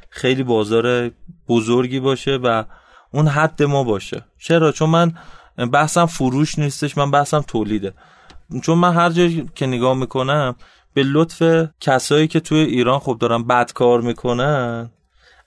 [0.09, 1.11] خیلی بازار
[1.49, 2.63] بزرگی باشه و
[3.13, 4.25] اون حد ما باشه.
[4.39, 5.13] چرا؟ چون من
[5.73, 7.93] بحثم فروش نیستش من بحثم تولیده.
[8.63, 10.55] چون من هر جایی که نگاه می‌کنم
[10.93, 14.89] به لطف کسایی که توی ایران خب دارن بد کار می‌کنن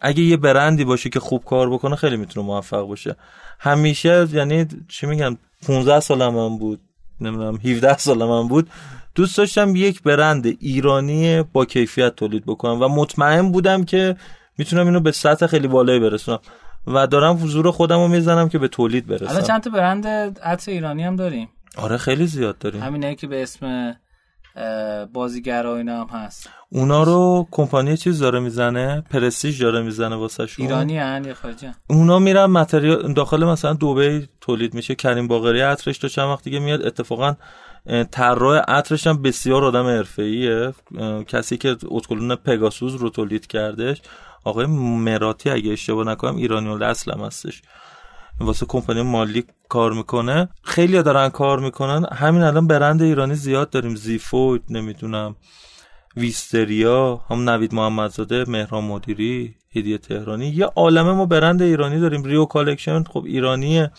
[0.00, 3.16] اگه یه برندی باشه که خوب کار بکنه خیلی می‌تونه موفق باشه.
[3.58, 5.36] همیشه یعنی چی میگم
[5.66, 6.80] 15 سالم من بود
[7.20, 8.70] نمی‌دونم 17 سالم من بود.
[9.14, 14.16] دوست داشتم یک برند ایرانی با کیفیت تولید بکنم و مطمئن بودم که
[14.58, 16.38] می‌تونم اینو به سطح خیلی بالایی برسونم
[16.86, 19.26] و دارم زور خودم رو می‌زنم که به تولید برسم.
[19.26, 20.06] حالا چند تا برند
[20.42, 22.82] عطر ایرانی هم داریم؟ آره خیلی زیاد داریم.
[22.82, 23.96] همینه که به اسم
[25.12, 26.48] بازیگرا اینا هم هست.
[26.68, 31.66] اونا رو کمپانی چیز داره می‌زنه؟ پرستیژ داره می‌زنه واسه شون ایرانی هن یا خارجی
[31.86, 34.94] اونا میرن متریال داخل مثلا دبی تولید میشه.
[34.94, 36.86] کریم باقری عطرش تو چند وقت دیگه میاد.
[36.86, 37.34] اتفاقا
[38.10, 40.72] طراح عطرش هم بسیار آدم حرفه‌ایه.
[41.28, 44.02] کسی که ادکلن پگاسوس رو تولید کردش.
[44.44, 47.62] آقای مراتی اگه اشتباه نکنم ایرانی اصل هم هستش.
[48.40, 50.48] واسه کمپانی مارلی کار می‌کنه.
[50.62, 52.04] خیلی دارن کار می‌کنن.
[52.12, 53.94] همین الان برند ایرانی زیاد داریم.
[53.94, 55.36] زیفود نمی‌دونم
[56.16, 60.46] ویستریا هم نوید محمدزاده مهران مدیری هدیه تهرانی.
[60.46, 62.24] یه عالمه ما برند ایرانی داریم.
[62.24, 63.90] ریو Collection خب ایرانیه.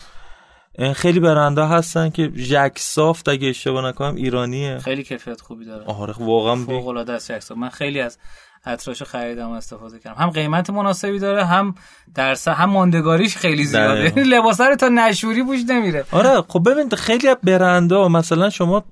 [0.94, 4.78] خیلی برندا هستن که جک سافت اگه اشتباه نکنم ایرانیه.
[4.78, 5.84] خیلی کیفیت خوبی داره.
[5.84, 8.18] آره واقعا فوق العاده است جک من خیلی از
[8.64, 10.22] عطراشو خریدم و استفاده کردم.
[10.22, 11.74] هم قیمت مناسبی داره هم
[12.14, 14.20] درس هم ماندگاریش خیلی زیاده.
[14.22, 16.04] لباس رو تا نشوری بوش نمیره.
[16.12, 18.84] آره خب ببین خیلی برنده مثلا شما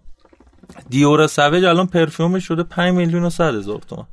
[0.90, 4.06] دیور سویج الان پرفیومش شده 5 میلیون و 100 هزار تومان.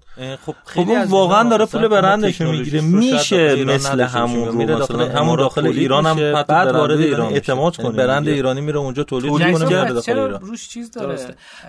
[0.46, 2.82] خب خب واقعا داره پول برندش می‌گیره.
[2.82, 8.28] میشه مثل همون رو مثلا همون داخل ایران هم بعد وارد ایران اعتماد کنه برند
[8.28, 11.18] ایرانی میره اونجا تولید می‌کنه چرا روش چیز داره؟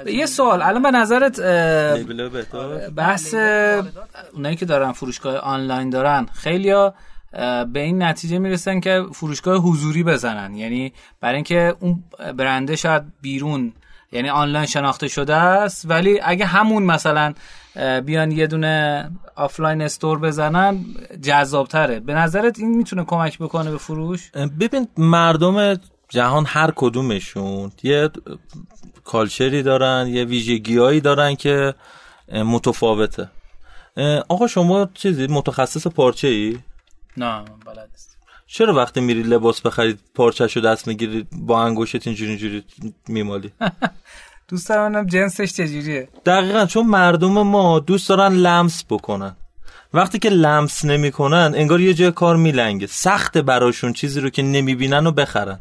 [0.06, 0.62] یه سوال.
[0.62, 1.40] الان به نظرت
[2.97, 3.35] بحث
[4.35, 6.94] اونایی که دارن فروشگاه آنلاین دارن خیلیا
[7.73, 10.55] به این نتیجه می‌رسن که فروشگاه حضوری بزنن.
[10.55, 12.05] یعنی برای اینکه اون
[12.36, 13.73] برنده شاید بیرون
[14.12, 15.86] یعنی آنلاین شناخته شده است.
[15.89, 17.35] ولی اگه همون مثلا
[18.05, 20.85] بیان یه دونه offline store بزنن
[21.22, 22.01] جذابتره.
[22.01, 28.10] به نظرت این می‌تونه کمک بکنه به فروش؟ ببین مردم جهان هر کدومشون یه
[29.05, 31.74] کالچری دارن یه ویژگیهایی دارن که
[32.32, 33.30] متفاوته.
[34.28, 36.59] آقا شما چیزی متخصص پارچه ای؟
[37.16, 37.89] نه بلد
[38.51, 42.65] چرا وقتی میری لباس بخرید پارچه‌شو دست می‌گیری با انگشت اینجوری اینجوری
[43.09, 43.53] میمالی
[44.49, 46.09] دوست دارم جنسش چجوریه.
[46.27, 49.37] دقیقا چون مردم ما دوست دارن لمس بکنن.
[49.95, 52.87] وقتی که لمس نمی‌کنن انگار یه جای کار میلنگه.
[52.87, 55.61] سخت براشون چیزی رو که نمی‌بینن و بخرن.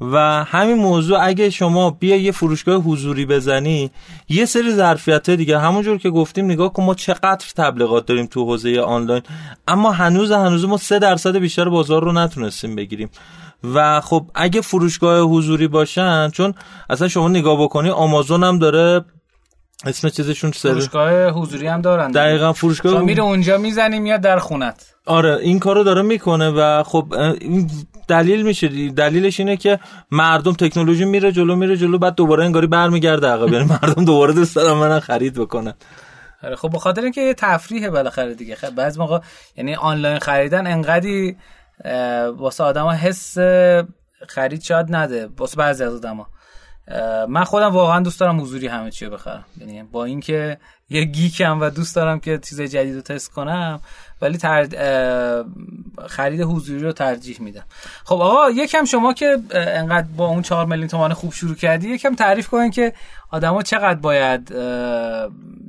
[0.00, 3.90] و همین موضوع اگه شما بیا یه فروشگاه حضوری بزنی
[4.28, 8.80] یه سری ظرفیت دیگه همونجور که گفتیم نگاه کن ما چقدر تبلیغات داریم تو حوزه
[8.80, 9.22] آنلاین
[9.68, 13.10] اما هنوز هنوز ما سه درصد بیشتر بازار رو نتونستیم بگیریم.
[13.74, 16.54] و خب اگه فروشگاه حضوری باشن چون
[16.90, 19.04] اصلا شما نگاه بکنی آمازون هم داره
[19.86, 20.70] اسم چیزشون سر...
[20.70, 24.94] فروشگاه حضوری هم دارن دقیقا فروشگاه میره اونجا می‌زنی میاد در خونت.
[25.06, 27.70] آره این کارو داره می‌کنه و خب این
[28.08, 29.78] دلیل میشه دلیلش اینه که
[30.10, 33.52] مردم تکنولوژی میره جلو میره جلو بعد دوباره انگاری برمیگرده عقب.
[33.52, 35.74] یعنی مردم دوباره دوست دارن منن خرید بکنن.
[36.42, 38.54] آره خب بخاطر اینکه یه تفریحه بالاخره دیگه.
[38.54, 39.18] خب بعضی موقع
[39.56, 41.36] یعنی آنلاین خریدن انقدی
[42.36, 43.38] واسه آدما حس
[44.28, 46.26] خرید شاید نده واسه بعضی از آدما.
[47.28, 49.44] من خودم واقعا دوست دارم حضوری همه چی بخرم.
[49.60, 50.58] یعنی با اینکه
[50.90, 53.80] یه گیکم و دوست دارم که چیز جدید رو تست کنم
[54.22, 54.66] ولی تر...
[56.06, 57.64] خرید حضوری رو ترجیح میدم.
[58.04, 62.14] خب آقا یکم شما که انقدر با اون چهار میلیون تومان خوب شروع کردی یکم
[62.14, 62.92] تعریف کنین که
[63.30, 64.44] آدما چقدر باید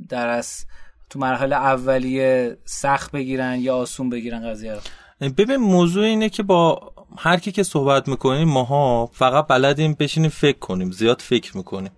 [0.08, 0.64] در از
[1.10, 4.80] تو مرحله اولیه سخت بگیرن یا آسون بگیرن قضیه رو.
[5.20, 10.58] ببین موضوع اینه که با هر کی که صحبت می‌کنیم ماها فقط بلدیم بشینیم فکر
[10.58, 11.92] کنیم زیاد فکر می‌کنیم.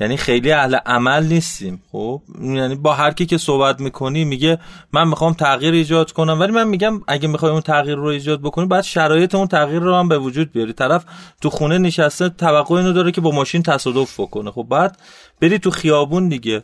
[0.00, 1.82] یعنی خیلی اهل عمل نیستیم.
[1.92, 4.58] خب یعنی با هر کی که صحبت می‌کنی میگه
[4.92, 8.66] من می‌خوام تغییر ایجاد کنم ولی من میگم اگه می‌خوای اون تغییر رو ایجاد بکنی
[8.66, 10.72] باید شرایط اون تغییر رو هم به وجود بیاری.
[10.72, 11.04] طرف
[11.40, 14.50] تو خونه نشسته توقع اینو داره که با ماشین تصادف بکنه.
[14.50, 14.98] خب بعد
[15.40, 16.62] بری تو خیابون دیگه.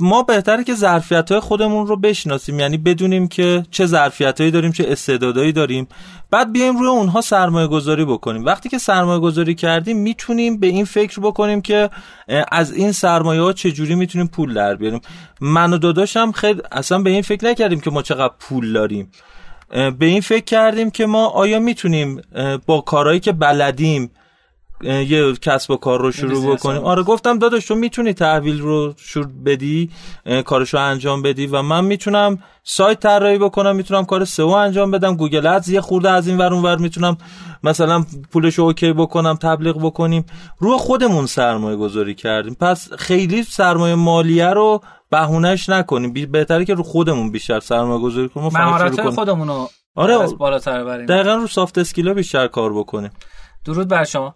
[0.00, 2.60] ما بهتره که ظرفیت های خودمون رو بشناسیم.
[2.60, 5.88] یعنی بدونیم که چه ظرفیت هایی داریم چه استعدادهایی داریم.
[6.30, 8.44] بعد بیایم روی اونها سرمایه گذاری بکنیم.
[8.44, 11.90] وقتی که سرمایه گذاری کردیم می‌تونیم به این فکر بکنیم که
[12.52, 15.00] از این سرمایه ها چجوری می‌تونیم پول در بیاریم.
[15.40, 19.10] من و داداشم خیلی اصلا به این فکر نکردیم که ما چقدر پول داریم.
[19.70, 22.22] به این فکر کردیم که ما آیا می‌تونیم
[22.66, 24.10] با کارهایی که بلدیم
[24.82, 26.84] یه کسب و کار رو شروع بکنیم.
[26.84, 29.90] آره گفتم داداش تو می‌تونی تحویل رو شروع بدی
[30.44, 35.16] کارش رو انجام بدی و من می‌تونم سایت طراحی بکنم می‌تونم کار سئو انجام بدم.
[35.16, 37.16] گوگل ادز یه خورده از این ور اون ور می‌تونم
[37.64, 40.26] مثلا پولش اوکی بکنم تبلیغ بکنیم.
[40.58, 42.54] رو خودمون سرمایه گذاری کردیم.
[42.60, 44.80] پس خیلی سرمایه مالیه رو
[45.10, 46.12] بهونهش نکنیم.
[46.12, 51.34] بهتره که رو خودمون بیشتر سرمایه گذاری کنیم مهارت خودمون رو آره بالاتر بریم دقیقا
[51.34, 53.10] رو سافت اسکیلا بیشتر کار بکنیم.
[53.64, 54.34] درود بر شما.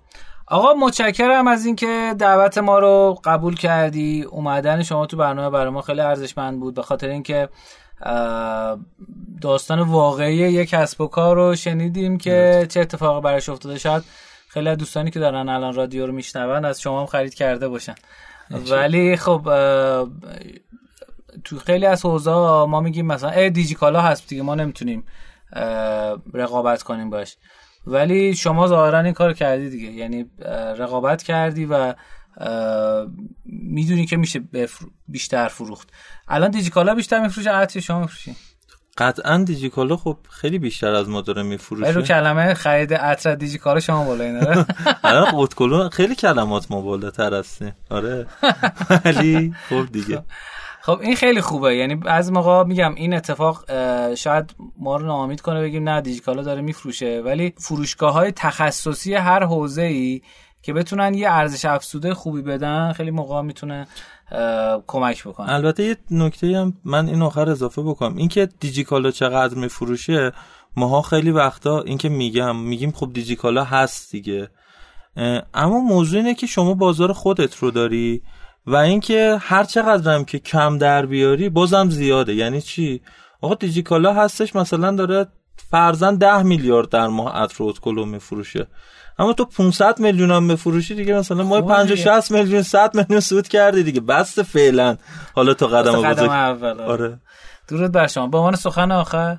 [0.50, 4.22] آقا متشکرم از اینکه دعوت ما رو قبول کردی.
[4.22, 6.74] اومدن شما تو برنامه برای ما خیلی ارزشمند بود.
[6.74, 7.48] به خاطر اینکه
[9.40, 13.78] داستان واقعی یک کسب و کار رو شنیدیم که چه اتفاقی براش افتاده.
[13.78, 14.02] شاید
[14.48, 17.94] خیلی از دوستانی که دارن الان رادیو رو میشنون از شما هم خرید کرده باشن.
[18.70, 19.42] ولی خب
[21.44, 22.30] تو خیلی از حوزه
[22.64, 24.42] ما میگیم مثلا ای دیجیکالا هست دیگه.
[24.42, 25.04] ما نمی‌تونیم
[26.34, 27.36] رقابت کنیم باش.
[27.86, 29.92] ولی شما ظاهرا این کار کردی دیگه.
[29.92, 30.30] یعنی
[30.78, 31.94] رقابت کردی و
[33.46, 34.40] می‌دونی که میشه
[35.08, 35.88] بیشتر فروخت.
[36.28, 38.36] الان دیجیکالا بیشتر میفروشه؟ عطر شما میفروشی؟
[38.98, 41.90] قطعا دیجیکالا خب خیلی بیشتر از ما داره میفروشه.
[41.90, 44.66] رو کلمه خرید عطر دیجیکالا شما بالا اینه
[45.02, 48.26] آره خیلی کلمات ما بالاتر هستیم آره.
[49.04, 50.22] ولی خب دیگه.
[50.90, 51.76] خب این خیلی خوبه.
[51.76, 53.64] یعنی از موقع میگم این اتفاق
[54.14, 57.22] شاید ما رو ناامید کنه بگیم نه دیجیکالا داره میفروشه.
[57.24, 60.22] ولی فروشگاه های تخصصی هر حوزه ای
[60.62, 63.86] که بتونن یه ارزش افزوده خوبی بدن خیلی موقع می‌تونه
[64.86, 65.52] کمک بکنه.
[65.52, 68.16] البته یه نکته هم من این آخر اضافه بکنم.
[68.16, 70.32] اینکه دیجیکالا چقدر میفروشه
[70.76, 74.48] ماها خیلی وقتا اینکه میگم میگیم خب دیجیکالا هست دیگه.
[75.54, 78.22] اما موضوع اینه که شما بازار خودت رو داری.
[78.66, 82.34] و اینکه هر چقدر هم که کم در بیاری بازم زیاده.
[82.34, 83.00] یعنی چی؟
[83.40, 85.26] آقا دیجیکالا هستش مثلا داره
[85.70, 88.66] فرزن ده میلیارد در ماه اتروت کلو میفروشه.
[89.18, 93.48] اما تو 500 میلیون هم بفروشی دیگه مثلا ما 50 60 میلیون 100 میلیون سود
[93.48, 94.00] کردی دیگه.
[94.00, 94.96] بس فعلا.
[95.34, 96.30] حالا تو قدم بزرگ.
[96.30, 96.80] اول.
[96.80, 97.20] آره.
[97.68, 98.26] درود بر شما.
[98.26, 99.38] به عنوان سخن آخر.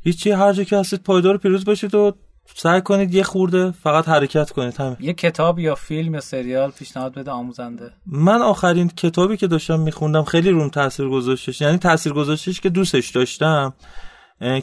[0.00, 2.12] هیچی هر جا که هستید پایدار پیروز باشید و
[2.54, 4.96] سعی کنید یه خورده فقط حرکت کنید همین.
[5.00, 7.90] یه کتاب یا فیلم یا سریال پیشنهاد بده آموزنده.
[8.06, 13.08] من آخرین کتابی که داشتم میخوندم خیلی روم تاثیر گذاشتش یعنی تاثیر گذاشتش که دوستش
[13.08, 13.74] داشتم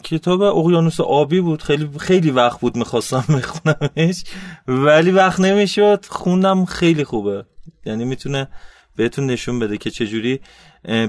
[0.04, 4.24] کتاب اقیانوس آبی بود خیلی خیلی وقت بود می‌خواستم بخونمش
[4.68, 7.44] ولی وقت نمی‌شد خوندم خیلی خوبه.
[7.86, 8.48] یعنی می‌تونه
[8.96, 10.40] بهتون نشون بده که چجوری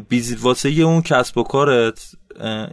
[0.10, 2.12] بیزید واسه اون کسب و کارت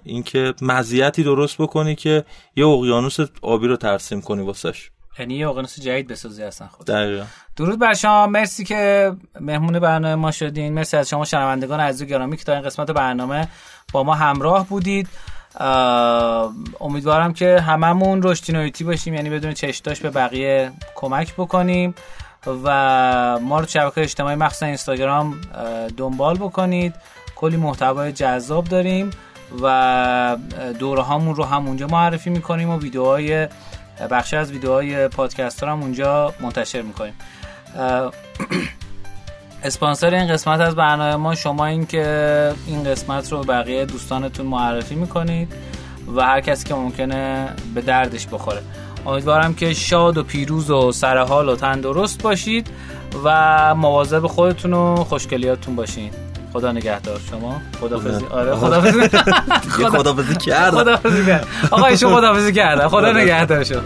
[0.05, 2.25] اینکه مزیتی درست بکنی که
[2.57, 4.91] یه اقیانوس آبی رو ترسیم کنی واسش.
[5.19, 7.25] یعنی یه اقیانوس جدید بسازی اصلا خود دقیقا.
[7.57, 8.27] درود بر شما.
[8.27, 10.73] مرسی که مهمون برنامه ما شدین.
[10.73, 13.49] مرسی از شما شنوندگان عزیز گرامی که تا این قسمت برنامه
[13.93, 15.09] با ما همراه بودید.
[16.81, 19.15] امیدوارم که هممون رشدینویتی باشیم.
[19.15, 21.95] یعنی بدون چشتاش به بقیه کمک بکنیم
[22.65, 25.41] و ما رو شبکه اجتماعی مخصوصا اینستاگرام
[25.97, 26.95] دنبال بکنید.
[27.37, 29.11] کلی محتوای جذاب داریم.
[29.63, 30.37] و
[30.79, 33.49] دوره هامون رو هم اونجا معرفی می‌کنیم و ویدیوهای
[34.11, 37.15] بخشی از ویدیوهای پادکست هم اونجا منتشر می‌کنیم.
[39.65, 44.95] اسپانسر این قسمت از برنامه ما شما این که این قسمت رو بقیه دوستانتون معرفی
[44.95, 45.53] می‌کنید
[46.17, 48.63] و هر کسی که ممکنه به دردش بخوره.
[49.07, 52.71] امیدوارم که شاد و پیروز و سرحال و تندرست باشید
[53.25, 56.11] و مواظب خودتون و خوشگلیاتون باشین.
[56.55, 57.63] خدا نگهدار شما.
[57.81, 59.09] خدافظی آره خدافظی
[59.99, 60.79] خدافظی کردم.
[60.79, 61.47] خدافظی کردم.
[61.71, 63.81] آقا ایشون خدافظی کردم خدا نگهدار شما.